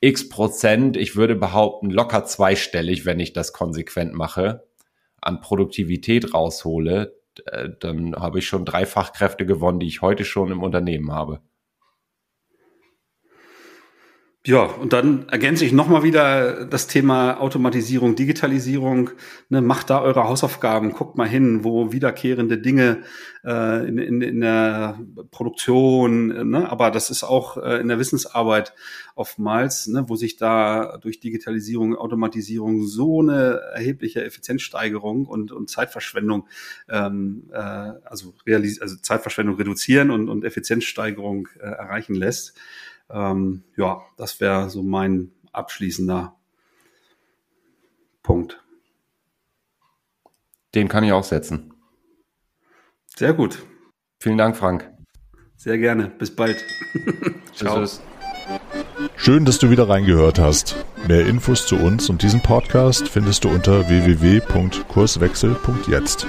x 0.00 0.28
Prozent, 0.28 0.96
ich 0.96 1.16
würde 1.16 1.36
behaupten, 1.36 1.90
locker 1.90 2.24
zweistellig, 2.24 3.04
wenn 3.04 3.20
ich 3.20 3.32
das 3.32 3.52
konsequent 3.52 4.14
mache, 4.14 4.66
an 5.20 5.40
Produktivität 5.40 6.32
raushole, 6.32 7.20
äh, 7.46 7.68
dann 7.78 8.14
habe 8.16 8.38
ich 8.38 8.46
schon 8.46 8.64
drei 8.64 8.86
Fachkräfte 8.86 9.46
gewonnen, 9.46 9.80
die 9.80 9.86
ich 9.86 10.02
heute 10.02 10.24
schon 10.24 10.50
im 10.50 10.62
Unternehmen 10.62 11.12
habe. 11.12 11.40
Ja, 14.46 14.62
und 14.62 14.94
dann 14.94 15.28
ergänze 15.28 15.66
ich 15.66 15.72
nochmal 15.72 16.02
wieder 16.02 16.64
das 16.64 16.86
Thema 16.86 17.38
Automatisierung, 17.42 18.16
Digitalisierung. 18.16 19.10
Ne, 19.50 19.60
macht 19.60 19.90
da 19.90 20.00
eure 20.00 20.24
Hausaufgaben, 20.24 20.92
guckt 20.92 21.18
mal 21.18 21.28
hin, 21.28 21.62
wo 21.62 21.92
wiederkehrende 21.92 22.56
Dinge 22.56 23.02
äh, 23.44 23.86
in, 23.86 23.98
in, 23.98 24.22
in 24.22 24.40
der 24.40 24.98
Produktion, 25.30 26.48
ne, 26.48 26.70
aber 26.70 26.90
das 26.90 27.10
ist 27.10 27.22
auch 27.22 27.58
äh, 27.58 27.82
in 27.82 27.88
der 27.88 27.98
Wissensarbeit 27.98 28.72
oftmals, 29.14 29.88
ne, 29.88 30.08
wo 30.08 30.16
sich 30.16 30.38
da 30.38 30.96
durch 31.02 31.20
Digitalisierung, 31.20 31.94
Automatisierung 31.94 32.86
so 32.86 33.20
eine 33.20 33.60
erhebliche 33.74 34.24
Effizienzsteigerung 34.24 35.26
und, 35.26 35.52
und 35.52 35.68
Zeitverschwendung, 35.68 36.48
ähm, 36.88 37.50
äh, 37.52 37.58
also, 37.58 38.32
realis 38.46 38.80
also 38.80 38.96
Zeitverschwendung 38.96 39.56
reduzieren 39.56 40.10
und, 40.10 40.30
und 40.30 40.46
Effizienzsteigerung 40.46 41.48
äh, 41.58 41.66
erreichen 41.66 42.14
lässt. 42.14 42.54
Ähm, 43.12 43.64
ja, 43.76 44.00
das 44.16 44.40
wäre 44.40 44.70
so 44.70 44.82
mein 44.82 45.32
abschließender 45.52 46.34
Punkt. 48.22 48.62
Den 50.74 50.88
kann 50.88 51.04
ich 51.04 51.12
auch 51.12 51.24
setzen. 51.24 51.74
Sehr 53.16 53.34
gut. 53.34 53.58
Vielen 54.20 54.38
Dank, 54.38 54.56
Frank. 54.56 54.88
Sehr 55.56 55.76
gerne. 55.78 56.08
Bis 56.08 56.34
bald. 56.34 56.56
Ciao. 57.54 57.86
Schön, 59.16 59.44
dass 59.44 59.58
du 59.58 59.70
wieder 59.70 59.88
reingehört 59.88 60.38
hast. 60.38 60.76
Mehr 61.06 61.26
Infos 61.26 61.66
zu 61.66 61.76
uns 61.76 62.08
und 62.08 62.22
diesem 62.22 62.40
Podcast 62.40 63.08
findest 63.08 63.44
du 63.44 63.50
unter 63.50 63.86
www.kurswechsel.jetzt. 63.88 66.26